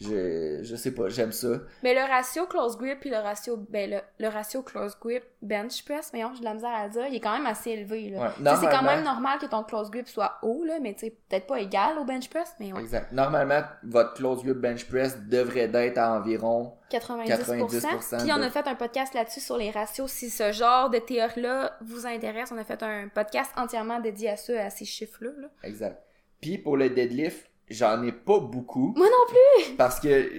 je, 0.00 0.60
je 0.62 0.76
sais 0.76 0.92
pas, 0.92 1.08
j'aime 1.08 1.32
ça. 1.32 1.48
Mais 1.82 1.94
le 1.94 2.00
ratio 2.00 2.46
close 2.46 2.76
grip 2.78 3.00
puis 3.00 3.10
le 3.10 3.18
ratio, 3.18 3.56
ben, 3.56 3.90
le, 3.90 3.98
le 4.18 4.28
ratio 4.28 4.62
close 4.62 4.96
grip 4.98 5.22
bench 5.42 5.84
press, 5.84 6.10
mais 6.12 6.22
j'ai 6.34 6.40
de 6.40 6.44
la 6.44 6.54
misère 6.54 6.74
à 6.74 6.88
dire, 6.88 7.06
il 7.06 7.16
est 7.16 7.20
quand 7.20 7.36
même 7.36 7.46
assez 7.46 7.70
élevé, 7.70 8.10
là. 8.10 8.32
c'est 8.56 8.70
quand 8.70 8.82
même 8.82 9.04
normal 9.04 9.38
que 9.38 9.46
ton 9.46 9.62
close 9.62 9.90
grip 9.90 10.08
soit 10.08 10.38
haut, 10.42 10.64
là, 10.64 10.78
mais 10.80 10.94
tu 10.94 11.06
sais, 11.06 11.10
peut-être 11.28 11.46
pas 11.46 11.60
égal 11.60 11.98
au 11.98 12.04
bench 12.04 12.28
press, 12.30 12.54
mais 12.58 12.72
ouais. 12.72 12.80
Exact. 12.80 13.12
Normalement, 13.12 13.60
votre 13.82 14.14
close 14.14 14.42
grip 14.42 14.56
bench 14.56 14.88
press 14.88 15.18
devrait 15.28 15.68
d'être 15.68 15.98
à 15.98 16.12
environ 16.12 16.74
90%. 16.90 18.22
Puis 18.22 18.32
on 18.32 18.42
a 18.42 18.50
fait 18.50 18.66
un 18.66 18.74
podcast 18.74 19.14
là-dessus 19.14 19.40
sur 19.40 19.56
les 19.56 19.70
ratios. 19.70 20.10
Si 20.10 20.30
ce 20.30 20.50
genre 20.52 20.90
de 20.90 20.98
théorie-là 20.98 21.76
vous 21.82 22.06
intéresse, 22.06 22.50
on 22.52 22.58
a 22.58 22.64
fait 22.64 22.82
un 22.82 23.08
podcast 23.08 23.50
entièrement 23.56 24.00
dédié 24.00 24.30
à 24.30 24.36
ça, 24.36 24.64
à 24.64 24.70
ces 24.70 24.84
chiffres-là. 24.84 25.30
Là. 25.38 25.48
Exact. 25.62 26.02
Puis 26.40 26.58
pour 26.58 26.76
le 26.76 26.90
deadlift, 26.90 27.49
j'en 27.70 28.02
ai 28.02 28.12
pas 28.12 28.38
beaucoup. 28.40 28.94
Moi 28.96 29.06
non 29.06 29.34
plus! 29.34 29.76
Parce 29.76 30.00
que, 30.00 30.30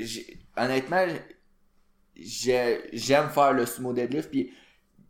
honnêtement, 0.57 1.05
j'aime 2.15 3.29
faire 3.29 3.53
le 3.53 3.65
sumo 3.65 3.93
deadlift, 3.93 4.29
puis 4.29 4.51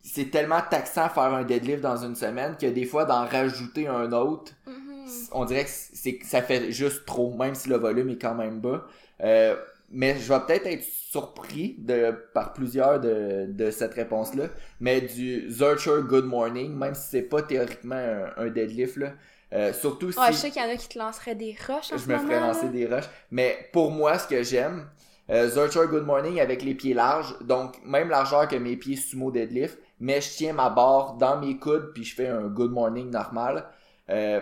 c'est 0.04 0.32
tellement 0.32 0.62
taxant 0.70 1.10
faire 1.10 1.34
un 1.34 1.44
deadlift 1.44 1.82
dans 1.82 1.98
une 1.98 2.16
semaine 2.16 2.56
que 2.60 2.68
des 2.68 2.86
fois, 2.86 3.06
d'en 3.06 3.26
rajouter 3.26 3.88
un 3.88 4.12
autre, 4.12 4.54
mm-hmm. 4.68 5.30
on 5.34 5.46
dirait 5.46 5.66
que 5.66 5.70
c'est 5.72 6.20
ça 6.24 6.42
fait 6.42 6.72
juste 6.72 7.06
trop, 7.06 7.36
même 7.36 7.56
si 7.56 7.70
le 7.70 7.78
volume 7.78 8.10
est 8.10 8.22
quand 8.22 8.36
même 8.36 8.60
bas. 8.60 8.86
Euh, 9.22 9.56
mais 9.94 10.18
je 10.18 10.32
vais 10.32 10.40
peut-être 10.40 10.68
être 10.68 10.84
surpris 10.84 11.76
de 11.78 12.16
par 12.34 12.54
plusieurs 12.54 13.00
de, 13.02 13.46
de 13.50 13.72
cette 13.72 13.94
réponse-là, 13.94 14.46
mais 14.80 15.02
du 15.02 15.52
Zurcher 15.52 16.02
Good 16.08 16.26
Morning, 16.26 16.74
même 16.74 16.96
si 16.96 17.10
c'est 17.10 17.24
pas 17.24 17.42
théoriquement 17.42 17.96
un, 17.96 18.46
un 18.46 18.50
deadlift, 18.50 18.96
là, 18.96 19.14
euh, 19.54 19.74
surtout 19.74 20.12
si. 20.12 20.20
je 20.28 20.34
sais 20.34 20.52
qu'il 20.52 20.62
y 20.62 20.66
en 20.66 20.70
a 20.70 20.76
qui 20.76 20.88
te 20.88 20.98
lanceraient 20.98 21.36
des 21.36 21.56
rushs 21.68 21.92
en 21.92 21.98
Je 21.98 22.08
me 22.08 22.18
ferais 22.18 22.40
lancer 22.40 22.70
des 22.70 22.86
rushs. 22.86 23.10
Mais 23.32 23.70
pour 23.74 23.92
moi, 23.92 24.18
ce 24.18 24.28
que 24.28 24.44
j'aime, 24.44 24.88
euh, 25.30 25.50
Good 25.88 26.06
Morning 26.06 26.40
avec 26.40 26.64
les 26.64 26.74
pieds 26.74 26.94
larges, 26.94 27.36
donc 27.42 27.84
même 27.86 28.10
largeur 28.10 28.48
que 28.48 28.56
mes 28.56 28.78
pieds 28.78 28.96
sumo 28.96 29.32
deadlift, 29.32 29.78
mais 30.00 30.22
je 30.22 30.30
tiens 30.30 30.54
ma 30.54 30.70
barre 30.70 31.16
dans 31.16 31.40
mes 31.40 31.58
coudes 31.58 31.92
puis 31.94 32.04
je 32.04 32.16
fais 32.16 32.28
un 32.28 32.48
Good 32.48 32.72
Morning 32.72 33.10
normal. 33.10 33.66
Euh, 34.10 34.42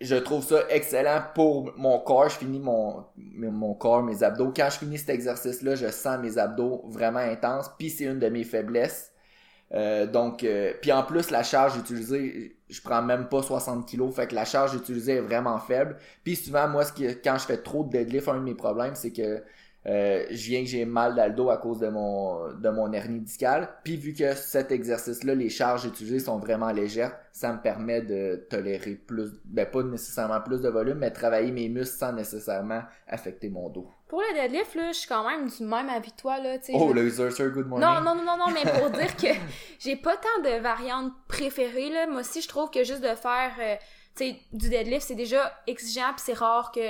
je 0.00 0.16
trouve 0.16 0.42
ça 0.42 0.60
excellent 0.70 1.22
pour 1.34 1.72
mon 1.76 1.98
corps. 1.98 2.30
Je 2.30 2.38
finis 2.38 2.60
mon, 2.60 3.04
mon 3.16 3.74
corps, 3.74 4.02
mes 4.02 4.22
abdos. 4.22 4.52
Quand 4.56 4.68
je 4.70 4.78
finis 4.78 4.98
cet 4.98 5.10
exercice-là, 5.10 5.74
je 5.74 5.88
sens 5.88 6.18
mes 6.20 6.38
abdos 6.38 6.82
vraiment 6.88 7.18
intenses. 7.18 7.70
Puis 7.78 7.90
c'est 7.90 8.04
une 8.04 8.18
de 8.18 8.28
mes 8.28 8.44
faiblesses. 8.44 9.09
Euh, 9.72 10.06
donc, 10.06 10.42
euh, 10.42 10.72
puis 10.80 10.92
en 10.92 11.02
plus, 11.04 11.30
la 11.30 11.42
charge 11.42 11.76
utilisée, 11.76 12.56
je 12.68 12.80
prends 12.80 13.02
même 13.02 13.28
pas 13.28 13.42
60 13.42 13.88
kg, 13.88 14.10
fait 14.10 14.26
que 14.26 14.34
la 14.34 14.44
charge 14.44 14.74
utilisée 14.74 15.14
est 15.16 15.20
vraiment 15.20 15.58
faible. 15.58 15.96
Puis 16.24 16.36
souvent, 16.36 16.68
moi, 16.68 16.84
ce 16.84 16.92
qui, 16.92 17.06
quand 17.22 17.36
je 17.38 17.46
fais 17.46 17.58
trop 17.58 17.84
de 17.84 17.90
deadlift, 17.90 18.28
un 18.28 18.36
de 18.36 18.40
mes 18.40 18.54
problèmes, 18.54 18.94
c'est 18.94 19.12
que 19.12 19.42
euh, 19.86 20.24
je 20.30 20.46
viens 20.50 20.60
que 20.60 20.66
j'ai 20.68 20.84
mal 20.84 21.14
dans 21.14 21.26
le 21.26 21.32
dos 21.32 21.48
à 21.50 21.56
cause 21.56 21.78
de 21.78 21.88
mon 21.88 22.48
de 22.52 22.68
mon 22.68 22.92
hernie 22.92 23.20
discale. 23.20 23.68
Puis 23.82 23.96
vu 23.96 24.12
que 24.12 24.34
cet 24.34 24.70
exercice-là, 24.72 25.34
les 25.34 25.48
charges 25.48 25.86
utilisées 25.86 26.20
sont 26.20 26.38
vraiment 26.38 26.70
légères, 26.70 27.16
ça 27.32 27.52
me 27.52 27.60
permet 27.62 28.02
de 28.02 28.46
tolérer 28.50 28.94
plus, 28.96 29.30
ben 29.44 29.64
pas 29.64 29.82
nécessairement 29.82 30.40
plus 30.42 30.60
de 30.60 30.68
volume, 30.68 30.98
mais 30.98 31.10
travailler 31.10 31.50
mes 31.50 31.68
muscles 31.68 31.96
sans 31.98 32.12
nécessairement 32.12 32.82
affecter 33.06 33.48
mon 33.48 33.70
dos. 33.70 33.88
Pour 34.08 34.20
le 34.20 34.34
deadlift, 34.34 34.74
là, 34.74 34.90
je 34.92 34.98
suis 34.98 35.08
quand 35.08 35.26
même 35.26 35.48
du 35.48 35.62
même 35.64 35.88
avis 35.88 36.10
que 36.10 36.16
toi, 36.20 36.38
là, 36.40 36.58
tu 36.58 36.66
sais. 36.66 36.72
Oh, 36.74 36.88
je- 36.90 36.94
le 36.94 37.04
user 37.06 37.28
good 37.50 37.66
morning. 37.66 37.88
Non, 37.88 38.00
non, 38.00 38.16
non, 38.16 38.24
non, 38.24 38.36
non, 38.36 38.52
mais 38.52 38.68
pour 38.70 38.90
dire 38.90 39.16
que 39.16 39.28
j'ai 39.78 39.96
pas 39.96 40.16
tant 40.16 40.42
de 40.42 40.60
variantes 40.60 41.12
préférées, 41.28 41.90
là. 41.90 42.06
Moi 42.08 42.20
aussi, 42.20 42.42
je 42.42 42.48
trouve 42.48 42.70
que 42.70 42.82
juste 42.84 43.02
de 43.02 43.14
faire, 43.14 43.52
euh, 43.60 43.76
tu 44.16 44.24
sais, 44.30 44.36
du 44.52 44.68
deadlift, 44.68 45.06
c'est 45.06 45.14
déjà 45.14 45.52
exigeant, 45.68 46.12
puis 46.16 46.22
c'est 46.26 46.32
rare 46.34 46.72
que 46.72 46.80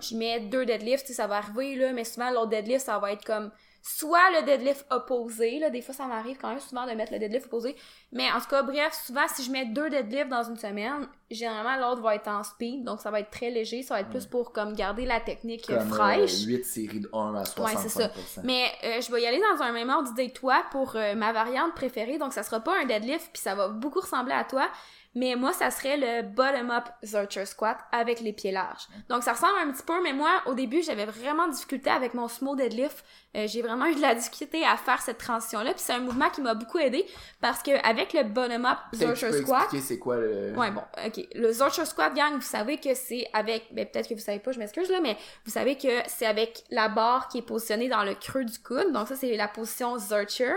je 0.00 0.16
mets 0.16 0.40
deux 0.40 0.64
deadlifts, 0.64 1.02
tu 1.02 1.08
sais, 1.08 1.14
ça 1.14 1.26
va 1.26 1.36
arriver, 1.36 1.76
là, 1.76 1.92
mais 1.92 2.04
souvent, 2.04 2.30
l'autre 2.30 2.50
deadlift, 2.50 2.84
ça 2.84 2.98
va 2.98 3.12
être 3.12 3.24
comme 3.24 3.50
soit 3.82 4.30
le 4.38 4.44
deadlift 4.44 4.84
opposé, 4.90 5.58
là, 5.58 5.70
des 5.70 5.80
fois, 5.80 5.94
ça 5.94 6.06
m'arrive 6.06 6.36
quand 6.38 6.50
même 6.50 6.60
souvent 6.60 6.86
de 6.86 6.92
mettre 6.92 7.12
le 7.12 7.18
deadlift 7.18 7.46
opposé, 7.46 7.76
mais 8.12 8.30
en 8.30 8.40
tout 8.40 8.48
cas, 8.48 8.62
bref, 8.62 8.92
souvent, 9.06 9.26
si 9.34 9.42
je 9.44 9.50
mets 9.50 9.66
deux 9.66 9.88
deadlifts 9.88 10.28
dans 10.28 10.42
une 10.42 10.56
semaine, 10.56 11.08
généralement, 11.30 11.76
l'autre 11.76 12.02
va 12.02 12.14
être 12.14 12.28
en 12.28 12.42
speed, 12.42 12.84
donc 12.84 13.00
ça 13.00 13.10
va 13.10 13.20
être 13.20 13.30
très 13.30 13.50
léger, 13.50 13.82
ça 13.82 13.94
va 13.94 14.00
être 14.00 14.10
plus 14.10 14.26
pour, 14.26 14.52
comme, 14.52 14.74
garder 14.74 15.04
la 15.06 15.20
technique 15.20 15.70
euh, 15.70 15.78
Comme 15.78 15.88
fraîche. 15.88 16.42
8 16.44 16.64
séries 16.64 17.00
de 17.00 17.10
1 17.12 17.34
à 17.34 17.42
65%. 17.44 17.64
Ouais, 17.64 17.72
c'est 17.76 17.88
ça. 17.88 18.10
Mais 18.44 18.66
euh, 18.84 19.00
je 19.00 19.10
vais 19.10 19.22
y 19.22 19.26
aller 19.26 19.40
dans 19.40 19.62
un 19.62 19.72
même 19.72 19.88
ordre 19.88 20.08
d'idée 20.08 20.28
que 20.30 20.38
toi 20.38 20.64
pour 20.70 20.96
euh, 20.96 21.14
ma 21.14 21.32
variante 21.32 21.74
préférée. 21.74 22.18
Donc, 22.18 22.32
ça 22.32 22.42
sera 22.42 22.60
pas 22.60 22.74
un 22.82 22.84
deadlift, 22.84 23.30
puis 23.32 23.40
ça 23.40 23.54
va 23.54 23.68
beaucoup 23.68 24.00
ressembler 24.00 24.34
à 24.34 24.44
toi. 24.44 24.68
Mais 25.14 25.34
moi, 25.36 25.52
ça 25.52 25.70
serait 25.70 25.96
le 25.96 26.22
bottom-up 26.22 26.88
Zercher 27.02 27.46
Squat 27.46 27.78
avec 27.92 28.20
les 28.20 28.32
pieds 28.32 28.52
larges. 28.52 28.86
Donc, 29.08 29.22
ça 29.22 29.32
ressemble 29.32 29.58
un 29.60 29.72
petit 29.72 29.82
peu, 29.82 30.02
mais 30.02 30.12
moi, 30.12 30.42
au 30.46 30.54
début, 30.54 30.82
j'avais 30.82 31.06
vraiment 31.06 31.48
difficulté 31.48 31.90
avec 31.90 32.14
mon 32.14 32.28
sumo 32.28 32.54
deadlift. 32.54 33.04
Euh, 33.36 33.46
j'ai 33.46 33.60
vraiment 33.60 33.84
eu 33.86 33.94
de 33.94 34.00
la 34.00 34.14
difficulté 34.14 34.64
à 34.64 34.76
faire 34.78 35.02
cette 35.02 35.18
transition-là. 35.18 35.72
Puis 35.72 35.82
c'est 35.82 35.92
un 35.92 36.00
mouvement 36.00 36.30
qui 36.30 36.40
m'a 36.40 36.54
beaucoup 36.54 36.78
aidé 36.78 37.04
parce 37.42 37.62
que 37.62 37.70
avec 37.86 38.14
le 38.14 38.22
Zercher 38.94 39.28
peux 39.30 39.42
Squat, 39.42 39.68
c'est 39.80 39.98
quoi 39.98 40.16
le... 40.16 40.54
Ouais, 40.56 40.70
bon, 40.70 40.82
ok. 41.06 41.26
Le 41.34 41.52
Zorcher 41.52 41.84
Squat, 41.84 42.14
gang, 42.14 42.34
vous 42.34 42.40
savez 42.40 42.78
que 42.78 42.94
c'est 42.94 43.28
avec, 43.34 43.66
ben 43.72 43.84
peut-être 43.86 44.08
que 44.08 44.14
vous 44.14 44.20
savez 44.20 44.38
pas, 44.38 44.52
je 44.52 44.58
m'excuse 44.58 44.90
là, 44.90 45.00
mais 45.02 45.16
vous 45.44 45.50
savez 45.52 45.76
que 45.76 45.88
c'est 46.06 46.24
avec 46.26 46.64
la 46.70 46.88
barre 46.88 47.28
qui 47.28 47.38
est 47.38 47.42
positionnée 47.42 47.88
dans 47.88 48.02
le 48.02 48.14
creux 48.14 48.44
du 48.44 48.58
coude. 48.60 48.92
Donc 48.92 49.08
ça, 49.08 49.14
c'est 49.14 49.36
la 49.36 49.46
position 49.48 49.98
Zorcher. 49.98 50.54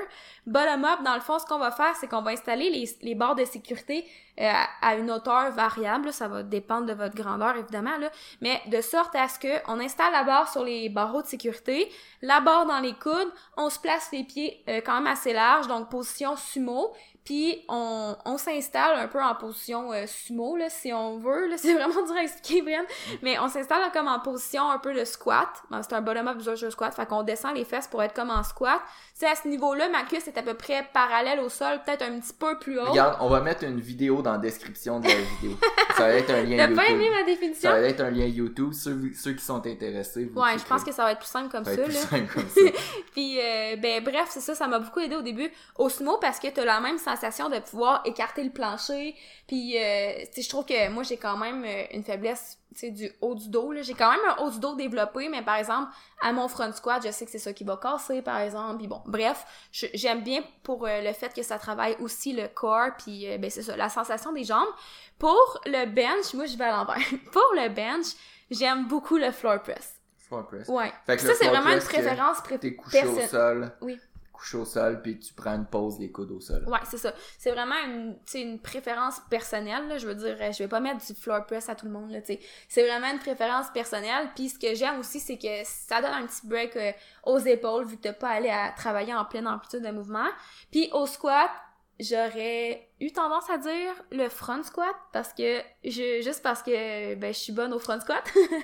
Bottom 0.48 0.86
up, 0.86 1.04
dans 1.04 1.14
le 1.16 1.22
fond, 1.22 1.38
ce 1.40 1.46
qu'on 1.46 1.60
va 1.60 1.72
faire, 1.72 1.96
c'est 2.00 2.08
qu'on 2.08 2.22
va 2.22 2.32
installer 2.32 2.70
les, 2.70 2.90
les 3.02 3.16
barres 3.16 3.36
de 3.36 3.46
sécurité 3.46 4.08
euh, 4.40 4.50
à, 4.50 4.90
à 4.90 4.96
une 4.96 5.12
hauteur 5.12 5.52
variable. 5.52 6.08
là. 6.08 6.12
Ça 6.12 6.28
va 6.28 6.42
dépendre 6.42 6.88
de 6.88 6.94
votre 6.94 7.16
grandeur, 7.16 7.56
évidemment, 7.58 7.98
là. 7.98 8.10
Mais 8.42 8.60
de 8.68 8.82
sorte 8.82 9.16
à 9.16 9.28
ce 9.28 9.38
que 9.38 9.50
on 9.68 9.80
installe 9.80 10.12
la 10.14 10.24
barre 10.24 10.50
sur 10.52 10.64
les 10.64 10.90
barreaux 10.90 11.22
de 11.22 11.28
sécurité, 11.28 11.92
la 12.24 12.40
barre 12.40 12.61
dans 12.66 12.80
les 12.80 12.94
coudes, 12.94 13.32
on 13.58 13.70
se 13.70 13.80
place 13.80 14.10
les 14.12 14.24
pieds 14.24 14.64
euh, 14.68 14.82
quand 14.86 14.96
même 14.96 15.08
assez 15.08 15.34
larges, 15.34 15.68
donc 15.68 15.90
position 15.90 16.36
sumo. 16.36 16.94
Puis 17.24 17.64
on, 17.70 18.16
on 18.26 18.38
s'installe 18.38 18.98
un 18.98 19.08
peu 19.08 19.22
en 19.22 19.36
position 19.36 19.92
euh, 19.94 20.06
sumo, 20.08 20.58
là, 20.58 20.70
si 20.70 20.92
on 20.92 21.18
veut. 21.18 21.48
Là, 21.48 21.56
c'est 21.60 21.74
vraiment 21.74 22.04
dur 22.06 22.16
à 22.16 22.24
expliquer, 22.24 22.62
Brian. 22.64 22.82
Mais 23.22 23.38
on 23.40 23.48
s'installe 23.48 23.92
comme 23.92 24.08
en 24.08 24.20
position 24.20 24.70
un 24.70 24.80
peu 24.80 24.94
de 24.94 25.06
squat. 25.06 25.48
C'est 25.82 25.94
un 25.94 26.02
bottom-up 26.02 26.40
Zercher 26.40 26.72
squat. 26.72 26.94
Fait 26.96 27.06
qu'on 27.06 27.24
descend 27.24 27.56
les 27.56 27.66
fesses 27.66 27.88
pour 27.88 28.02
être 28.02 28.14
comme 28.14 28.32
en 28.32 28.44
squat. 28.44 28.80
C'est 29.14 29.28
à 29.28 29.36
ce 29.36 29.48
niveau-là, 29.48 29.88
ma 29.90 30.02
cuisse 30.04 30.28
est 30.28 30.38
à 30.38 30.42
peu 30.42 30.56
près 30.56 30.88
parallèle 30.94 31.40
au 31.42 31.50
sol, 31.50 31.80
peut-être 31.86 32.02
un 32.02 32.20
petit 32.20 32.34
peu 32.34 32.58
plus 32.58 32.80
haut. 32.80 32.86
Regarde, 32.86 33.18
on 33.22 33.30
va 33.30 33.40
mettre 33.42 33.64
une 33.66 33.80
vidéo 33.80 34.24
dans 34.24 34.32
la 34.32 34.38
description 34.40 35.00
de 35.00 35.08
la 35.08 35.14
vidéo. 35.14 35.58
ça 35.96 36.08
va 36.08 36.14
être 36.14 36.32
un 36.32 36.42
lien 36.42 36.58
T'as 36.58 36.64
YouTube. 36.64 36.76
pas 36.76 36.88
aimé 36.90 37.10
ma 37.12 37.20
Ça 37.20 37.24
définition? 37.26 37.70
va 37.70 37.80
être 37.82 38.02
un 38.02 38.10
lien 38.10 38.26
YouTube. 38.26 38.74
Ceux, 38.74 39.12
ceux 39.14 39.34
qui 39.34 39.46
sont 39.46 39.64
intéressés, 39.68 40.26
vous 40.26 40.42
Ouais, 40.42 40.58
je 40.58 40.64
pense 40.66 40.84
que 40.84 40.92
ça 40.92 41.04
va 41.04 41.12
être 41.12 41.20
plus 41.20 41.28
simple 41.28 41.50
comme 41.52 41.66
ça 41.66 41.72
ça, 41.76 41.82
là. 41.82 41.86
plus 41.86 41.94
simple 41.98 42.34
comme 42.34 42.50
ça. 42.50 42.62
Puis, 43.12 43.40
euh, 43.40 43.76
ben, 43.78 44.04
bref, 44.04 44.26
c'est 44.30 44.42
ça, 44.42 44.56
ça 44.56 44.68
m'a 44.68 44.80
beaucoup 44.80 45.00
aidé 45.02 45.16
au 45.16 45.22
début 45.22 45.52
au 45.78 45.88
sumo 45.88 46.18
parce 46.20 46.40
que 46.40 46.48
t'as 46.48 46.66
la 46.66 46.80
même 46.80 46.98
sensation 46.98 47.11
de 47.16 47.60
pouvoir 47.60 48.02
écarter 48.06 48.44
le 48.44 48.50
plancher. 48.52 49.16
Puis, 49.48 49.78
euh, 49.78 50.24
je 50.36 50.48
trouve 50.50 50.66
que 50.66 50.90
moi, 50.90 51.04
j'ai 51.04 51.18
quand 51.18 51.38
même 51.38 51.64
euh, 51.66 51.84
une 51.92 52.04
faiblesse, 52.04 52.58
du 52.82 53.12
haut 53.20 53.36
du 53.36 53.50
dos, 53.50 53.74
là. 53.74 53.82
J'ai 53.82 53.94
quand 53.94 54.10
même 54.12 54.20
un 54.30 54.42
haut 54.44 54.50
du 54.50 54.60
dos 54.60 54.76
développé, 54.76 55.28
mais 55.28 55.42
par 55.42 55.56
exemple, 55.58 55.92
à 56.22 56.32
mon 56.32 56.48
front 56.48 56.72
squat, 56.72 57.02
je 57.06 57.12
sais 57.12 57.26
que 57.26 57.32
c'est 57.32 57.38
ça 57.40 57.52
qui 57.52 57.64
va 57.66 57.76
casser, 57.78 58.22
par 58.22 58.40
exemple. 58.40 58.78
Puis 58.78 58.88
bon, 58.88 59.02
bref, 59.06 59.46
j'aime 59.72 60.24
bien 60.24 60.42
pour 60.64 60.88
euh, 60.88 61.02
le 61.02 61.12
fait 61.14 61.34
que 61.34 61.44
ça 61.44 61.60
travaille 61.60 61.98
aussi 62.00 62.32
le 62.34 62.48
corps, 62.48 62.92
puis 62.98 63.30
euh, 63.30 63.38
ben, 63.38 63.50
c'est 63.50 63.64
ça, 63.64 63.76
la 63.76 63.90
sensation 63.90 64.32
des 64.32 64.46
jambes. 64.46 64.70
Pour 65.20 65.60
le 65.66 65.86
bench, 65.86 66.34
moi, 66.34 66.46
je 66.46 66.58
vais 66.58 66.64
à 66.66 66.72
l'envers. 66.78 66.96
pour 67.34 67.52
le 67.56 67.68
bench, 67.70 68.08
j'aime 68.50 68.88
beaucoup 68.88 69.18
le 69.18 69.32
floor 69.32 69.62
press. 69.62 69.96
Floor 70.18 70.48
press. 70.48 70.68
Ouais. 70.70 70.92
Fait 71.06 71.18
que 71.18 71.24
ça, 71.24 71.34
c'est 71.36 71.48
vraiment 71.50 71.72
une 71.72 71.80
préférence 71.80 72.40
pré- 72.42 72.58
T'es 72.58 72.76
couché 72.76 73.06
au 73.06 73.20
sol. 73.28 73.72
Oui. 73.82 74.00
Au 74.54 74.66
sol, 74.66 75.02
puis 75.02 75.20
tu 75.20 75.34
prends 75.34 75.56
une 75.56 75.66
pause, 75.66 76.00
les 76.00 76.12
coudes 76.12 76.32
au 76.32 76.42
sol. 76.42 76.66
Ouais, 76.68 76.80
c'est 76.90 76.98
ça. 76.98 77.14
C'est 77.38 77.52
vraiment 77.52 77.76
une, 77.86 78.18
une 78.34 78.60
préférence 78.60 79.22
personnelle. 79.30 79.98
Je 79.98 80.08
veux 80.08 80.16
dire, 80.16 80.36
euh, 80.42 80.52
je 80.52 80.60
vais 80.64 80.68
pas 80.68 80.80
mettre 80.80 81.06
du 81.06 81.14
floor 81.14 81.46
press 81.46 81.70
à 81.70 81.76
tout 81.76 81.86
le 81.86 81.92
monde. 81.92 82.12
C'est 82.68 82.88
vraiment 82.88 83.12
une 83.12 83.20
préférence 83.20 83.68
personnelle. 83.74 84.30
Puis 84.36 84.50
ce 84.50 84.60
que 84.60 84.74
j'aime 84.74 85.00
aussi, 85.00 85.20
c'est 85.20 85.38
que 85.38 85.62
ça 85.64 86.02
donne 86.02 86.12
un 86.12 86.26
petit 86.26 86.46
break 86.46 86.76
euh, 86.76 86.92
aux 87.24 87.38
épaules 87.38 87.86
vu 87.86 87.98
que 87.98 88.02
t'as 88.02 88.14
pas 88.14 88.30
allé 88.30 88.50
à 88.50 88.72
travailler 88.76 89.14
en 89.14 89.26
pleine 89.26 89.48
amplitude 89.48 89.84
de 89.84 89.92
mouvement. 89.92 90.28
Puis 90.72 90.90
au 90.92 91.06
squat, 91.06 91.50
j'aurais 92.00 92.90
eu 93.00 93.12
tendance 93.12 93.50
à 93.50 93.58
dire 93.58 93.94
le 94.12 94.28
front 94.28 94.64
squat 94.64 94.96
parce 95.14 95.34
que 95.34 95.62
je 95.84 96.22
juste 96.24 96.42
parce 96.42 96.64
que 96.64 97.16
ben 97.16 97.34
je 97.34 97.40
suis 97.40 97.54
bonne 97.54 97.74
au 97.74 97.80
front 97.80 98.00
squat. 98.02 98.24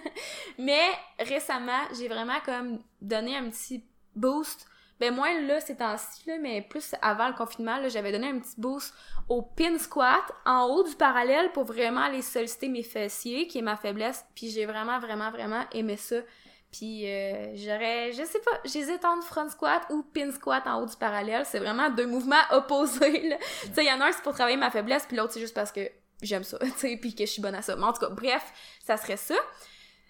Mais 0.57 0.89
récemment, 1.19 1.83
j'ai 1.97 2.07
vraiment 2.07 2.39
comme 2.45 2.79
donné 3.01 3.37
un 3.37 3.49
petit 3.49 3.83
boost 4.15 4.67
ben 4.99 5.13
moins 5.13 5.39
là 5.41 5.59
ces 5.59 5.75
temps-ci 5.75 6.23
mais 6.41 6.61
plus 6.61 6.95
avant 7.01 7.27
le 7.27 7.33
confinement 7.33 7.77
j'avais 7.89 8.11
donné 8.11 8.27
un 8.29 8.39
petit 8.39 8.59
boost 8.59 8.93
au 9.29 9.41
pin 9.41 9.77
squat 9.77 10.23
en 10.45 10.65
haut 10.65 10.83
du 10.83 10.95
parallèle 10.95 11.51
pour 11.51 11.65
vraiment 11.65 12.01
aller 12.01 12.21
solliciter 12.21 12.69
mes 12.69 12.83
fessiers 12.83 13.47
qui 13.47 13.59
est 13.59 13.61
ma 13.61 13.75
faiblesse, 13.75 14.25
puis 14.35 14.49
j'ai 14.49 14.65
vraiment 14.65 14.99
vraiment 14.99 15.31
vraiment 15.31 15.65
aimé 15.73 15.97
ça. 15.97 16.17
Puis 16.71 17.09
euh, 17.09 17.55
j'aurais 17.55 18.11
je 18.13 18.23
sais 18.23 18.39
pas, 18.39 18.59
j'hésite 18.65 19.03
entre 19.05 19.25
front 19.25 19.49
squat 19.49 19.83
ou 19.89 20.03
pin 20.03 20.31
squat 20.31 20.65
en 20.67 20.81
haut 20.81 20.85
du 20.85 20.95
parallèle, 20.95 21.45
c'est 21.45 21.59
vraiment 21.59 21.89
deux 21.89 22.07
mouvements 22.07 22.35
opposés 22.51 23.29
là. 23.29 23.37
Tu 23.63 23.73
sais, 23.73 23.83
il 23.83 23.87
y 23.87 23.91
en 23.91 24.01
a 24.01 24.07
un 24.07 24.11
c'est 24.11 24.23
pour 24.23 24.33
travailler 24.33 24.57
ma 24.57 24.71
faiblesse, 24.71 25.05
puis 25.05 25.17
l'autre 25.17 25.33
c'est 25.33 25.39
juste 25.39 25.55
parce 25.55 25.71
que 25.71 25.89
j'aime 26.21 26.43
ça, 26.43 26.57
tu 26.61 26.71
sais, 26.77 26.97
puis 26.97 27.15
que 27.15 27.25
je 27.25 27.31
suis 27.31 27.41
bonne 27.41 27.55
à 27.55 27.61
ça. 27.61 27.75
Mais 27.75 27.83
en 27.83 27.93
tout 27.93 28.01
cas, 28.01 28.09
bref, 28.09 28.43
ça 28.85 28.97
serait 28.97 29.17
ça. 29.17 29.35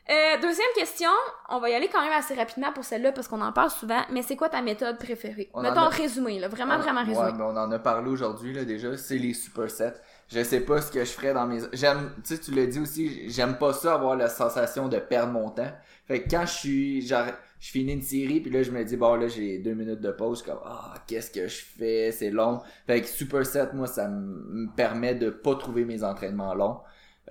Euh, 0.09 0.41
deuxième 0.41 0.67
question, 0.73 1.09
on 1.49 1.59
va 1.59 1.69
y 1.69 1.73
aller 1.73 1.89
quand 1.89 2.01
même 2.01 2.13
assez 2.13 2.33
rapidement 2.33 2.71
pour 2.71 2.85
celle-là 2.85 3.11
parce 3.11 3.27
qu'on 3.27 3.41
en 3.41 3.51
parle 3.51 3.69
souvent, 3.69 4.01
mais 4.11 4.21
c'est 4.21 4.37
quoi 4.37 4.47
ta 4.47 4.61
méthode 4.61 4.97
préférée? 4.97 5.49
On 5.53 5.61
Mettons 5.61 5.81
a- 5.81 5.89
résumé, 5.89 6.39
là, 6.39 6.47
vraiment, 6.47 6.75
On- 6.75 6.79
vraiment 6.79 7.01
résumé. 7.01 7.17
Ouais, 7.17 7.33
mais 7.33 7.43
on 7.43 7.57
en 7.57 7.69
a 7.71 7.79
parlé 7.79 8.09
aujourd'hui, 8.09 8.53
là, 8.53 8.63
déjà. 8.63 8.95
C'est 8.95 9.17
les 9.17 9.33
supersets. 9.33 9.95
Je 10.29 10.41
sais 10.43 10.61
pas 10.61 10.81
ce 10.81 10.91
que 10.93 10.99
je 11.03 11.11
ferais 11.11 11.33
dans 11.33 11.45
mes... 11.45 11.59
J'aime, 11.73 12.11
tu 12.25 12.35
sais, 12.35 12.39
tu 12.41 12.51
l'as 12.51 12.65
dit 12.67 12.79
aussi, 12.79 13.29
j'aime 13.29 13.57
pas 13.57 13.73
ça 13.73 13.95
avoir 13.95 14.15
la 14.15 14.29
sensation 14.29 14.87
de 14.87 14.97
perdre 14.97 15.33
mon 15.33 15.49
temps. 15.49 15.71
Fait 16.07 16.21
que 16.23 16.29
quand 16.29 16.45
je 16.45 16.53
suis, 16.53 17.01
genre, 17.05 17.25
je 17.59 17.69
finis 17.71 17.93
une 17.93 18.01
série, 18.01 18.39
puis 18.39 18.49
là, 18.51 18.63
je 18.63 18.71
me 18.71 18.83
dis, 18.85 18.95
bon, 18.95 19.15
là, 19.15 19.27
j'ai 19.27 19.57
deux 19.57 19.73
minutes 19.73 19.99
de 19.99 20.11
pause, 20.11 20.39
je 20.39 20.43
suis 20.43 20.51
comme, 20.51 20.61
ah, 20.65 20.93
qu'est-ce 21.05 21.31
que 21.31 21.47
je 21.49 21.63
fais? 21.77 22.13
C'est 22.13 22.29
long. 22.29 22.61
Fait 22.85 23.01
que 23.01 23.07
superset, 23.07 23.69
moi, 23.73 23.87
ça 23.87 24.07
me 24.07 24.67
permet 24.73 25.15
de 25.15 25.29
pas 25.29 25.55
trouver 25.55 25.83
mes 25.83 26.01
entraînements 26.03 26.53
longs. 26.55 26.79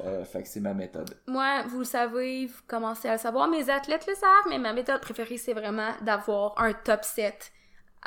Euh, 0.01 0.25
fait 0.25 0.43
que 0.43 0.49
c'est 0.49 0.61
ma 0.61 0.75
méthode. 0.75 1.17
Moi, 1.27 1.63
vous 1.69 1.79
le 1.79 1.85
savez, 1.85 2.47
vous 2.47 2.61
commencez 2.67 3.09
à 3.09 3.13
le 3.13 3.19
savoir, 3.19 3.49
mes 3.49 3.71
athlètes 3.71 4.07
le 4.07 4.15
savent, 4.15 4.49
mais 4.49 4.59
ma 4.59 4.73
méthode 4.73 5.01
préférée, 5.01 5.39
c'est 5.39 5.55
vraiment 5.55 5.93
d'avoir 6.03 6.55
un 6.61 6.73
top 6.73 7.03
set. 7.05 7.53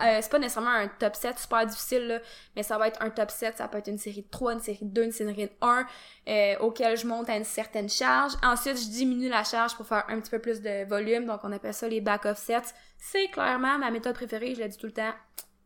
Euh, 0.02 0.20
c'est 0.22 0.32
pas 0.32 0.40
nécessairement 0.40 0.70
un 0.70 0.88
top 0.88 1.16
set 1.16 1.40
super 1.40 1.66
difficile, 1.66 2.08
là, 2.08 2.20
mais 2.56 2.64
ça 2.64 2.78
va 2.78 2.88
être 2.88 3.02
un 3.02 3.10
top 3.10 3.32
set, 3.32 3.58
ça 3.58 3.68
peut 3.68 3.80
être 3.80 3.88
une 3.88 3.98
série 3.98 4.22
de 4.22 4.30
3, 4.30 4.54
une 4.54 4.60
série 4.60 4.86
de 4.86 4.94
2, 4.94 5.04
une 5.04 5.12
série 5.12 5.34
de 5.34 5.52
1, 5.62 5.86
euh, 6.28 6.58
auquel 6.60 6.96
je 6.96 7.06
monte 7.06 7.30
à 7.30 7.36
une 7.36 7.44
certaine 7.44 7.90
charge. 7.90 8.34
Ensuite, 8.44 8.78
je 8.78 8.90
diminue 8.90 9.28
la 9.28 9.44
charge 9.44 9.76
pour 9.76 9.86
faire 9.86 10.06
un 10.08 10.20
petit 10.22 10.30
peu 10.32 10.40
plus 10.40 10.62
de 10.62 10.88
volume, 10.88 11.26
donc 11.26 11.42
on 11.44 11.52
appelle 11.52 11.74
ça 11.74 11.88
les 11.88 12.02
back-off 12.02 12.38
sets. 12.38 12.74
C'est 12.98 13.28
clairement 13.30 13.78
ma 13.78 13.92
méthode 13.92 14.16
préférée, 14.16 14.56
je 14.56 14.62
l'ai 14.62 14.70
dit 14.70 14.78
tout 14.78 14.86
le 14.86 14.94
temps. 14.94 15.14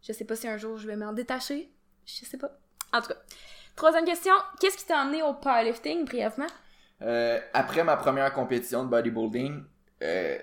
Je 0.02 0.14
sais 0.14 0.26
pas 0.26 0.36
si 0.36 0.48
un 0.48 0.58
jour 0.58 0.78
je 0.78 0.88
vais 0.88 0.96
m'en 0.96 1.14
détacher, 1.14 1.72
je 2.06 2.26
sais 2.26 2.38
pas. 2.38 2.58
En 2.92 3.02
tout 3.02 3.10
cas. 3.10 3.20
Troisième 3.76 4.06
question, 4.06 4.34
qu'est-ce 4.60 4.78
qui 4.78 4.86
t'a 4.86 5.00
amené 5.00 5.24
au 5.24 5.34
powerlifting, 5.34 6.06
brièvement? 6.06 6.48
Euh, 7.02 7.40
après 7.54 7.84
ma 7.84 7.98
première 7.98 8.32
compétition 8.32 8.84
de 8.84 8.90
bodybuilding, 8.90 9.64
euh, 10.04 10.38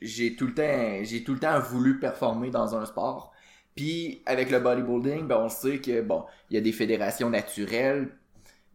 j'ai 0.00 0.36
tout 0.36 0.46
le 0.46 0.54
temps, 0.54 1.02
j'ai 1.02 1.24
tout 1.24 1.32
le 1.32 1.40
temps 1.40 1.58
voulu 1.60 1.98
performer 1.98 2.50
dans 2.50 2.76
un 2.76 2.84
sport. 2.84 3.32
Puis 3.74 4.22
avec 4.26 4.50
le 4.50 4.60
bodybuilding, 4.60 5.26
ben 5.26 5.38
on 5.38 5.48
sait 5.48 5.80
que 5.80 6.02
bon, 6.02 6.24
il 6.50 6.54
y 6.54 6.58
a 6.58 6.60
des 6.60 6.72
fédérations 6.72 7.30
naturelles, 7.30 8.10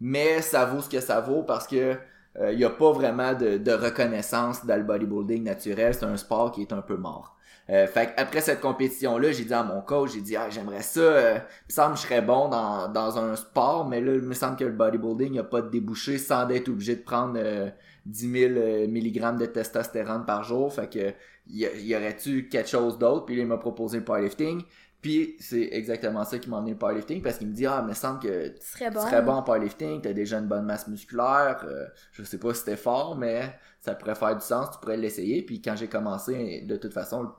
mais 0.02 0.42
ça 0.42 0.66
vaut 0.66 0.82
ce 0.82 0.90
que 0.90 1.00
ça 1.00 1.22
vaut 1.22 1.44
parce 1.44 1.68
que 1.68 1.96
euh, 2.38 2.52
il 2.52 2.60
y 2.60 2.66
a 2.66 2.70
pas 2.70 2.92
vraiment 2.92 3.34
de, 3.34 3.58
de 3.58 3.72
reconnaissance 3.72 4.66
dans 4.66 4.76
le 4.76 4.84
bodybuilding 4.84 5.44
naturel. 5.44 5.94
C'est 5.94 6.06
un 6.06 6.18
sport 6.18 6.52
qui 6.52 6.62
est 6.62 6.74
un 6.74 6.82
peu 6.82 6.98
mort. 6.98 7.36
Euh, 7.70 7.86
fait 7.86 8.14
après 8.18 8.42
cette 8.42 8.62
compétition-là, 8.62 9.32
j'ai 9.32 9.46
dit 9.46 9.54
à 9.54 9.64
mon 9.64 9.82
coach, 9.82 10.14
j'ai 10.14 10.22
dit, 10.22 10.36
ah, 10.36 10.50
j'aimerais 10.50 10.82
ça, 10.82 11.00
euh, 11.02 11.36
me 11.36 11.72
semble 11.72 11.94
que 11.94 12.00
je 12.02 12.06
serais 12.08 12.22
bon 12.22 12.48
dans, 12.50 12.88
dans 12.92 13.18
un 13.20 13.36
sport, 13.36 13.88
mais 13.88 14.02
là, 14.02 14.16
il 14.16 14.22
me 14.22 14.34
semble 14.34 14.58
que 14.58 14.64
le 14.64 14.72
bodybuilding, 14.72 15.28
il 15.28 15.32
n'y 15.34 15.40
a 15.40 15.44
pas 15.44 15.62
de 15.62 15.70
débouché 15.70 16.18
sans 16.18 16.50
être 16.50 16.68
obligé 16.70 16.96
de 16.96 17.02
prendre 17.04 17.36
euh, 17.38 17.70
10 18.08 18.32
000 18.32 18.54
euh, 18.54 18.88
mg 18.88 19.38
de 19.38 19.46
testostérone 19.46 20.26
par 20.26 20.44
jour. 20.44 20.74
Fait 20.74 20.90
que, 20.90 21.14
y, 21.48 21.66
y 21.66 21.96
aurait-tu 21.96 22.50
quelque 22.50 22.70
chose 22.70 22.98
d'autre? 22.98 23.26
Puis 23.26 23.36
là, 23.36 23.44
il 23.44 23.48
m'a 23.48 23.58
proposé 23.58 24.00
le 24.00 24.04
powerlifting. 24.04 24.64
Puis 25.02 25.38
c'est 25.40 25.70
exactement 25.72 26.26
ça 26.26 26.40
qui 26.40 26.50
m'a 26.50 26.58
emmené 26.58 26.72
le 26.72 26.78
powerlifting 26.78 27.22
parce 27.22 27.38
qu'il 27.38 27.48
me 27.48 27.54
dit 27.54 27.66
ah 27.66 27.82
mais 27.88 27.94
semble 27.94 28.20
que 28.20 28.50
Tu 28.50 28.66
serais 28.68 28.90
tu 28.90 28.96
bon. 28.96 29.02
serais 29.02 29.22
bon 29.22 29.32
en 29.34 29.44
powerlifting, 29.44 30.02
t'as 30.02 30.12
déjà 30.14 30.40
une 30.40 30.48
bonne 30.48 30.66
masse 30.66 30.88
musculaire, 30.88 31.64
euh, 31.66 31.86
je 32.12 32.24
sais 32.24 32.38
pas 32.38 32.54
si 32.54 32.60
c'était 32.62 32.76
fort 32.76 33.16
mais 33.18 33.56
ça 33.80 33.96
pourrait 33.96 34.16
faire 34.16 34.36
du 34.36 34.44
sens, 34.46 34.72
tu 34.72 34.80
pourrais 34.80 34.98
l'essayer. 34.98 35.42
Puis 35.42 35.62
quand 35.62 35.76
j'ai 35.78 35.88
commencé, 35.88 36.62
de 36.68 36.76
toute 36.76 36.94
façon 36.94 37.32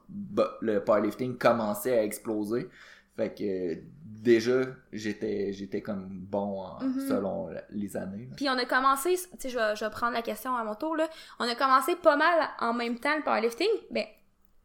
le, 0.62 0.78
powerlifting 0.78 1.36
commençait 1.36 1.98
à 1.98 2.02
exploser. 2.02 2.68
Fait 3.16 3.34
que 3.34 3.42
euh, 3.44 3.74
déjà 4.04 4.60
j'étais 4.92 5.52
j'étais 5.52 5.82
comme 5.82 6.08
bon 6.08 6.62
en- 6.62 6.82
Mhm. 6.82 7.08
selon 7.08 7.48
la- 7.48 7.64
les 7.68 7.94
années. 7.96 8.26
là. 8.30 8.36
Puis 8.36 8.48
on 8.48 8.56
a 8.56 8.64
commencé, 8.64 9.16
tu 9.16 9.20
sais, 9.38 9.48
je 9.50 9.58
vais, 9.58 9.76
je 9.76 9.84
vais 9.84 9.90
prendre 9.90 10.14
la 10.14 10.22
question 10.22 10.56
à 10.56 10.64
mon 10.64 10.74
tour, 10.76 10.96
là. 10.96 11.08
On 11.38 11.44
a 11.44 11.54
commencé 11.54 11.94
pas 11.96 12.16
mal 12.16 12.48
en 12.60 12.72
même 12.72 12.98
temps 12.98 13.14
le 13.16 13.22
powerlifting. 13.22 13.68
Ben, 13.90 14.04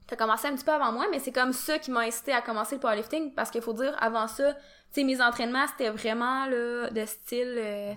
t'as 0.08 0.16
commencé 0.16 0.48
un 0.48 0.56
petit 0.56 0.66
peu 0.66 0.72
avant 0.72 0.92
moi, 0.92 1.08
mais 1.12 1.20
c'est 1.20 1.32
comme 1.32 1.54
ça 1.54 1.80
qui 1.80 1.92
m'a 1.92 2.02
incité 2.02 2.32
à 2.32 2.42
commencer 2.42 2.76
le 2.76 2.82
powerlifting 2.82 3.34
parce 3.34 3.50
qu'il 3.52 3.62
faut 3.62 3.74
dire, 3.74 3.96
avant 4.00 4.28
ça, 4.28 4.54
tu 4.54 4.60
sais, 4.92 5.04
mes 5.04 5.22
entraînements, 5.22 5.66
c'était 5.68 5.90
vraiment, 5.90 6.46
là, 6.46 6.90
de 6.90 7.06
style, 7.06 7.56
euh, 7.58 7.94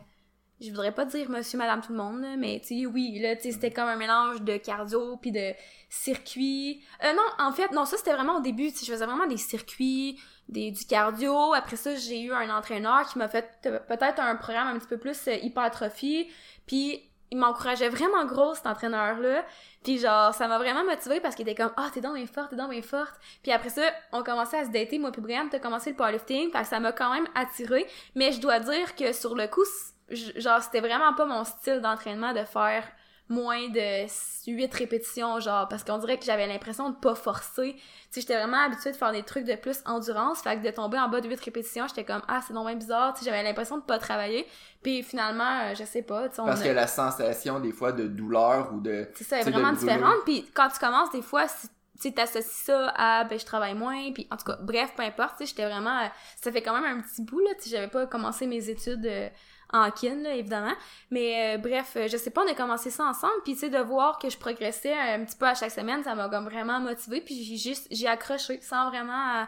je 0.61 0.71
voudrais 0.71 0.93
pas 0.93 1.05
dire 1.05 1.31
monsieur, 1.31 1.59
madame, 1.59 1.81
tout 1.81 1.93
le 1.93 1.99
monde, 1.99 2.25
mais 2.39 2.61
tu 2.61 2.81
sais, 2.81 2.87
oui, 2.87 3.19
là, 3.21 3.37
tu 3.37 3.53
c'était 3.53 3.71
comme 3.71 3.89
un 3.89 3.97
mélange 3.97 4.43
de 4.43 4.57
cardio 4.57 5.17
puis 5.19 5.31
de 5.31 5.53
circuits. 5.89 6.83
Euh, 7.05 7.13
non, 7.13 7.23
en 7.47 7.53
fait, 7.53 7.71
non, 7.73 7.85
ça, 7.85 7.97
c'était 7.97 8.13
vraiment 8.13 8.39
au 8.39 8.41
début, 8.41 8.73
tu 8.73 8.85
je 8.85 8.91
faisais 8.91 9.07
vraiment 9.07 9.27
des 9.27 9.37
circuits, 9.37 10.19
des, 10.49 10.71
du 10.71 10.85
cardio. 10.85 11.53
Après 11.53 11.77
ça, 11.77 11.95
j'ai 11.95 12.21
eu 12.23 12.33
un 12.33 12.51
entraîneur 12.51 13.07
qui 13.07 13.19
m'a 13.19 13.29
fait 13.29 13.61
peut-être 13.63 14.21
un 14.21 14.35
programme 14.37 14.69
un 14.69 14.79
petit 14.79 14.89
peu 14.89 14.99
plus 14.99 15.29
euh, 15.29 15.37
hypertrophie. 15.43 16.29
Puis 16.67 17.08
il 17.31 17.39
m'encourageait 17.39 17.89
vraiment 17.89 18.25
gros 18.25 18.55
cet 18.55 18.67
entraîneur-là. 18.67 19.45
Puis 19.85 19.99
genre, 19.99 20.35
ça 20.35 20.49
m'a 20.49 20.59
vraiment 20.59 20.85
motivée 20.85 21.21
parce 21.21 21.35
qu'il 21.35 21.49
était 21.49 21.61
comme 21.61 21.73
«Ah, 21.77 21.89
t'es 21.93 22.01
donc 22.01 22.15
bien 22.15 22.27
forte, 22.27 22.51
t'es 22.51 22.57
donc 22.57 22.71
bien 22.71 22.83
forte!» 22.83 23.15
Puis 23.43 23.53
après 23.53 23.71
ça, 23.71 23.83
on 24.13 24.23
commençait 24.23 24.59
à 24.59 24.65
se 24.65 24.71
dater, 24.71 24.99
moi 24.99 25.13
puis 25.13 25.21
Brian, 25.21 25.49
t'as 25.51 25.59
commencé 25.59 25.91
le 25.91 25.97
powerlifting, 25.97 26.51
fait 26.51 26.61
que 26.63 26.67
ça 26.67 26.81
m'a 26.81 26.93
quand 26.93 27.13
même 27.13 27.29
attirée. 27.35 27.87
Mais 28.15 28.33
je 28.33 28.41
dois 28.41 28.61
dire 28.61 28.97
que 28.97 29.13
sur 29.13 29.35
le 29.35 29.47
coup, 29.47 29.65
genre, 30.11 30.63
c'était 30.63 30.81
vraiment 30.81 31.15
pas 31.15 31.27
mon 31.27 31.45
style 31.45 31.81
d'entraînement 31.81 32.33
de 32.33 32.45
faire 32.45 32.85
moins 33.29 33.69
de 33.69 34.07
8 34.51 34.73
répétitions, 34.75 35.39
genre, 35.41 35.69
parce 35.69 35.85
qu'on 35.85 35.99
dirait 35.99 36.19
que 36.19 36.25
j'avais 36.25 36.47
l'impression 36.47 36.91
de 36.91 36.97
pas 36.97 37.15
forcer. 37.15 37.75
Tu 37.75 37.81
sais, 38.11 38.21
j'étais 38.23 38.37
vraiment 38.37 38.59
habituée 38.65 38.91
de 38.93 38.97
faire 38.97 39.13
des 39.13 39.23
trucs 39.23 39.45
de 39.45 39.55
plus 39.55 39.81
endurance, 39.85 40.41
fait 40.41 40.57
que 40.59 40.67
de 40.67 40.71
tomber 40.71 40.99
en 40.99 41.09
bas 41.09 41.21
de 41.21 41.29
8 41.29 41.39
répétitions, 41.41 41.87
j'étais 41.89 42.05
comme, 42.05 42.23
ah, 42.29 42.41
c'est 42.47 42.55
non 42.55 42.65
bien 42.65 42.75
bizarre, 42.77 43.13
tu 43.13 43.21
sais, 43.21 43.25
j'avais 43.31 43.43
l'impression 43.43 43.77
de 43.79 43.83
pas 43.83 43.99
travailler. 43.99 44.47
Puis 44.83 45.03
finalement, 45.03 45.61
euh, 45.65 45.75
je 45.75 45.85
sais 45.85 46.03
pas, 46.03 46.29
tu 46.29 46.37
sais, 46.37 46.41
on 46.41 46.47
Parce 46.47 46.61
a- 46.63 46.65
que 46.65 46.71
la 46.71 46.87
sensation 46.87 47.61
des 47.61 47.73
fois 47.73 47.93
de 47.93 48.07
douleur 48.07 48.73
ou 48.73 48.81
de 48.81 49.09
c'est 49.15 49.25
ça, 49.25 49.41
est 49.41 49.43
vraiment 49.51 49.73
différente. 49.73 50.25
Puis 50.25 50.49
quand 50.55 50.69
tu 50.69 50.79
commences, 50.79 51.11
des 51.11 51.23
fois, 51.23 51.47
si- 51.49 51.69
tu 52.01 52.15
t'associes 52.15 52.65
ça 52.65 52.93
à, 52.97 53.25
ben, 53.25 53.39
je 53.41 53.45
travaille 53.45 53.75
moins, 53.75 54.13
puis 54.13 54.29
en 54.31 54.37
tout 54.37 54.45
cas, 54.45 54.57
bref, 54.63 54.93
peu 54.97 55.03
importe, 55.03 55.33
tu 55.37 55.39
sais, 55.45 55.47
j'étais 55.51 55.65
vraiment, 55.69 55.99
euh, 55.99 56.07
ça 56.41 56.53
fait 56.53 56.63
quand 56.63 56.81
même 56.81 56.99
un 56.99 57.01
petit 57.03 57.23
bout, 57.23 57.41
là, 57.41 57.51
tu 57.61 57.69
j'avais 57.69 57.89
pas 57.89 58.07
commencé 58.07 58.47
mes 58.47 58.71
études 58.71 59.05
euh, 59.05 59.29
en 59.73 59.91
kin, 59.91 60.17
là, 60.23 60.35
évidemment. 60.35 60.75
Mais 61.11 61.57
euh, 61.57 61.59
bref, 61.59 61.93
euh, 61.97 62.09
je 62.09 62.17
sais 62.17 62.31
pas, 62.31 62.43
on 62.45 62.51
a 62.51 62.55
commencé 62.55 62.91
ça 62.91 63.05
ensemble, 63.05 63.35
puis 63.45 63.55
tu 63.55 63.61
sais, 63.61 63.71
de 63.71 63.79
voir 63.79 64.19
que 64.19 64.31
je 64.31 64.39
progressais 64.39 64.93
un 64.93 65.25
petit 65.25 65.37
peu 65.37 65.47
à 65.47 65.55
chaque 65.55 65.71
semaine, 65.71 66.03
ça 66.03 66.15
m'a 66.15 66.27
vraiment 66.27 66.81
motivée, 66.81 67.21
puis 67.21 67.43
j'ai 67.43 67.57
juste, 67.57 67.87
j'ai 67.91 68.07
accroché, 68.07 68.61
sans 68.63 68.89
vraiment 68.89 69.37
euh, 69.37 69.45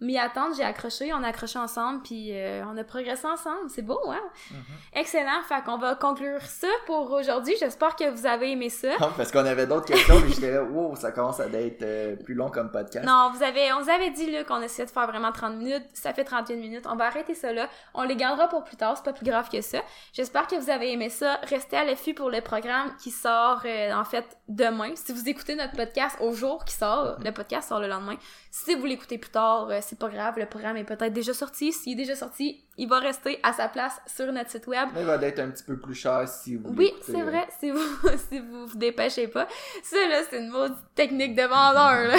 m'y 0.00 0.18
attendre, 0.18 0.54
j'ai 0.56 0.62
accroché, 0.62 1.12
on 1.12 1.22
a 1.22 1.28
accroché 1.28 1.58
ensemble, 1.58 2.02
puis 2.02 2.30
euh, 2.32 2.62
on 2.66 2.76
a 2.76 2.84
progressé 2.84 3.26
ensemble, 3.26 3.68
c'est 3.68 3.82
beau, 3.82 4.00
hein? 4.08 4.22
Excellent, 4.92 5.42
fait 5.48 5.62
qu'on 5.64 5.78
va 5.78 5.94
conclure 5.94 6.40
ça 6.42 6.68
pour 6.86 7.10
aujourd'hui, 7.10 7.54
j'espère 7.58 7.96
que 7.96 8.08
vous 8.10 8.26
avez 8.26 8.52
aimé 8.52 8.68
ça. 8.70 8.90
Non, 9.00 9.10
parce 9.16 9.32
qu'on 9.32 9.44
avait 9.44 9.66
d'autres 9.66 9.86
questions, 9.86 10.20
mais 10.20 10.28
j'étais 10.28 10.52
là, 10.52 10.62
wow, 10.70 10.94
ça 10.96 11.12
commence 11.12 11.40
à 11.40 11.46
être 11.46 11.82
euh, 11.82 12.16
plus 12.16 12.34
long 12.34 12.50
comme 12.50 12.70
podcast. 12.70 13.06
Non, 13.06 13.30
vous 13.34 13.42
avez, 13.42 13.72
on 13.72 13.82
vous 13.82 13.90
avait 13.90 14.10
dit 14.10 14.30
là 14.30 14.44
qu'on 14.44 14.60
essayait 14.60 14.86
de 14.86 14.90
faire 14.90 15.06
vraiment 15.06 15.32
30 15.32 15.56
minutes. 15.56 15.84
Ça 15.94 16.12
fait 16.12 16.24
31 16.24 16.56
minutes. 16.56 16.86
On 16.88 16.96
va 16.96 17.06
arrêter 17.06 17.34
ça 17.34 17.52
là. 17.52 17.68
On 17.94 18.02
les 18.02 18.16
gardera 18.16 18.48
pour 18.48 18.64
plus 18.64 18.76
tard. 18.76 18.96
C'est 18.96 19.04
pas 19.04 19.12
plus 19.12 19.26
grave 19.26 19.48
que 19.48 19.60
ça. 19.60 19.78
J'espère 20.12 20.46
que 20.46 20.56
vous 20.56 20.70
avez 20.70 20.92
aimé 20.92 21.08
ça. 21.08 21.40
Restez 21.44 21.76
à 21.76 21.84
l'affût 21.84 22.14
pour 22.14 22.30
le 22.30 22.40
programme 22.40 22.94
qui 23.02 23.10
sort 23.10 23.62
euh, 23.64 23.92
en 23.92 24.04
fait 24.04 24.24
demain. 24.48 24.92
Si 24.94 25.12
vous 25.12 25.28
écoutez 25.28 25.54
notre 25.54 25.76
podcast 25.76 26.16
au 26.20 26.32
jour 26.32 26.64
qui 26.64 26.74
sort, 26.74 27.16
le 27.22 27.30
podcast 27.32 27.68
sort 27.68 27.80
le 27.80 27.88
lendemain. 27.88 28.16
Si 28.50 28.74
vous 28.74 28.86
l'écoutez 28.86 29.18
plus 29.18 29.30
tard, 29.30 29.68
c'est 29.88 29.98
pas 29.98 30.08
grave. 30.08 30.38
Le 30.38 30.46
programme 30.46 30.76
est 30.76 30.84
peut-être 30.84 31.12
déjà 31.12 31.32
sorti. 31.32 31.72
S'il 31.72 31.94
est 31.94 32.04
déjà 32.04 32.14
sorti, 32.14 32.62
il 32.76 32.88
va 32.88 32.98
rester 32.98 33.40
à 33.42 33.52
sa 33.52 33.68
place 33.68 34.00
sur 34.06 34.30
notre 34.32 34.50
site 34.50 34.66
web. 34.66 34.88
Il 34.96 35.04
va 35.04 35.14
être 35.16 35.38
un 35.38 35.50
petit 35.50 35.64
peu 35.64 35.78
plus 35.78 35.94
cher 35.94 36.28
si 36.28 36.56
vous 36.56 36.68
Oui, 36.76 36.92
c'est 37.02 37.22
vrai, 37.22 37.48
si 37.58 37.70
vous 37.70 37.78
si 38.30 38.38
vous 38.38 38.66
vous 38.66 38.76
dépêchez 38.76 39.28
pas. 39.28 39.48
Ça, 39.82 39.96
là, 40.08 40.22
c'est 40.28 40.38
une 40.38 40.50
maudite 40.50 40.76
technique 40.94 41.34
de 41.34 41.42
vendeur, 41.42 42.08
là. 42.08 42.16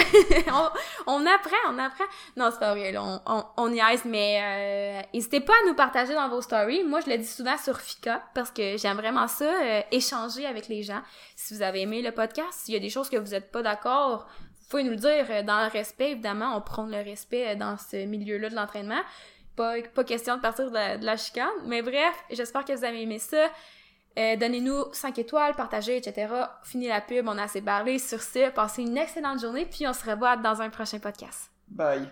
on, 1.06 1.12
on 1.12 1.26
apprend, 1.26 1.56
on 1.70 1.78
apprend. 1.78 2.04
Non, 2.36 2.48
c'est 2.50 2.58
pas 2.58 2.74
vrai, 2.74 2.90
là, 2.90 3.02
on, 3.04 3.20
on, 3.26 3.44
on 3.56 3.68
niaise, 3.68 4.02
mais 4.04 4.40
euh, 4.42 5.08
n'hésitez 5.14 5.40
pas 5.40 5.52
à 5.62 5.68
nous 5.68 5.74
partager 5.74 6.14
dans 6.14 6.28
vos 6.28 6.42
stories. 6.42 6.82
Moi, 6.84 7.00
je 7.00 7.10
le 7.10 7.18
dis 7.18 7.26
souvent 7.26 7.56
sur 7.56 7.80
Fika, 7.80 8.22
parce 8.34 8.50
que 8.50 8.76
j'aime 8.76 8.96
vraiment 8.96 9.28
ça, 9.28 9.44
euh, 9.44 9.80
échanger 9.92 10.46
avec 10.46 10.66
les 10.68 10.82
gens. 10.82 11.02
Si 11.36 11.54
vous 11.54 11.62
avez 11.62 11.82
aimé 11.82 12.02
le 12.02 12.10
podcast, 12.10 12.52
s'il 12.52 12.74
y 12.74 12.76
a 12.76 12.80
des 12.80 12.90
choses 12.90 13.08
que 13.08 13.16
vous 13.16 13.34
êtes 13.34 13.52
pas 13.52 13.62
d'accord, 13.62 14.28
pouvez 14.70 14.84
nous 14.84 14.90
le 14.90 14.96
dire 14.96 15.26
euh, 15.28 15.42
dans 15.42 15.64
le 15.64 15.70
respect, 15.70 16.12
évidemment. 16.12 16.56
On 16.56 16.60
prône 16.60 16.90
le 16.90 17.02
respect 17.02 17.48
euh, 17.48 17.54
dans 17.56 17.76
ce 17.76 18.06
milieu-là 18.06 18.48
de 18.48 18.54
l'entraînement. 18.54 19.00
Pas, 19.56 19.82
pas 19.94 20.04
question 20.04 20.36
de 20.36 20.40
partir 20.40 20.70
de 20.70 20.74
la, 20.74 20.96
de 20.96 21.04
la 21.04 21.16
chicane. 21.16 21.50
Mais 21.66 21.82
bref, 21.82 22.14
j'espère 22.30 22.64
que 22.64 22.72
vous 22.72 22.84
avez 22.84 23.02
aimé 23.02 23.18
ça. 23.18 23.48
Euh, 24.18 24.36
Donnez-nous 24.36 24.92
5 24.92 25.18
étoiles, 25.18 25.54
partagez, 25.54 25.96
etc. 25.96 26.32
Fini 26.62 26.88
la 26.88 27.00
pub, 27.00 27.28
on 27.28 27.36
a 27.36 27.44
assez 27.44 27.60
parlé. 27.60 27.98
Sur 27.98 28.22
ce, 28.22 28.50
passez 28.50 28.82
une 28.82 28.96
excellente 28.96 29.40
journée, 29.40 29.66
puis 29.66 29.86
on 29.86 29.92
se 29.92 30.08
revoit 30.08 30.36
dans 30.36 30.62
un 30.62 30.70
prochain 30.70 30.98
podcast. 30.98 31.50
Bye. 31.68 32.08